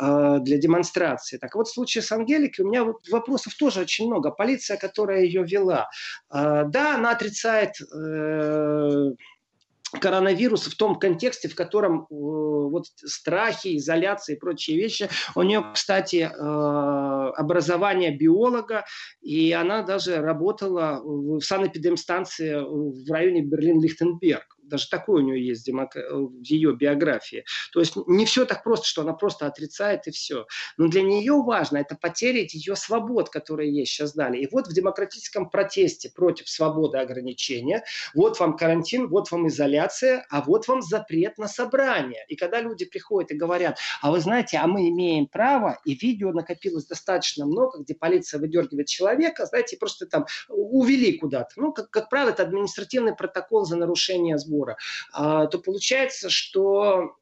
э, 0.00 0.38
для 0.40 0.56
демонстрации. 0.56 1.36
Так 1.36 1.54
вот, 1.54 1.68
в 1.68 1.74
случае 1.74 2.00
с 2.00 2.10
Ангеликой 2.10 2.64
у 2.64 2.68
меня 2.68 2.86
вопросов 3.10 3.54
тоже 3.54 3.80
очень 3.80 4.06
много. 4.06 4.30
Полиция, 4.30 4.78
которая 4.78 5.24
ее 5.24 5.44
вела, 5.44 5.90
э, 6.32 6.64
да, 6.68 6.94
она 6.94 7.10
отрицает 7.10 7.72
э, 7.82 9.10
коронавирус 9.90 10.66
в 10.66 10.76
том 10.76 10.98
контексте, 10.98 11.48
в 11.48 11.54
котором 11.54 12.02
э, 12.02 12.04
вот 12.10 12.86
страхи, 13.04 13.76
изоляция 13.76 14.36
и 14.36 14.38
прочие 14.38 14.76
вещи. 14.76 15.08
У 15.34 15.42
нее, 15.42 15.64
кстати, 15.72 16.28
э, 16.30 17.30
образование 17.36 18.16
биолога, 18.16 18.84
и 19.22 19.52
она 19.52 19.82
даже 19.82 20.16
работала 20.16 21.00
в 21.02 21.40
санэпидемстанции 21.40 22.54
в 22.54 23.10
районе 23.10 23.42
Берлин-Лихтенберг 23.42 24.55
даже 24.66 24.88
такое 24.88 25.22
у 25.22 25.26
нее 25.26 25.46
есть 25.46 25.68
в 25.68 26.42
ее 26.42 26.74
биографии. 26.74 27.44
То 27.72 27.80
есть 27.80 27.96
не 28.06 28.26
все 28.26 28.44
так 28.44 28.62
просто, 28.62 28.86
что 28.86 29.02
она 29.02 29.12
просто 29.12 29.46
отрицает 29.46 30.06
и 30.06 30.10
все. 30.10 30.46
Но 30.76 30.88
для 30.88 31.02
нее 31.02 31.34
важно 31.34 31.78
это 31.78 31.96
потеря 31.96 32.46
ее 32.48 32.76
свобод, 32.76 33.30
которые 33.30 33.72
ей 33.72 33.86
сейчас 33.86 34.14
дали. 34.14 34.38
И 34.38 34.48
вот 34.50 34.66
в 34.66 34.72
демократическом 34.72 35.50
протесте 35.50 36.10
против 36.10 36.48
свободы 36.48 36.98
ограничения, 36.98 37.84
вот 38.14 38.38
вам 38.40 38.56
карантин, 38.56 39.08
вот 39.08 39.30
вам 39.30 39.48
изоляция, 39.48 40.26
а 40.30 40.42
вот 40.42 40.68
вам 40.68 40.82
запрет 40.82 41.38
на 41.38 41.48
собрание. 41.48 42.24
И 42.28 42.36
когда 42.36 42.60
люди 42.60 42.84
приходят 42.84 43.30
и 43.30 43.36
говорят, 43.36 43.78
а 44.02 44.10
вы 44.10 44.20
знаете, 44.20 44.58
а 44.58 44.66
мы 44.66 44.88
имеем 44.88 45.26
право, 45.26 45.78
и 45.84 45.94
видео 45.94 46.32
накопилось 46.32 46.86
достаточно 46.86 47.46
много, 47.46 47.82
где 47.82 47.94
полиция 47.94 48.40
выдергивает 48.40 48.88
человека, 48.88 49.46
знаете, 49.46 49.76
просто 49.76 50.06
там 50.06 50.26
увели 50.48 51.18
куда-то. 51.18 51.50
Ну, 51.56 51.72
как, 51.72 51.90
как 51.90 52.08
правило, 52.08 52.30
это 52.30 52.42
административный 52.42 53.14
протокол 53.14 53.64
за 53.64 53.76
нарушение 53.76 54.38
сбора 54.38 54.55
разговора, 54.64 54.76
то 55.12 55.58
получается, 55.58 56.30
что 56.30 57.16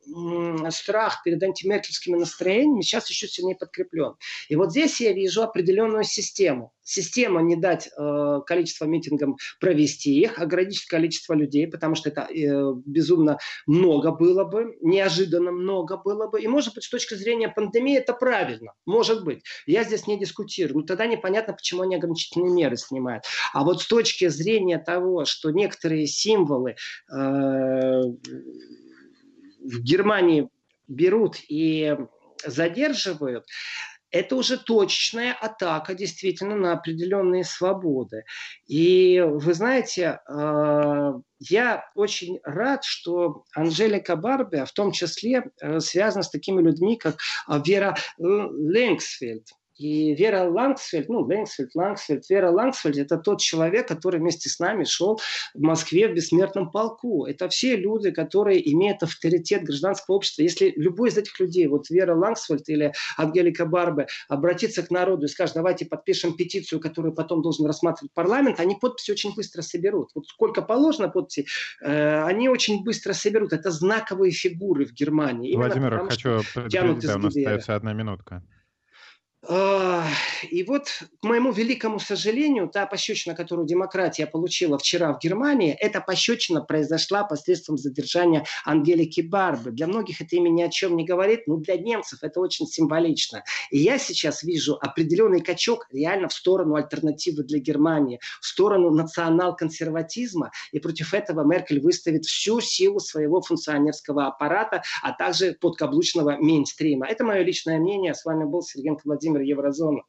страх 0.71 1.23
перед 1.25 1.43
антимеркельскими 1.43 2.17
настроениями 2.17 2.83
сейчас 2.83 3.09
еще 3.09 3.29
сильнее 3.29 3.57
подкреплен. 3.57 4.15
И 4.49 4.57
вот 4.57 4.71
здесь 4.71 5.01
я 5.01 5.13
вижу 5.13 5.43
определенную 5.43 6.05
систему. 6.05 6.73
Система 6.85 7.41
не 7.41 7.57
дать 7.57 7.89
э, 7.97 8.41
количество 8.47 8.85
митингам 8.85 9.37
провести 9.59 10.21
их, 10.21 10.39
ограничить 10.39 10.87
количество 10.87 11.33
людей, 11.35 11.67
потому 11.67 11.95
что 11.95 12.11
это 12.11 12.29
э, 12.31 12.75
безумно 12.85 13.39
много 13.67 14.13
было 14.13 14.45
бы, 14.45 14.77
неожиданно 14.83 15.51
много 15.51 15.97
было 15.97 16.29
бы. 16.29 16.41
И 16.41 16.47
может 16.47 16.75
быть 16.75 16.85
с 16.85 16.91
точки 16.91 17.15
зрения 17.15 17.49
пандемии 17.49 17.97
это 17.97 18.13
правильно, 18.13 18.75
может 18.85 19.25
быть. 19.25 19.43
Я 19.67 19.85
здесь 19.85 20.07
не 20.07 20.19
дискутирую. 20.19 20.81
Но 20.81 20.87
тогда 20.87 21.07
непонятно, 21.07 21.55
почему 21.55 21.83
они 21.83 21.97
ограничительные 21.97 22.53
меры 22.53 22.77
снимают. 22.77 23.25
А 23.53 23.65
вот 23.65 23.81
с 23.81 23.87
точки 23.87 24.29
зрения 24.29 24.79
того, 24.79 25.25
что 25.25 25.51
некоторые 25.51 26.07
символы 26.07 26.77
э, 27.11 27.15
в 29.65 29.81
Германии 29.81 30.51
берут 30.87 31.39
и 31.49 31.97
задерживают, 32.47 33.47
это 34.15 34.37
уже 34.37 34.59
точечная 34.59 35.33
атака 35.33 35.93
действительно 35.95 36.55
на 36.55 36.73
определенные 36.73 37.43
свободы. 37.43 38.25
И 38.69 39.21
вы 39.21 39.55
знаете, 39.55 40.21
э, 40.29 41.13
я 41.41 41.91
очень 41.97 42.39
рад, 42.45 42.85
что 42.85 43.45
Анжелика 43.53 44.15
Барби 44.15 44.65
в 44.65 44.73
том 44.73 44.93
числе 44.93 45.51
э, 45.61 45.81
связана 45.81 46.23
с 46.23 46.31
такими 46.31 46.63
людьми, 46.63 46.97
как 46.97 47.17
Вера 47.49 47.97
Ленгсфельд. 48.19 49.49
И 49.77 50.15
Вера 50.15 50.49
Лангсфельд, 50.49 51.09
ну, 51.09 51.21
Лэнгсфельд, 51.21 51.75
Лангсфельд, 51.75 52.31
Вера 52.31 52.51
Лангсфельд– 52.51 52.97
это 52.99 53.17
тот 53.17 53.41
человек, 53.41 53.89
который 53.89 54.21
вместе 54.21 54.49
с 54.49 54.61
нами 54.61 54.85
шел 54.85 55.21
в 55.53 55.61
Москве 55.61 56.09
в 56.09 56.15
бессмертном 56.15 56.71
полку. 56.71 57.27
Это 57.27 57.49
все 57.49 57.77
люди, 57.77 58.13
которые 58.13 58.73
имеют 58.73 59.03
авторитет 59.03 59.65
гражданского 59.65 60.17
общества. 60.17 60.43
Если 60.43 60.73
любой 60.77 61.09
из 61.09 61.19
этих 61.19 61.39
людей, 61.41 61.67
вот 61.67 61.91
Вера 61.91 62.15
Лангсфельд 62.15 62.69
или 62.69 62.93
Ангелика 63.17 63.67
Барбе, 63.67 64.07
обратится 64.29 64.83
к 64.83 64.91
народу 64.91 65.27
и 65.27 65.29
скажет, 65.29 65.57
давайте 65.57 65.87
подпишем 65.87 66.37
петицию, 66.37 66.81
которую 66.81 67.13
потом 67.13 67.43
должен 67.43 67.67
рассматривать 67.67 68.13
парламент, 68.15 68.61
они 68.61 68.77
подписи 68.81 69.11
очень 69.11 69.35
быстро 69.35 69.63
соберут. 69.63 70.11
Вот 70.15 70.27
сколько 70.29 70.63
положено 70.63 71.09
подписей, 71.09 71.49
э, 71.83 72.23
они 72.23 72.49
очень 72.49 72.85
быстро 72.85 73.13
соберут. 73.13 73.53
Это 73.53 73.73
знаковые 73.73 74.31
фигуры 74.31 74.85
в 74.87 74.93
Германии. 74.93 75.51
Именно 75.51 75.67
Владимир, 75.67 75.91
потому, 75.91 76.11
хочу 76.11 76.41
предупредить, 76.55 77.07
да, 77.07 77.17
у 77.17 77.19
нас 77.19 77.27
остается 77.27 77.75
одна 77.75 77.93
минутка. 77.93 78.43
И 79.47 80.65
вот, 80.65 80.89
к 81.21 81.25
моему 81.25 81.53
великому 81.53 81.99
сожалению, 81.99 82.69
та 82.69 82.87
пощечина, 82.87 83.35
которую 83.35 83.67
демократия 83.67 84.27
получила 84.27 84.79
вчера 84.79 85.13
в 85.13 85.19
Германии, 85.19 85.77
эта 85.79 86.01
пощечина 86.01 86.63
произошла 86.63 87.25
посредством 87.25 87.77
задержания 87.77 88.47
Ангелики 88.65 89.21
Барбы. 89.21 89.71
Для 89.71 89.87
многих 89.87 90.23
это 90.23 90.37
имя 90.37 90.49
ни 90.49 90.63
о 90.63 90.71
чем 90.71 90.97
не 90.97 91.05
говорит, 91.05 91.47
но 91.47 91.57
для 91.57 91.77
немцев 91.77 92.21
это 92.23 92.41
очень 92.41 92.67
символично. 92.67 93.45
И 93.71 93.79
я 93.79 93.99
сейчас 93.99 94.43
вижу 94.43 94.79
определенный 94.81 95.43
качок 95.43 95.89
реально 95.93 96.29
в 96.29 96.33
сторону 96.33 96.77
альтернативы 96.77 97.43
для 97.43 97.59
Германии, 97.59 98.21
в 98.41 98.47
сторону 98.47 98.91
национал-консерватизма, 98.91 100.53
и 100.73 100.79
против 100.79 101.13
этого 101.13 101.45
Меркель 101.45 101.81
выставит 101.81 102.25
всю 102.25 102.63
силу 102.63 102.99
своего 102.99 103.43
функционерского 103.43 104.27
аппарата, 104.27 104.83
а 105.03 105.13
также 105.13 105.53
подкаблучного 105.61 106.39
мейнстрима. 106.39 107.07
Это 107.09 107.25
мое 107.25 107.43
личное 107.43 107.79
мнение. 107.79 108.15
С 108.15 108.25
вами 108.25 108.45
был 108.45 108.63
Сергей 108.63 108.93
Владимирович 109.05 109.34
Владимир 109.35 109.41
Еврозона. 109.43 110.03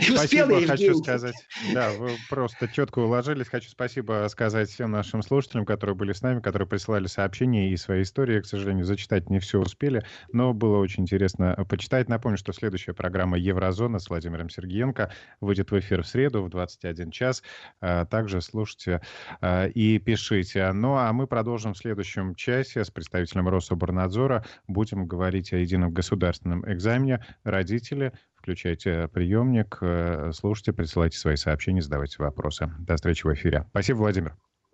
Спасибо, 0.00 0.64
хочу 0.66 0.94
сказать. 0.96 1.34
Да, 1.74 1.90
вы 1.92 2.12
просто 2.28 2.68
четко 2.68 3.00
уложились. 3.00 3.48
Хочу 3.48 3.68
спасибо 3.68 4.26
сказать 4.30 4.70
всем 4.70 4.90
нашим 4.90 5.22
слушателям, 5.22 5.64
которые 5.64 5.96
были 5.96 6.12
с 6.12 6.22
нами, 6.22 6.40
которые 6.40 6.68
присылали 6.68 7.06
сообщения 7.06 7.70
и 7.70 7.76
свои 7.76 8.02
истории. 8.02 8.40
К 8.40 8.46
сожалению, 8.46 8.84
зачитать 8.84 9.30
не 9.30 9.38
все 9.38 9.60
успели, 9.60 10.04
но 10.32 10.52
было 10.54 10.78
очень 10.78 11.02
интересно 11.02 11.54
почитать. 11.68 12.08
Напомню, 12.08 12.38
что 12.38 12.52
следующая 12.52 12.94
программа 12.94 13.38
«Еврозона» 13.38 13.98
с 13.98 14.08
Владимиром 14.08 14.48
Сергеенко 14.48 15.12
выйдет 15.40 15.70
в 15.70 15.78
эфир 15.78 16.02
в 16.02 16.06
среду 16.06 16.42
в 16.42 16.48
21 16.48 17.10
час. 17.10 17.42
А, 17.80 18.04
также 18.06 18.40
слушайте 18.40 19.02
а, 19.40 19.66
и 19.66 19.98
пишите. 19.98 20.72
Ну, 20.72 20.96
а 20.96 21.12
мы 21.12 21.26
продолжим 21.26 21.74
в 21.74 21.78
следующем 21.78 22.34
часе 22.34 22.84
с 22.84 22.90
представителем 22.90 23.48
Рособорнадзора. 23.48 24.44
Будем 24.66 25.06
говорить 25.06 25.52
о 25.52 25.56
едином 25.56 25.92
государственном 25.92 26.70
экзамене. 26.70 27.24
Родители 27.44 28.12
Включайте 28.42 29.06
приемник, 29.06 29.78
э, 29.80 30.32
слушайте, 30.34 30.72
присылайте 30.72 31.16
свои 31.16 31.36
сообщения, 31.36 31.80
задавайте 31.80 32.16
вопросы. 32.18 32.72
До 32.80 32.96
встречи 32.96 33.24
в 33.24 33.32
эфире. 33.32 33.66
Спасибо, 33.70 33.98
Владимир. 33.98 34.36